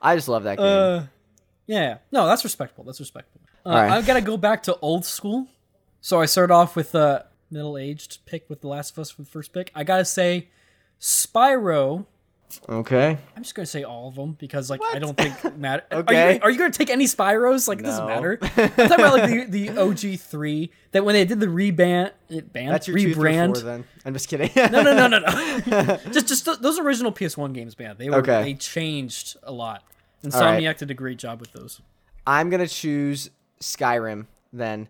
I 0.00 0.16
just 0.16 0.28
love 0.28 0.44
that 0.44 0.56
game. 0.56 0.66
Uh, 0.66 1.02
yeah, 1.66 1.98
no, 2.10 2.26
that's 2.26 2.42
respectable. 2.42 2.84
That's 2.84 3.00
respectable. 3.00 3.42
Uh, 3.66 3.70
right. 3.70 3.90
I've 3.92 4.06
got 4.06 4.14
to 4.14 4.22
go 4.22 4.38
back 4.38 4.62
to 4.62 4.78
old 4.78 5.04
school. 5.04 5.46
So 6.04 6.20
I 6.20 6.26
started 6.26 6.52
off 6.52 6.74
with 6.74 6.96
a 6.96 7.26
middle-aged 7.48 8.26
pick 8.26 8.50
with 8.50 8.60
The 8.60 8.66
Last 8.66 8.90
of 8.90 8.98
Us 8.98 9.12
for 9.12 9.22
the 9.22 9.28
first 9.28 9.52
pick. 9.52 9.70
I 9.72 9.84
gotta 9.84 10.04
say, 10.04 10.48
Spyro. 11.00 12.06
okay. 12.68 13.18
I'm 13.36 13.42
just 13.44 13.54
gonna 13.54 13.66
say 13.66 13.84
all 13.84 14.08
of 14.08 14.16
them 14.16 14.32
because 14.32 14.68
like 14.68 14.80
I 14.92 14.98
don't 14.98 15.16
think 15.16 15.56
matter. 15.56 15.84
Are 15.92 16.12
you, 16.12 16.40
are 16.42 16.50
you 16.50 16.58
gonna 16.58 16.72
take 16.72 16.90
any 16.90 17.04
Spyros? 17.04 17.68
Like 17.68 17.78
it 17.78 17.84
doesn't 17.84 18.04
matter. 18.06 18.36
I'm 18.42 18.50
talking 18.70 18.92
about 18.92 19.12
like 19.12 19.50
the, 19.50 19.68
the 19.68 19.80
OG 19.80 20.18
three 20.18 20.72
that 20.90 21.04
when 21.04 21.14
they 21.14 21.24
did 21.24 21.38
the 21.38 21.46
reband, 21.46 22.10
it 22.28 22.36
eh, 22.36 22.40
band 22.40 22.70
That's 22.72 22.88
your 22.88 22.98
two 22.98 23.14
rebrand. 23.14 23.54
four 23.54 23.62
then. 23.64 23.84
I'm 24.04 24.12
just 24.12 24.28
kidding. 24.28 24.50
no, 24.56 24.82
no, 24.82 24.94
no, 24.94 25.06
no, 25.06 25.18
no. 25.20 26.00
just, 26.12 26.26
just 26.26 26.44
th- 26.44 26.58
those 26.58 26.80
original 26.80 27.12
PS1 27.12 27.54
games, 27.54 27.78
man. 27.78 27.94
They 27.96 28.10
were 28.10 28.16
Okay. 28.16 28.42
they 28.42 28.54
changed 28.54 29.36
a 29.44 29.52
lot. 29.52 29.84
All 30.24 30.40
right. 30.40 30.60
Insomniac 30.60 30.78
did 30.78 30.90
a 30.90 30.94
great 30.94 31.18
job 31.18 31.38
with 31.40 31.52
those. 31.52 31.80
I'm 32.26 32.50
gonna 32.50 32.66
choose 32.66 33.30
Skyrim 33.60 34.26
then. 34.52 34.88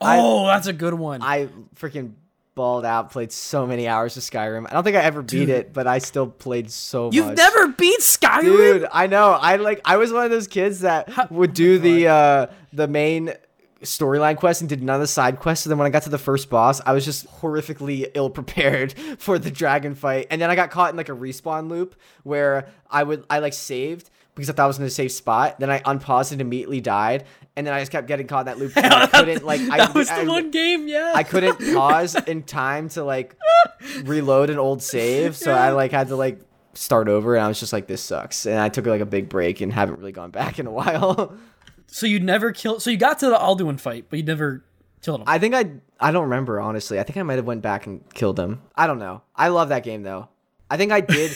I- 0.00 0.18
Oh, 0.18 0.46
that's 0.46 0.66
a 0.66 0.72
good 0.72 0.94
one. 0.94 1.22
I 1.22 1.48
freaking 1.76 2.12
balled 2.54 2.84
out, 2.86 3.10
played 3.12 3.30
so 3.32 3.66
many 3.66 3.86
hours 3.86 4.16
of 4.16 4.22
Skyrim. 4.22 4.66
I 4.68 4.72
don't 4.72 4.82
think 4.82 4.96
I 4.96 5.00
ever 5.02 5.20
beat 5.22 5.28
Dude. 5.46 5.48
it, 5.50 5.72
but 5.74 5.86
I 5.86 5.98
still 5.98 6.26
played 6.26 6.70
so 6.70 7.06
much. 7.06 7.14
You've 7.14 7.36
never 7.36 7.68
beat 7.68 8.00
Skyrim? 8.00 8.42
Dude, 8.42 8.86
I 8.92 9.06
know. 9.08 9.32
I 9.32 9.56
like 9.56 9.80
I 9.84 9.96
was 9.98 10.12
one 10.12 10.24
of 10.24 10.30
those 10.30 10.46
kids 10.48 10.80
that 10.80 11.30
would 11.30 11.52
do 11.52 11.78
the 11.78 12.08
uh 12.08 12.46
the 12.72 12.88
main 12.88 13.32
storyline 13.82 14.36
quest 14.38 14.62
and 14.62 14.70
did 14.70 14.82
none 14.82 14.94
of 14.96 15.00
the 15.02 15.06
side 15.06 15.38
quests. 15.38 15.64
So 15.64 15.68
then 15.68 15.78
when 15.78 15.86
I 15.86 15.90
got 15.90 16.02
to 16.04 16.10
the 16.10 16.18
first 16.18 16.48
boss, 16.48 16.80
I 16.86 16.92
was 16.92 17.04
just 17.04 17.26
horrifically 17.40 18.10
ill 18.14 18.30
prepared 18.30 18.92
for 19.18 19.38
the 19.38 19.50
dragon 19.50 19.94
fight. 19.94 20.26
And 20.30 20.40
then 20.40 20.48
I 20.50 20.56
got 20.56 20.70
caught 20.70 20.90
in 20.90 20.96
like 20.96 21.10
a 21.10 21.12
respawn 21.12 21.68
loop 21.68 21.94
where 22.22 22.68
I 22.90 23.02
would 23.02 23.24
I 23.28 23.40
like 23.40 23.52
saved 23.52 24.08
because 24.36 24.50
I 24.50 24.52
thought 24.52 24.64
I 24.64 24.66
was 24.68 24.78
in 24.78 24.84
a 24.84 24.90
safe 24.90 25.12
spot. 25.12 25.58
Then 25.58 25.70
I 25.70 25.82
unpaused 25.84 26.30
and 26.30 26.40
immediately 26.40 26.80
died. 26.80 27.24
And 27.56 27.66
then 27.66 27.72
I 27.72 27.80
just 27.80 27.90
kept 27.90 28.06
getting 28.06 28.26
caught 28.26 28.40
in 28.40 28.46
that 28.46 28.58
loop. 28.58 28.72
I 28.76 29.06
couldn't 29.12 29.44
like 29.44 29.62
I 29.62 29.78
that 29.78 29.94
was 29.94 30.08
the 30.08 30.14
I, 30.14 30.24
one 30.24 30.50
game, 30.50 30.86
yeah. 30.86 31.12
I 31.14 31.22
couldn't 31.22 31.58
pause 31.74 32.14
in 32.14 32.42
time 32.42 32.90
to 32.90 33.02
like 33.02 33.34
reload 34.04 34.50
an 34.50 34.58
old 34.58 34.82
save, 34.82 35.36
so 35.36 35.52
I 35.52 35.70
like 35.70 35.90
had 35.90 36.08
to 36.08 36.16
like 36.16 36.40
start 36.74 37.08
over, 37.08 37.34
and 37.34 37.42
I 37.42 37.48
was 37.48 37.58
just 37.58 37.72
like, 37.72 37.86
"This 37.86 38.02
sucks," 38.02 38.44
and 38.44 38.58
I 38.58 38.68
took 38.68 38.84
like 38.84 39.00
a 39.00 39.06
big 39.06 39.30
break 39.30 39.62
and 39.62 39.72
haven't 39.72 39.98
really 39.98 40.12
gone 40.12 40.30
back 40.32 40.58
in 40.58 40.66
a 40.66 40.70
while. 40.70 41.34
So 41.86 42.06
you 42.06 42.20
never 42.20 42.52
killed. 42.52 42.82
So 42.82 42.90
you 42.90 42.98
got 42.98 43.18
to 43.20 43.30
the 43.30 43.38
Alduin 43.38 43.80
fight, 43.80 44.06
but 44.10 44.18
you 44.18 44.24
never 44.24 44.62
killed 45.00 45.22
him. 45.22 45.24
I 45.26 45.38
think 45.38 45.54
I 45.54 45.70
I 45.98 46.12
don't 46.12 46.24
remember 46.24 46.60
honestly. 46.60 47.00
I 47.00 47.04
think 47.04 47.16
I 47.16 47.22
might 47.22 47.36
have 47.36 47.46
went 47.46 47.62
back 47.62 47.86
and 47.86 48.04
killed 48.12 48.38
him. 48.38 48.60
I 48.74 48.86
don't 48.86 48.98
know. 48.98 49.22
I 49.34 49.48
love 49.48 49.70
that 49.70 49.82
game 49.82 50.02
though. 50.02 50.28
I 50.70 50.76
think 50.76 50.92
I 50.92 51.00
did 51.00 51.30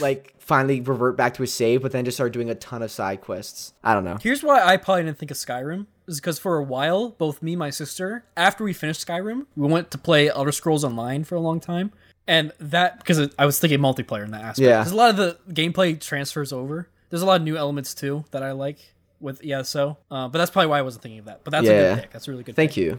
like 0.00 0.34
finally 0.38 0.80
revert 0.80 1.16
back 1.16 1.34
to 1.34 1.42
a 1.42 1.46
save, 1.46 1.82
but 1.82 1.92
then 1.92 2.04
just 2.04 2.16
start 2.16 2.32
doing 2.32 2.50
a 2.50 2.54
ton 2.54 2.82
of 2.82 2.90
side 2.90 3.20
quests. 3.20 3.72
I 3.84 3.94
don't 3.94 4.04
know. 4.04 4.18
Here's 4.20 4.42
why 4.42 4.62
I 4.64 4.76
probably 4.76 5.04
didn't 5.04 5.18
think 5.18 5.30
of 5.30 5.36
Skyrim. 5.36 5.86
Is 6.06 6.20
because 6.20 6.38
for 6.40 6.56
a 6.58 6.62
while, 6.64 7.10
both 7.10 7.40
me 7.40 7.52
and 7.52 7.58
my 7.60 7.70
sister, 7.70 8.24
after 8.36 8.64
we 8.64 8.72
finished 8.72 9.06
Skyrim, 9.06 9.46
we 9.56 9.68
went 9.68 9.90
to 9.92 9.98
play 9.98 10.28
Elder 10.28 10.50
Scrolls 10.50 10.82
Online 10.82 11.22
for 11.22 11.36
a 11.36 11.40
long 11.40 11.60
time, 11.60 11.92
and 12.26 12.52
that 12.58 12.98
because 12.98 13.32
I 13.38 13.46
was 13.46 13.60
thinking 13.60 13.78
multiplayer 13.78 14.24
in 14.24 14.32
that 14.32 14.40
aspect. 14.42 14.58
Yeah. 14.66 14.76
There's 14.82 14.90
a 14.90 14.96
lot 14.96 15.10
of 15.10 15.16
the 15.16 15.38
gameplay 15.52 16.00
transfers 16.00 16.52
over. 16.52 16.88
There's 17.10 17.22
a 17.22 17.26
lot 17.26 17.40
of 17.40 17.44
new 17.44 17.56
elements 17.56 17.94
too 17.94 18.24
that 18.32 18.42
I 18.42 18.52
like 18.52 18.78
with 19.20 19.44
ESO. 19.44 19.98
Uh, 20.10 20.28
but 20.28 20.38
that's 20.38 20.50
probably 20.50 20.68
why 20.68 20.78
I 20.78 20.82
wasn't 20.82 21.02
thinking 21.02 21.18
of 21.20 21.24
that. 21.26 21.44
But 21.44 21.50
that's 21.52 21.68
a 21.68 21.72
Yeah. 21.72 21.94
good 21.94 22.00
pick. 22.02 22.10
That's 22.10 22.26
a 22.26 22.30
really 22.32 22.42
good. 22.42 22.56
Thank 22.56 22.70
pick. 22.72 22.78
you. 22.78 22.98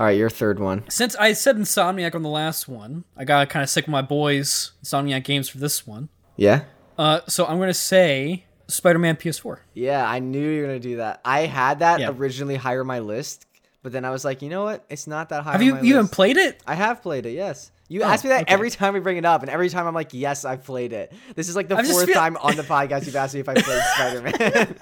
All 0.00 0.06
right, 0.06 0.16
your 0.16 0.30
third 0.30 0.58
one. 0.58 0.84
Since 0.88 1.14
I 1.16 1.34
said 1.34 1.56
Insomniac 1.58 2.14
on 2.14 2.22
the 2.22 2.30
last 2.30 2.66
one, 2.66 3.04
I 3.18 3.26
got 3.26 3.50
kind 3.50 3.62
of 3.62 3.68
sick 3.68 3.84
of 3.84 3.90
my 3.90 4.00
boys 4.00 4.72
Insomniac 4.82 5.24
games 5.24 5.50
for 5.50 5.58
this 5.58 5.86
one. 5.86 6.08
Yeah. 6.36 6.62
Uh, 6.96 7.20
so 7.28 7.44
I'm 7.44 7.58
gonna 7.58 7.74
say 7.74 8.46
Spider-Man 8.66 9.16
PS4. 9.16 9.58
Yeah, 9.74 10.08
I 10.08 10.18
knew 10.20 10.40
you 10.48 10.62
were 10.62 10.68
gonna 10.68 10.78
do 10.80 10.96
that. 10.96 11.20
I 11.22 11.40
had 11.40 11.80
that 11.80 12.00
Yeah. 12.00 12.12
originally 12.12 12.54
higher 12.56 12.80
on 12.80 12.86
my 12.86 13.00
list, 13.00 13.44
but 13.82 13.92
then 13.92 14.06
I 14.06 14.10
was 14.10 14.24
like, 14.24 14.40
you 14.40 14.48
know 14.48 14.64
what? 14.64 14.86
It's 14.88 15.06
not 15.06 15.28
that 15.28 15.42
high. 15.44 15.52
Have 15.52 15.62
you 15.62 15.76
even 15.82 16.02
list. 16.04 16.12
played 16.14 16.38
it? 16.38 16.62
I 16.66 16.76
have 16.76 17.02
played 17.02 17.26
it. 17.26 17.32
Yes. 17.32 17.70
You 17.88 18.02
Oh, 18.02 18.06
ask 18.06 18.24
me 18.24 18.28
that 18.30 18.42
okay. 18.44 18.54
every 18.54 18.70
time 18.70 18.94
we 18.94 19.00
bring 19.00 19.18
it 19.18 19.26
up, 19.26 19.42
and 19.42 19.50
every 19.50 19.68
time 19.68 19.86
I'm 19.86 19.94
like, 19.94 20.14
"Yes, 20.14 20.46
I've 20.46 20.64
played 20.64 20.92
it." 20.94 21.12
This 21.34 21.48
is 21.50 21.56
like 21.56 21.68
the 21.68 21.76
I 21.76 21.82
fourth 21.82 22.06
feel- 22.06 22.14
time 22.14 22.38
on 22.38 22.56
the 22.56 22.62
podcast 22.62 23.04
you've 23.04 23.16
asked 23.16 23.34
me 23.34 23.40
if 23.40 23.48
I 23.50 23.54
played 23.54 23.82
Spider-Man. 23.96 24.76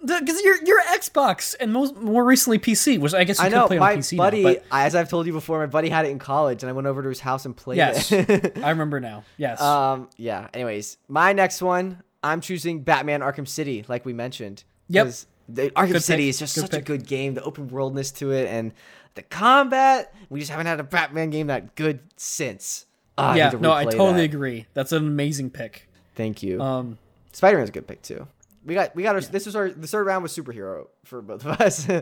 Because 0.00 0.40
you're 0.42 0.62
you're 0.64 0.80
Xbox 0.82 1.54
and 1.60 1.72
most 1.72 1.94
more 1.96 2.24
recently 2.24 2.58
PC, 2.58 2.98
which 2.98 3.12
I 3.12 3.24
guess 3.24 3.38
you 3.38 3.44
I 3.44 3.48
could 3.48 3.56
know 3.56 3.66
play 3.66 3.78
my 3.78 3.92
on 3.92 3.98
PC 3.98 4.16
buddy, 4.16 4.42
now. 4.42 4.54
But 4.54 4.64
as 4.72 4.94
I've 4.94 5.10
told 5.10 5.26
you 5.26 5.32
before, 5.32 5.58
my 5.58 5.66
buddy 5.66 5.90
had 5.90 6.06
it 6.06 6.10
in 6.10 6.18
college, 6.18 6.62
and 6.62 6.70
I 6.70 6.72
went 6.72 6.86
over 6.86 7.02
to 7.02 7.08
his 7.08 7.20
house 7.20 7.44
and 7.44 7.54
played 7.54 7.76
yes, 7.76 8.10
it. 8.10 8.58
I 8.64 8.70
remember 8.70 9.00
now. 9.00 9.24
Yes. 9.36 9.60
um, 9.60 10.08
yeah. 10.16 10.48
Anyways, 10.54 10.96
my 11.08 11.32
next 11.34 11.60
one, 11.60 12.02
I'm 12.22 12.40
choosing 12.40 12.82
Batman: 12.82 13.20
Arkham 13.20 13.46
City, 13.46 13.84
like 13.88 14.04
we 14.04 14.12
mentioned. 14.12 14.64
Yep. 14.88 15.12
The 15.48 15.70
Arkham 15.70 15.92
Good 15.92 16.02
City 16.02 16.22
pick. 16.24 16.30
is 16.30 16.38
just 16.38 16.54
Good 16.54 16.60
such 16.62 16.74
a 16.74 16.80
good 16.80 17.06
game. 17.06 17.34
The 17.34 17.42
open 17.42 17.68
worldness 17.68 18.12
to 18.12 18.30
it 18.32 18.48
and 18.48 18.72
the 19.14 19.22
combat. 19.22 20.14
We 20.28 20.38
just 20.38 20.50
haven't 20.50 20.66
had 20.66 20.80
a 20.80 20.84
Batman 20.84 21.30
game 21.30 21.48
that 21.48 21.74
good 21.74 22.00
since. 22.16 22.86
I 23.18 23.36
yeah. 23.36 23.50
to 23.50 23.58
No, 23.58 23.72
I 23.72 23.84
totally 23.84 24.26
that. 24.26 24.34
agree. 24.34 24.66
That's 24.74 24.92
an 24.92 24.98
amazing 24.98 25.50
pick. 25.50 25.88
Thank 26.14 26.42
you. 26.42 26.60
Um. 26.62 26.98
Spider 27.32 27.58
Man's 27.58 27.68
a 27.68 27.72
good 27.72 27.86
pick 27.86 28.02
too. 28.02 28.26
We 28.64 28.74
got 28.74 28.94
we 28.94 29.02
got 29.02 29.14
our 29.14 29.20
this 29.20 29.46
was 29.46 29.56
our 29.56 29.70
the 29.70 29.86
third 29.86 30.06
round 30.06 30.22
was 30.22 30.36
superhero 30.36 30.88
for 31.04 31.22
both 31.22 31.44
of 31.44 31.60
us. 31.60 31.88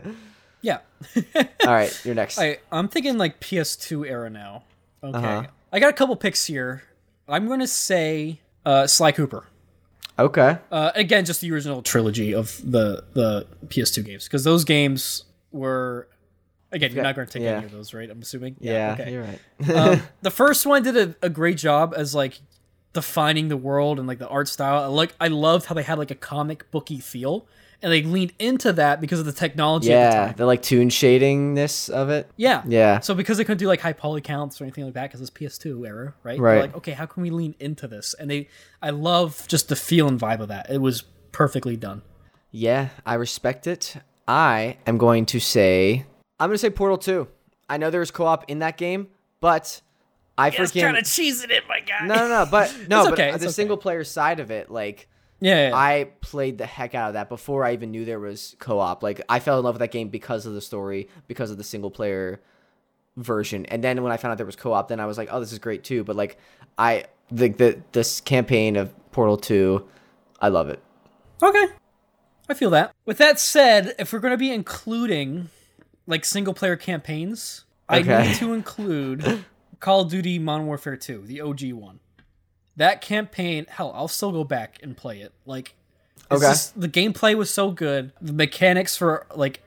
Yeah. 0.61 0.79
All 1.65 1.73
right, 1.73 2.01
you're 2.03 2.15
next. 2.15 2.37
I 2.37 2.57
I'm 2.71 2.87
thinking 2.87 3.17
like 3.17 3.39
PS2 3.39 4.09
era 4.09 4.29
now. 4.29 4.63
Okay. 5.03 5.17
Uh-huh. 5.17 5.47
I 5.71 5.79
got 5.79 5.89
a 5.89 5.93
couple 5.93 6.15
picks 6.15 6.45
here. 6.45 6.83
I'm 7.27 7.47
gonna 7.47 7.67
say 7.67 8.41
uh, 8.65 8.87
Sly 8.87 9.11
Cooper. 9.11 9.45
Okay. 10.17 10.57
Uh, 10.71 10.91
again, 10.95 11.23
just 11.23 11.41
the 11.41 11.51
original 11.51 11.81
trilogy 11.81 12.33
of 12.33 12.59
the 12.69 13.05
the 13.13 13.47
PS2 13.67 14.05
games 14.05 14.23
because 14.25 14.43
those 14.43 14.63
games 14.63 15.23
were. 15.51 16.07
Again, 16.71 16.93
you're 16.93 17.01
not 17.03 17.15
going 17.15 17.25
to 17.25 17.33
take 17.33 17.41
yeah. 17.41 17.57
any 17.57 17.65
of 17.65 17.71
those, 17.71 17.95
right? 17.95 18.07
I'm 18.07 18.21
assuming. 18.21 18.55
Yeah, 18.59 18.95
okay. 18.99 19.11
you're 19.11 19.23
right. 19.23 19.69
um, 19.75 20.03
the 20.21 20.29
first 20.29 20.67
one 20.67 20.83
did 20.83 20.95
a, 20.95 21.15
a 21.23 21.27
great 21.27 21.57
job 21.57 21.95
as 21.97 22.13
like 22.13 22.39
defining 22.93 23.47
the 23.49 23.57
world 23.57 23.99
and 23.99 24.07
like 24.07 24.19
the 24.19 24.27
art 24.27 24.47
style. 24.47 24.83
I 24.83 24.87
like 24.87 25.13
I 25.19 25.27
loved 25.27 25.65
how 25.67 25.75
they 25.75 25.83
had 25.83 25.97
like 25.99 26.11
a 26.11 26.15
comic 26.15 26.69
booky 26.71 26.99
feel, 26.99 27.45
and 27.81 27.91
they 27.91 28.01
leaned 28.03 28.33
into 28.39 28.73
that 28.73 28.99
because 29.01 29.19
of 29.19 29.25
the 29.25 29.31
technology 29.31 29.87
the 29.89 29.93
yeah, 29.93 30.25
time. 30.27 30.33
the 30.37 30.45
like 30.45 30.61
tune 30.61 30.89
shadingness 30.89 31.89
of 31.89 32.09
it. 32.09 32.29
Yeah, 32.35 32.63
Yeah. 32.67 32.99
So 32.99 33.13
because 33.13 33.37
they 33.37 33.43
couldn't 33.43 33.59
do 33.59 33.67
like 33.67 33.81
high 33.81 33.93
poly 33.93 34.21
counts 34.21 34.59
or 34.59 34.63
anything 34.63 34.85
like 34.85 34.93
that 34.95 35.03
because 35.09 35.21
it's 35.21 35.29
PS2 35.29 35.85
era, 35.87 36.13
right? 36.23 36.35
They're 36.37 36.41
Right. 36.43 36.61
like, 36.61 36.75
okay, 36.77 36.91
how 36.93 37.05
can 37.05 37.21
we 37.23 37.29
lean 37.29 37.55
into 37.59 37.87
this? 37.87 38.13
And 38.19 38.29
they, 38.29 38.47
I 38.81 38.89
love 38.89 39.45
just 39.47 39.69
the 39.69 39.75
feel 39.75 40.07
and 40.07 40.19
vibe 40.19 40.39
of 40.39 40.47
that. 40.47 40.69
It 40.69 40.81
was 40.81 41.03
perfectly 41.31 41.77
done. 41.77 42.01
Yeah, 42.51 42.89
I 43.05 43.13
respect 43.13 43.67
it. 43.67 43.95
I 44.27 44.77
am 44.87 44.97
going 44.97 45.25
to 45.27 45.39
say 45.39 46.05
I'm 46.39 46.49
going 46.49 46.55
to 46.55 46.59
say 46.59 46.69
Portal 46.69 46.97
2. 46.97 47.27
I 47.69 47.77
know 47.77 47.89
there's 47.91 48.09
co-op 48.11 48.49
in 48.49 48.59
that 48.59 48.77
game, 48.77 49.07
but 49.41 49.81
I 50.39 50.51
freaking 50.51 51.15
cheese 51.15 51.43
it 51.43 51.51
in, 51.51 51.61
my 51.67 51.79
guy. 51.81 52.05
No, 52.05 52.15
no, 52.15 52.27
no, 52.27 52.47
but 52.49 52.73
no, 52.87 53.01
It's 53.01 53.09
but 53.09 53.13
okay, 53.13 53.31
the 53.31 53.35
okay. 53.35 53.47
single 53.49 53.77
player 53.77 54.03
side 54.03 54.39
of 54.39 54.51
it 54.51 54.71
like 54.71 55.07
Yeah, 55.39 55.69
yeah. 55.69 55.75
I 55.75 56.09
played 56.21 56.57
the 56.57 56.65
heck 56.65 56.95
out 56.95 57.09
of 57.09 57.13
that 57.13 57.29
before 57.29 57.65
I 57.65 57.73
even 57.73 57.91
knew 57.91 58.05
there 58.05 58.19
was 58.19 58.55
co-op. 58.59 59.03
Like 59.03 59.21
I 59.29 59.39
fell 59.39 59.59
in 59.59 59.65
love 59.65 59.75
with 59.75 59.81
that 59.81 59.91
game 59.91 60.09
because 60.09 60.45
of 60.45 60.53
the 60.53 60.61
story, 60.61 61.09
because 61.27 61.51
of 61.51 61.57
the 61.57 61.63
single 61.63 61.91
player 61.91 62.41
version. 63.17 63.65
And 63.65 63.83
then 63.83 64.01
when 64.01 64.11
I 64.11 64.17
found 64.17 64.31
out 64.31 64.37
there 64.37 64.45
was 64.45 64.55
co-op, 64.55 64.87
then 64.87 64.99
I 64.99 65.05
was 65.05 65.17
like, 65.17 65.29
oh, 65.31 65.39
this 65.39 65.51
is 65.51 65.59
great 65.59 65.83
too. 65.83 66.03
But 66.03 66.15
like, 66.15 66.37
I 66.77 67.05
the 67.31 67.49
the 67.49 67.81
this 67.91 68.21
campaign 68.21 68.75
of 68.75 68.93
Portal 69.11 69.37
Two, 69.37 69.87
I 70.39 70.49
love 70.49 70.69
it. 70.69 70.81
Okay. 71.41 71.67
I 72.49 72.53
feel 72.55 72.71
that. 72.71 72.93
With 73.05 73.19
that 73.19 73.39
said, 73.39 73.93
if 73.99 74.11
we're 74.11 74.19
going 74.19 74.31
to 74.33 74.37
be 74.37 74.51
including 74.51 75.49
like 76.07 76.25
single 76.25 76.53
player 76.53 76.75
campaigns, 76.75 77.65
I 77.87 78.01
need 78.01 78.35
to 78.35 78.53
include 78.53 79.45
Call 79.79 80.01
of 80.01 80.09
Duty 80.09 80.39
Modern 80.39 80.67
Warfare 80.67 80.97
2, 80.97 81.23
the 81.25 81.41
OG 81.41 81.71
one. 81.73 81.99
That 82.75 83.01
campaign, 83.01 83.65
hell, 83.69 83.91
I'll 83.95 84.07
still 84.07 84.31
go 84.31 84.43
back 84.43 84.79
and 84.83 84.95
play 84.95 85.21
it. 85.21 85.33
Like 85.45 85.75
Okay. 86.31 86.41
just- 86.41 86.79
the 86.79 86.87
gameplay 86.89 87.35
was 87.35 87.51
so 87.53 87.71
good. 87.71 88.13
The 88.21 88.33
mechanics 88.33 88.95
for 88.95 89.25
like 89.35 89.61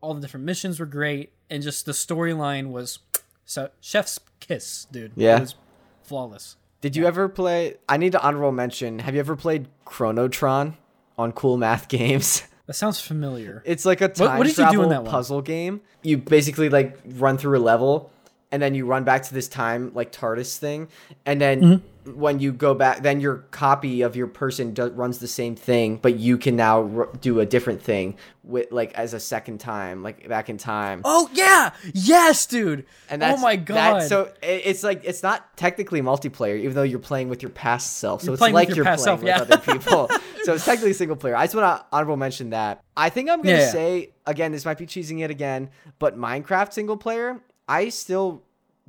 all 0.00 0.14
the 0.14 0.20
different 0.20 0.44
missions 0.46 0.78
were 0.80 0.86
great 0.86 1.32
and 1.48 1.62
just 1.62 1.86
the 1.86 1.92
storyline 1.92 2.70
was 2.70 2.98
so 3.44 3.70
chef's 3.80 4.18
kiss, 4.40 4.86
dude. 4.90 5.12
Yeah. 5.16 5.36
It 5.38 5.40
was 5.40 5.54
flawless. 6.02 6.56
Did 6.80 6.96
you 6.96 7.06
ever 7.06 7.28
play? 7.28 7.76
I 7.88 7.96
need 7.96 8.12
to 8.12 8.20
honorable 8.22 8.50
mention. 8.52 8.98
Have 9.00 9.14
you 9.14 9.20
ever 9.20 9.36
played 9.36 9.68
Chronotron 9.86 10.74
on 11.16 11.32
Cool 11.32 11.56
Math 11.56 11.88
Games? 11.88 12.42
That 12.66 12.74
sounds 12.74 13.00
familiar. 13.00 13.62
It's 13.64 13.84
like 13.84 14.00
a 14.00 14.08
time 14.08 14.38
what 14.38 14.46
do 14.46 14.52
travel 14.52 14.82
in 14.84 14.88
that 14.90 15.02
one? 15.04 15.10
puzzle 15.10 15.42
game. 15.42 15.80
You 16.02 16.18
basically 16.18 16.68
like 16.68 16.98
run 17.04 17.38
through 17.38 17.58
a 17.58 17.60
level, 17.62 18.10
and 18.52 18.62
then 18.62 18.74
you 18.76 18.86
run 18.86 19.02
back 19.02 19.22
to 19.24 19.34
this 19.34 19.48
time 19.48 19.90
like 19.94 20.12
TARDIS 20.12 20.56
thing, 20.58 20.88
and 21.26 21.40
then 21.40 21.60
Mm-hmm. 21.62 22.20
when 22.20 22.38
you 22.40 22.52
go 22.52 22.74
back, 22.74 23.02
then 23.02 23.20
your 23.20 23.36
copy 23.52 24.02
of 24.02 24.14
your 24.16 24.26
person 24.26 24.74
do- 24.74 24.88
runs 24.90 25.18
the 25.18 25.28
same 25.28 25.54
thing, 25.54 25.96
but 26.02 26.16
you 26.18 26.36
can 26.36 26.56
now 26.56 26.82
r- 26.96 27.08
do 27.20 27.38
a 27.40 27.46
different 27.46 27.80
thing 27.80 28.16
with 28.42 28.72
like 28.72 28.92
as 28.94 29.14
a 29.14 29.20
second 29.20 29.58
time, 29.58 30.02
like 30.02 30.28
back 30.28 30.48
in 30.50 30.58
time. 30.58 31.00
Oh 31.04 31.30
yeah, 31.32 31.70
yes, 31.94 32.44
dude. 32.46 32.86
And 33.08 33.22
that's, 33.22 33.38
oh 33.38 33.42
my 33.42 33.54
that- 33.56 33.64
god. 33.64 34.02
so 34.02 34.22
it- 34.42 34.62
it's 34.64 34.82
like 34.82 35.02
it's 35.04 35.22
not 35.22 35.56
technically 35.56 36.02
multiplayer, 36.02 36.58
even 36.58 36.74
though 36.74 36.82
you're 36.82 36.98
playing 36.98 37.28
with 37.28 37.40
your 37.40 37.50
past 37.52 37.98
self. 37.98 38.22
So 38.22 38.26
You're 38.26 38.34
it's 38.34 38.40
like 38.42 38.74
you're 38.74 38.84
playing 38.84 38.98
self, 38.98 39.20
with 39.20 39.28
yeah. 39.28 39.40
other 39.42 39.58
people. 39.72 40.10
so 40.42 40.54
it's 40.54 40.64
technically 40.64 40.92
single 40.94 41.16
player. 41.16 41.36
I 41.36 41.44
just 41.44 41.54
want 41.54 41.78
to 41.80 41.86
honorable 41.92 42.16
mention 42.16 42.50
that. 42.50 42.82
I 42.96 43.08
think 43.10 43.30
I'm 43.30 43.42
gonna 43.42 43.58
Yeah, 43.58 43.64
yeah. 43.66 43.70
say 43.70 44.10
again, 44.26 44.50
this 44.50 44.64
might 44.64 44.78
be 44.78 44.86
cheesing 44.86 45.20
it 45.22 45.30
again, 45.30 45.70
but 46.00 46.18
Minecraft 46.18 46.72
single 46.72 46.96
player, 46.96 47.40
I 47.72 47.88
still 47.88 48.42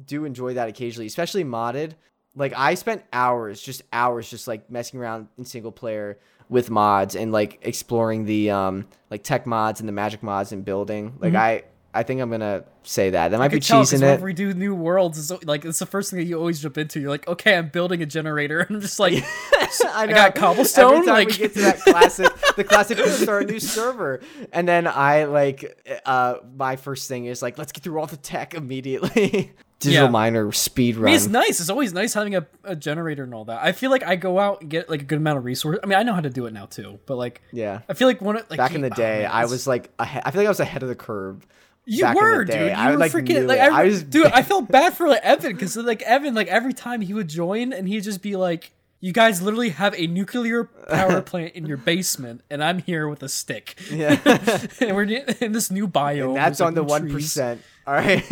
do 0.05 0.25
enjoy 0.25 0.55
that 0.55 0.67
occasionally, 0.67 1.07
especially 1.07 1.45
modded. 1.45 1.93
Like 2.35 2.53
I 2.57 2.73
spent 2.73 3.03
hours, 3.13 3.61
just 3.61 3.83
hours, 3.93 4.29
just 4.29 4.45
like 4.45 4.69
messing 4.69 4.99
around 4.99 5.29
in 5.37 5.45
single 5.45 5.71
player 5.71 6.19
with 6.49 6.69
mods 6.69 7.15
and 7.15 7.31
like 7.31 7.59
exploring 7.61 8.25
the 8.25 8.49
um 8.49 8.85
like 9.09 9.23
tech 9.23 9.45
mods 9.45 9.79
and 9.79 9.87
the 9.87 9.93
magic 9.93 10.21
mods 10.21 10.51
and 10.51 10.65
building. 10.65 11.15
Like 11.19 11.33
I 11.35 11.63
I 11.95 12.03
think 12.03 12.21
I'm 12.21 12.31
gonna 12.31 12.63
say 12.81 13.11
that. 13.11 13.29
That 13.29 13.37
might 13.37 13.51
be 13.51 13.59
cheesing 13.59 14.01
it. 14.01 14.19
we 14.21 14.33
do 14.33 14.53
new 14.53 14.73
worlds, 14.73 15.19
it's 15.19 15.45
like 15.45 15.63
it's 15.63 15.77
the 15.79 15.85
first 15.85 16.09
thing 16.09 16.19
that 16.19 16.25
you 16.25 16.39
always 16.39 16.59
jump 16.59 16.77
into. 16.77 16.99
You're 16.99 17.11
like, 17.11 17.27
okay, 17.27 17.55
I'm 17.55 17.69
building 17.69 18.01
a 18.01 18.05
generator, 18.05 18.61
and 18.61 18.71
I'm 18.77 18.81
just 18.81 18.99
like, 18.99 19.23
I, 19.93 20.05
know. 20.07 20.13
got 20.15 20.35
cobblestone, 20.35 20.93
Every 20.93 21.05
time 21.05 21.15
like- 21.15 21.27
we 21.27 21.37
get 21.37 21.53
to 21.53 21.61
that 21.61 21.79
classic, 21.81 22.31
the 22.55 22.63
classic, 22.63 22.97
let's 22.97 23.19
start 23.19 23.43
a 23.43 23.45
new 23.51 23.59
server, 23.59 24.21
and 24.51 24.67
then 24.67 24.87
I 24.87 25.25
like, 25.25 26.01
uh, 26.05 26.35
my 26.55 26.77
first 26.77 27.07
thing 27.07 27.25
is 27.25 27.41
like, 27.41 27.57
let's 27.57 27.71
get 27.71 27.83
through 27.83 27.99
all 27.99 28.07
the 28.07 28.17
tech 28.17 28.55
immediately. 28.55 29.51
Digital 29.79 30.05
Yeah. 30.05 30.11
miner 30.11 30.51
speed 30.53 30.95
I 30.95 30.99
run. 30.99 31.05
mean, 31.07 31.15
it's 31.15 31.27
nice. 31.27 31.59
It's 31.59 31.69
always 31.69 31.91
nice 31.91 32.13
having 32.13 32.35
a, 32.35 32.47
a 32.63 32.73
generator 32.73 33.23
and 33.23 33.33
all 33.33 33.43
that. 33.45 33.61
I 33.61 33.73
feel 33.73 33.91
like 33.91 34.03
I 34.03 34.15
go 34.15 34.39
out 34.39 34.61
and 34.61 34.69
get 34.69 34.89
like 34.89 35.01
a 35.01 35.03
good 35.03 35.17
amount 35.17 35.39
of 35.39 35.43
resources. 35.45 35.81
I 35.83 35.87
mean, 35.87 35.99
I 35.99 36.03
know 36.03 36.13
how 36.13 36.21
to 36.21 36.29
do 36.29 36.45
it 36.45 36.53
now 36.53 36.67
too, 36.67 36.99
but 37.05 37.17
like, 37.17 37.41
yeah. 37.51 37.81
I 37.89 37.93
feel 37.93 38.07
like 38.07 38.21
one 38.21 38.35
like 38.49 38.57
Back 38.57 38.75
in 38.75 38.81
the 38.81 38.91
oh, 38.91 38.95
day, 38.95 39.23
man, 39.23 39.31
I 39.31 39.43
was 39.45 39.67
like, 39.67 39.91
ahead, 39.99 40.23
I 40.25 40.31
feel 40.31 40.39
like 40.39 40.47
I 40.47 40.51
was 40.51 40.61
ahead 40.61 40.83
of 40.83 40.89
the 40.89 40.95
curve. 40.95 41.45
You 41.85 42.03
back 42.03 42.15
in 42.15 42.23
the 42.23 42.29
were, 42.29 42.45
dude. 42.45 42.55
You 42.55 42.67
I, 42.69 42.91
were 42.91 42.97
like, 42.97 43.11
freaking 43.11 43.47
like. 43.47 43.59
I, 43.59 43.81
I 43.81 43.85
was- 43.85 44.03
dude. 44.15 44.27
I 44.27 44.41
felt 44.41 44.69
bad 44.69 44.93
for 44.95 45.07
like 45.07 45.21
Evan 45.21 45.53
because 45.53 45.75
like 45.75 46.01
Evan, 46.03 46.33
like 46.33 46.47
every 46.47 46.73
time 46.73 47.01
he 47.01 47.13
would 47.13 47.27
join 47.27 47.73
and 47.73 47.87
he'd 47.87 48.03
just 48.03 48.21
be 48.21 48.35
like, 48.37 48.71
"You 49.01 49.11
guys 49.11 49.41
literally 49.41 49.69
have 49.69 49.93
a 49.95 50.07
nuclear 50.07 50.63
power 50.63 51.21
plant 51.25 51.55
in 51.55 51.65
your 51.65 51.77
basement, 51.77 52.41
and 52.49 52.63
I'm 52.63 52.79
here 52.79 53.07
with 53.09 53.21
a 53.21 53.29
stick." 53.29 53.75
Yeah. 53.91 54.17
and 54.79 54.95
we're 54.95 55.03
in 55.03 55.51
this 55.51 55.69
new 55.71 55.87
biome. 55.87 56.35
That's 56.35 56.59
there's, 56.59 56.61
like, 56.61 56.67
on 56.67 56.73
the 56.75 56.83
one 56.83 57.11
All 57.85 57.93
right. 57.93 58.23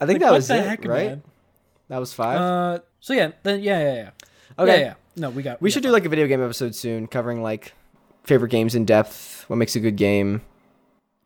I 0.00 0.06
think 0.06 0.20
that 0.20 0.32
was 0.32 0.48
the 0.48 0.56
it, 0.56 0.66
heck, 0.66 0.84
right? 0.84 1.08
man? 1.08 1.22
That 1.88 1.98
was 1.98 2.12
five. 2.12 2.40
Uh, 2.40 2.78
so 3.00 3.12
yeah, 3.12 3.32
then 3.42 3.62
yeah, 3.62 3.78
yeah, 3.80 3.94
yeah. 3.94 4.10
Okay. 4.58 4.80
Yeah, 4.80 4.84
yeah. 4.86 4.94
No, 5.16 5.30
we 5.30 5.42
got. 5.42 5.60
we 5.62 5.70
should 5.70 5.82
do 5.82 5.90
like 5.90 6.04
a 6.04 6.08
video 6.08 6.26
game 6.26 6.42
episode 6.42 6.74
soon, 6.74 7.06
covering 7.06 7.42
like 7.42 7.72
favorite 8.24 8.50
games 8.50 8.74
in 8.74 8.84
depth, 8.84 9.44
what 9.48 9.56
makes 9.56 9.76
a 9.76 9.80
good 9.80 9.96
game, 9.96 10.42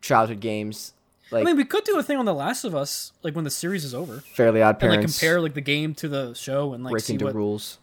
childhood 0.01 0.39
games, 0.39 0.93
like 1.31 1.41
I 1.43 1.45
mean, 1.45 1.55
we 1.57 1.63
could 1.65 1.83
do 1.85 1.97
a 1.97 2.03
thing 2.03 2.17
on 2.17 2.25
The 2.25 2.33
Last 2.33 2.63
of 2.65 2.75
Us, 2.75 3.13
like 3.23 3.35
when 3.35 3.43
the 3.45 3.49
series 3.51 3.85
is 3.85 3.93
over, 3.95 4.19
Fairly 4.19 4.61
Odd 4.61 4.81
and 4.81 4.89
like 4.91 4.97
Parents, 4.97 5.17
compare 5.19 5.39
like 5.41 5.53
the 5.53 5.61
game 5.61 5.93
to 5.95 6.07
the 6.09 6.33
show 6.33 6.73
and 6.73 6.83
like 6.83 6.91
see 6.99 7.13
Breaking 7.13 7.17
the 7.19 7.25
what. 7.25 7.35
Rules. 7.35 7.77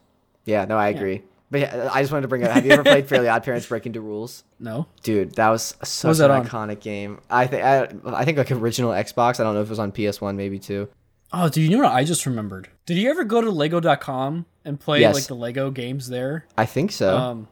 Yeah, 0.45 0.65
no, 0.67 0.77
I 0.77 0.89
agree. 0.89 1.23
But 1.51 1.61
yeah, 1.61 1.89
I 1.91 2.03
just 2.03 2.13
wanted 2.13 2.23
to 2.23 2.29
bring 2.29 2.45
up. 2.45 2.51
Have 2.51 2.67
you 2.67 2.73
ever 2.73 2.83
played 2.85 3.09
Fairly 3.09 3.27
Odd 3.29 3.43
Parents 3.43 3.67
Breaking 3.67 3.93
the 3.93 4.01
Rules? 4.03 4.45
No, 4.61 4.87
Dude, 5.05 5.37
that 5.37 5.51
was 5.51 5.77
such 5.85 6.09
was 6.09 6.19
an 6.19 6.33
on? 6.33 6.45
iconic 6.45 6.81
game. 6.81 7.21
I 7.31 7.47
think 7.47 7.63
I, 7.63 7.89
I 8.07 8.25
think 8.25 8.39
like 8.39 8.51
original 8.51 8.91
Xbox. 8.91 9.39
I 9.39 9.45
don't 9.45 9.55
know 9.55 9.61
if 9.63 9.69
it 9.69 9.71
was 9.71 9.79
on 9.79 9.93
PS 9.93 10.21
One, 10.21 10.37
maybe 10.37 10.59
too. 10.59 10.89
Oh, 11.33 11.49
do 11.49 11.61
you 11.63 11.71
know 11.71 11.85
what 11.85 11.93
I 11.93 12.03
just 12.05 12.27
remembered? 12.27 12.69
Did 12.87 12.97
you 12.97 13.09
ever 13.09 13.23
go 13.23 13.41
to 13.41 13.51
Lego.com 13.51 14.47
and 14.65 14.81
play 14.81 15.01
Yes. 15.01 15.15
like 15.15 15.27
the 15.27 15.37
Lego 15.37 15.71
games 15.71 16.09
there? 16.09 16.47
I 16.57 16.65
think 16.67 16.91
so. 16.91 17.17
Um, 17.17 17.49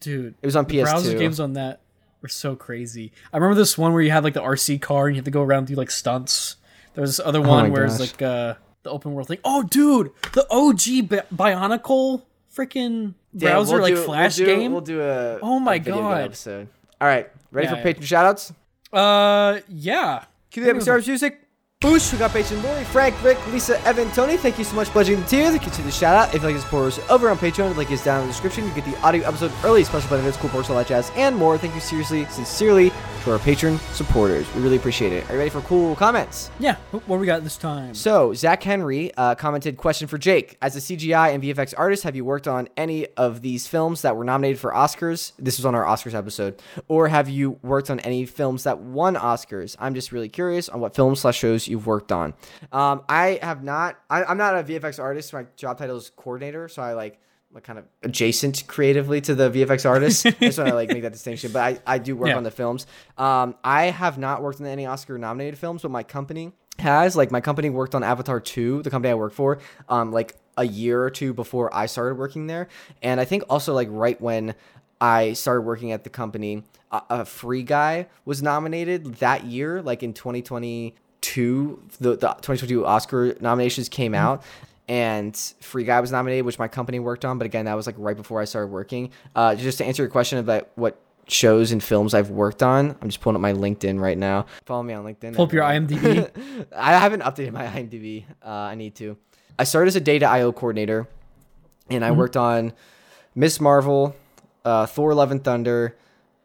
dude, 0.00 0.34
it 0.42 0.46
was 0.46 0.54
on 0.54 0.66
PS2. 0.66 1.18
games 1.18 1.40
on 1.40 1.54
that 1.54 1.80
were 2.24 2.28
so 2.28 2.56
crazy. 2.56 3.12
I 3.32 3.36
remember 3.36 3.54
this 3.54 3.76
one 3.78 3.92
where 3.92 4.00
you 4.02 4.10
had 4.10 4.24
like 4.24 4.32
the 4.34 4.40
RC 4.42 4.80
car 4.80 5.06
and 5.06 5.14
you 5.14 5.18
had 5.20 5.26
to 5.26 5.30
go 5.30 5.42
around 5.42 5.58
and 5.58 5.66
do 5.68 5.74
like 5.74 5.90
stunts. 5.90 6.56
There 6.94 7.02
was 7.02 7.16
this 7.18 7.24
other 7.26 7.40
one 7.42 7.66
Oh 7.66 7.70
where 7.70 7.84
it's 7.84 7.98
gosh. 7.98 8.12
like 8.12 8.22
uh, 8.22 8.54
the 8.82 8.90
open 8.90 9.12
world 9.12 9.28
thing. 9.28 9.38
Oh, 9.44 9.62
dude, 9.62 10.10
the 10.32 10.46
OG 10.50 11.08
Bi- 11.08 11.24
Bionicle 11.52 12.22
freaking 12.54 13.12
Damn, 13.36 13.50
browser 13.50 13.74
we'll 13.74 13.82
like 13.82 13.94
do- 13.94 14.02
flash 14.04 14.38
we'll 14.38 14.46
do, 14.46 14.56
game. 14.56 14.72
We'll 14.72 14.80
do 14.80 15.02
a 15.02 15.38
Oh 15.42 15.60
my 15.60 15.74
a 15.74 15.78
video 15.80 16.00
God. 16.00 16.20
episode. 16.22 16.68
All 17.00 17.06
right, 17.08 17.30
ready 17.52 17.66
Yeah, 17.66 17.70
for 17.72 17.76
yeah. 17.76 17.82
patron 17.82 18.06
shoutouts? 18.06 18.52
Uh, 18.92 19.60
yeah. 19.68 20.24
Cue 20.50 20.64
the 20.64 20.70
episode 20.70 21.06
music. 21.06 21.40
Boosh, 21.84 22.10
we 22.14 22.18
got 22.18 22.30
patron 22.30 22.62
Lori, 22.62 22.82
Frank, 22.82 23.22
Rick, 23.22 23.36
Lisa, 23.48 23.78
Evan, 23.86 24.10
Tony. 24.12 24.38
Thank 24.38 24.56
you 24.56 24.64
so 24.64 24.74
much 24.74 24.86
for 24.86 24.94
pledging 24.94 25.20
the 25.20 25.26
tier. 25.26 25.50
Thank 25.50 25.66
you 25.66 25.70
to 25.72 25.82
the 25.82 25.90
shout 25.90 26.16
out. 26.16 26.28
If 26.28 26.40
you'd 26.40 26.44
like 26.44 26.54
this 26.54 26.62
support 26.62 26.86
us 26.86 27.10
over 27.10 27.28
on 27.28 27.36
Patreon, 27.36 27.72
the 27.72 27.74
link 27.74 27.90
is 27.90 28.02
down 28.02 28.22
in 28.22 28.26
the 28.26 28.32
description. 28.32 28.66
You 28.66 28.72
get 28.72 28.86
the 28.86 28.98
audio 29.02 29.28
episode 29.28 29.52
early, 29.62 29.84
special 29.84 30.08
benefits, 30.08 30.38
cool 30.38 30.48
perks, 30.48 30.70
all 30.70 30.78
that 30.78 30.86
jazz, 30.86 31.12
and 31.14 31.36
more. 31.36 31.58
Thank 31.58 31.74
you 31.74 31.82
seriously, 31.82 32.24
sincerely 32.30 32.90
to 33.24 33.32
our 33.32 33.38
patron 33.38 33.78
supporters. 33.92 34.46
We 34.54 34.60
really 34.60 34.76
appreciate 34.76 35.12
it. 35.12 35.28
Are 35.30 35.32
you 35.32 35.38
ready 35.38 35.50
for 35.50 35.62
cool 35.62 35.96
comments? 35.96 36.50
Yeah. 36.58 36.76
What 37.06 37.18
we 37.18 37.24
got 37.24 37.42
this 37.42 37.56
time? 37.56 37.94
So, 37.94 38.34
Zach 38.34 38.62
Henry 38.62 39.12
uh, 39.16 39.34
commented, 39.34 39.78
question 39.78 40.08
for 40.08 40.18
Jake. 40.18 40.58
As 40.60 40.76
a 40.76 40.78
CGI 40.78 41.34
and 41.34 41.42
VFX 41.42 41.72
artist, 41.76 42.02
have 42.02 42.14
you 42.14 42.24
worked 42.24 42.46
on 42.46 42.68
any 42.76 43.06
of 43.16 43.40
these 43.40 43.66
films 43.66 44.02
that 44.02 44.14
were 44.14 44.24
nominated 44.24 44.60
for 44.60 44.72
Oscars? 44.72 45.32
This 45.38 45.56
was 45.56 45.64
on 45.64 45.74
our 45.74 45.84
Oscars 45.84 46.14
episode. 46.14 46.60
Or 46.86 47.08
have 47.08 47.30
you 47.30 47.58
worked 47.62 47.88
on 47.88 47.98
any 48.00 48.26
films 48.26 48.64
that 48.64 48.80
won 48.80 49.14
Oscars? 49.14 49.74
I'm 49.78 49.94
just 49.94 50.12
really 50.12 50.28
curious 50.28 50.68
on 50.68 50.80
what 50.80 50.94
films 50.94 51.20
slash 51.20 51.38
shows 51.38 51.66
you've 51.66 51.86
worked 51.86 52.12
on. 52.12 52.34
Um, 52.72 53.04
I 53.08 53.38
have 53.40 53.64
not, 53.64 53.98
I, 54.10 54.24
I'm 54.24 54.36
not 54.36 54.54
a 54.58 54.62
VFX 54.62 55.02
artist. 55.02 55.32
My 55.32 55.46
job 55.56 55.78
title 55.78 55.96
is 55.96 56.10
coordinator. 56.14 56.68
So 56.68 56.82
I 56.82 56.92
like 56.92 57.18
kind 57.62 57.78
of 57.78 57.84
adjacent 58.02 58.64
creatively 58.66 59.20
to 59.22 59.34
the 59.34 59.50
VFX 59.50 59.88
artists. 59.88 60.26
I 60.26 60.30
just 60.30 60.58
want 60.58 60.68
to 60.70 60.74
like 60.74 60.88
make 60.88 61.02
that 61.02 61.12
distinction. 61.12 61.52
But 61.52 61.60
I, 61.86 61.94
I 61.94 61.98
do 61.98 62.16
work 62.16 62.28
Yeah. 62.28 62.36
on 62.36 62.42
the 62.42 62.50
films. 62.50 62.86
Um, 63.16 63.54
I 63.62 63.84
have 63.84 64.18
not 64.18 64.42
worked 64.42 64.60
on 64.60 64.66
any 64.66 64.86
Oscar 64.86 65.18
nominated 65.18 65.58
films, 65.58 65.82
but 65.82 65.90
my 65.90 66.02
company 66.02 66.52
has. 66.78 67.14
Like 67.16 67.30
my 67.30 67.40
company 67.40 67.70
worked 67.70 67.94
on 67.94 68.02
Avatar 68.02 68.40
2, 68.40 68.82
the 68.82 68.90
company 68.90 69.12
I 69.12 69.14
work 69.14 69.32
for, 69.32 69.58
um, 69.88 70.10
like 70.10 70.34
a 70.56 70.64
year 70.64 71.02
or 71.02 71.10
two 71.10 71.32
before 71.34 71.74
I 71.74 71.86
started 71.86 72.16
working 72.16 72.46
there. 72.46 72.68
And 73.02 73.20
I 73.20 73.24
think 73.24 73.44
also 73.48 73.74
like 73.74 73.88
right 73.90 74.20
when 74.20 74.54
I 75.00 75.32
started 75.34 75.62
working 75.62 75.92
at 75.92 76.04
the 76.04 76.10
company, 76.10 76.62
a, 76.90 77.02
a 77.10 77.24
Free 77.24 77.62
Guy 77.62 78.06
was 78.24 78.42
nominated 78.42 79.16
that 79.16 79.44
year, 79.44 79.82
like 79.82 80.02
in 80.02 80.12
2022. 80.14 81.82
The, 82.00 82.10
the 82.10 82.16
2022 82.16 82.86
Oscar 82.86 83.34
nominations 83.40 83.88
came 83.88 84.14
out. 84.14 84.42
And 84.86 85.34
Free 85.60 85.84
Guy 85.84 86.00
was 86.00 86.12
nominated, 86.12 86.44
which 86.44 86.58
my 86.58 86.68
company 86.68 86.98
worked 86.98 87.24
on, 87.24 87.38
but 87.38 87.46
again, 87.46 87.64
that 87.64 87.74
was 87.74 87.86
like 87.86 87.94
right 87.98 88.16
before 88.16 88.40
I 88.40 88.44
started 88.44 88.68
working. 88.68 89.10
Uh, 89.34 89.54
just 89.54 89.78
to 89.78 89.84
answer 89.84 90.02
your 90.02 90.10
question 90.10 90.38
about 90.38 90.68
what 90.74 90.98
shows 91.26 91.72
and 91.72 91.82
films 91.82 92.12
I've 92.12 92.28
worked 92.30 92.62
on, 92.62 92.94
I'm 93.00 93.08
just 93.08 93.20
pulling 93.22 93.36
up 93.36 93.40
my 93.40 93.54
LinkedIn 93.54 93.98
right 93.98 94.18
now. 94.18 94.44
Follow 94.66 94.82
me 94.82 94.92
on 94.92 95.04
LinkedIn. 95.04 95.34
Pull 95.34 95.46
up 95.46 95.52
your. 95.52 95.62
IMDb. 95.64 96.66
I 96.76 96.98
haven't 96.98 97.22
updated 97.22 97.52
my 97.52 97.64
IMDb. 97.66 98.24
Uh, 98.44 98.48
I 98.48 98.74
need 98.74 98.94
to. 98.96 99.16
I 99.58 99.64
started 99.64 99.88
as 99.88 99.96
a 99.96 100.00
data 100.00 100.26
IO 100.26 100.52
coordinator, 100.52 101.08
and 101.88 102.04
I 102.04 102.10
worked 102.10 102.36
on 102.36 102.72
Miss 103.34 103.60
Marvel, 103.60 104.14
uh, 104.64 104.86
Thor: 104.86 105.14
Love 105.14 105.30
and 105.30 105.42
Thunder, 105.42 105.96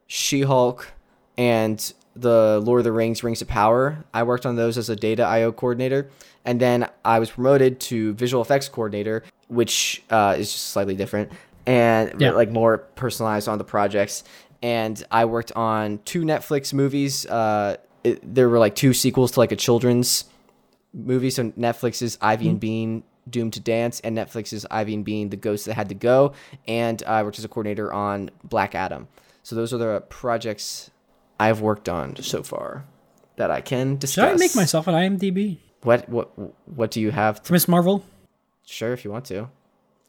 She 0.07 0.41
Hulk, 0.43 0.93
and 1.37 1.93
the 2.15 2.61
Lord 2.63 2.79
of 2.79 2.83
the 2.85 2.91
Rings: 2.91 3.23
Rings 3.23 3.41
of 3.41 3.47
Power. 3.47 4.05
I 4.13 4.23
worked 4.23 4.45
on 4.45 4.55
those 4.55 4.77
as 4.77 4.89
a 4.89 4.95
data 4.95 5.23
IO 5.23 5.51
coordinator, 5.51 6.09
and 6.45 6.59
then 6.59 6.87
I 7.05 7.19
was 7.19 7.31
promoted 7.31 7.79
to 7.81 8.13
visual 8.13 8.41
effects 8.41 8.69
coordinator, 8.69 9.23
which 9.47 10.03
uh, 10.09 10.35
is 10.37 10.51
just 10.51 10.67
slightly 10.69 10.95
different 10.95 11.31
and 11.65 12.19
Yeah. 12.19 12.31
like 12.31 12.49
more 12.51 12.77
personalized 12.77 13.47
on 13.47 13.57
the 13.57 13.63
projects. 13.63 14.23
And 14.61 15.01
I 15.11 15.25
worked 15.25 15.51
on 15.53 15.99
two 16.05 16.23
Netflix 16.23 16.73
movies, 16.73 17.25
uh, 17.25 17.77
it, 18.03 18.19
there 18.35 18.47
were 18.49 18.59
like 18.59 18.75
two 18.75 18.93
sequels 18.93 19.31
to 19.31 19.39
like 19.39 19.51
a 19.51 19.55
children's 19.55 20.25
movie. 20.93 21.29
So 21.29 21.51
Netflix's 21.51 22.17
Ivy 22.21 22.45
Hmm. 22.45 22.49
and 22.51 22.59
Bean, 22.59 23.03
Doomed 23.29 23.53
to 23.53 23.59
Dance, 23.59 23.99
and 23.99 24.17
Netflix's 24.17 24.65
Ivy 24.71 24.95
and 24.95 25.05
Bean, 25.05 25.29
The 25.29 25.35
Ghost 25.37 25.65
That 25.65 25.75
Had 25.75 25.89
to 25.89 25.95
Go, 25.95 26.33
and 26.67 27.03
I 27.05 27.21
worked 27.23 27.37
as 27.37 27.45
a 27.45 27.47
coordinator 27.47 27.93
on 27.93 28.31
Black 28.43 28.73
Adam. 28.73 29.07
So 29.43 29.55
those 29.55 29.73
are 29.73 29.77
the 29.77 30.01
projects 30.09 30.89
I've 31.39 31.61
worked 31.61 31.87
on 31.87 32.15
so 32.17 32.41
far 32.43 32.85
that 33.35 33.51
I 33.51 33.61
can 33.61 33.97
discuss. 33.97 34.25
Should. 34.25 34.35
I 34.35 34.37
make 34.37 34.55
myself 34.55 34.87
an 34.87 34.95
IMDb 34.95 35.57
what 35.83 36.09
what 36.09 36.31
what 36.67 36.91
do 36.91 37.01
you 37.01 37.11
have? 37.11 37.41
To, 37.43 37.53
Miss 37.53 37.67
Marvel? 37.67 38.03
sure, 38.65 38.93
if 38.93 39.03
you 39.03 39.11
want 39.11 39.25
to. 39.25 39.49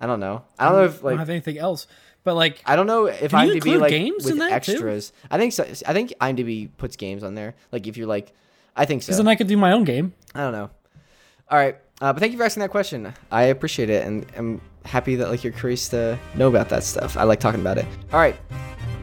I 0.00 0.06
don't 0.06 0.20
know. 0.20 0.44
I 0.58 0.66
don't 0.66 0.74
know 0.74 0.84
if 0.84 1.02
like 1.02 1.12
I 1.12 1.14
don't 1.14 1.18
have 1.20 1.30
anything 1.30 1.58
else. 1.58 1.86
But 2.22 2.34
like, 2.34 2.62
I 2.66 2.76
don't 2.76 2.86
know 2.86 3.06
if 3.06 3.32
IMDb 3.32 3.80
like 3.80 3.90
games 3.90 4.24
with 4.24 4.34
in 4.34 4.38
that, 4.40 4.62
too? 4.62 4.72
extras. 4.72 5.12
I 5.30 5.38
think 5.38 5.52
so. 5.52 5.64
I 5.86 5.92
think 5.94 6.12
IMDb 6.20 6.68
puts 6.76 6.96
games 6.96 7.22
on 7.22 7.34
there. 7.34 7.54
Like 7.72 7.86
if 7.86 7.96
you're 7.96 8.06
like, 8.06 8.32
I 8.76 8.84
think 8.84 9.02
so. 9.02 9.06
because 9.06 9.16
then 9.18 9.28
I 9.28 9.36
could 9.36 9.46
do 9.46 9.56
my 9.56 9.72
own 9.72 9.84
game. 9.84 10.12
I 10.34 10.40
don't 10.40 10.52
know. 10.52 10.70
All 11.50 11.58
right, 11.58 11.76
uh, 12.00 12.12
but 12.12 12.20
thank 12.20 12.32
you 12.32 12.38
for 12.38 12.44
asking 12.44 12.60
that 12.60 12.70
question. 12.70 13.12
I 13.30 13.44
appreciate 13.44 13.90
it, 13.90 14.06
and 14.06 14.26
I'm 14.36 14.60
happy 14.84 15.16
that 15.16 15.28
like 15.30 15.42
you're 15.42 15.52
curious 15.52 15.88
to 15.88 16.18
know 16.34 16.48
about 16.48 16.68
that 16.68 16.84
stuff. 16.84 17.16
I 17.16 17.24
like 17.24 17.40
talking 17.40 17.60
about 17.60 17.78
it. 17.78 17.86
All 18.12 18.20
right, 18.20 18.36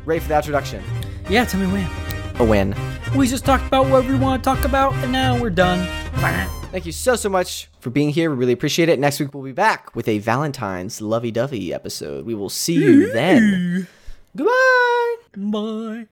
ready 0.05 0.19
for 0.19 0.29
the 0.29 0.35
introduction? 0.37 0.83
Yeah, 1.29 1.45
tell 1.45 1.59
me 1.59 1.67
when. 1.67 1.89
A 2.39 2.45
win. 2.45 2.75
We 3.15 3.27
just 3.27 3.45
talked 3.45 3.65
about 3.65 3.89
what 3.89 4.05
we 4.05 4.15
want 4.15 4.43
to 4.43 4.47
talk 4.47 4.63
about, 4.63 4.93
and 4.95 5.11
now 5.11 5.39
we're 5.41 5.49
done. 5.49 5.87
Thank 6.71 6.85
you 6.85 6.91
so 6.91 7.15
so 7.15 7.29
much 7.29 7.69
for 7.79 7.89
being 7.89 8.09
here. 8.09 8.29
We 8.29 8.35
really 8.35 8.53
appreciate 8.53 8.87
it. 8.89 8.99
Next 8.99 9.19
week 9.19 9.33
we'll 9.33 9.43
be 9.43 9.51
back 9.51 9.95
with 9.95 10.07
a 10.07 10.19
Valentine's 10.19 11.01
lovey-dovey 11.01 11.73
episode. 11.73 12.25
We 12.25 12.35
will 12.35 12.49
see 12.49 12.75
you 12.75 13.11
then. 13.11 13.87
Goodbye. 14.35 15.15
Bye. 15.35 16.05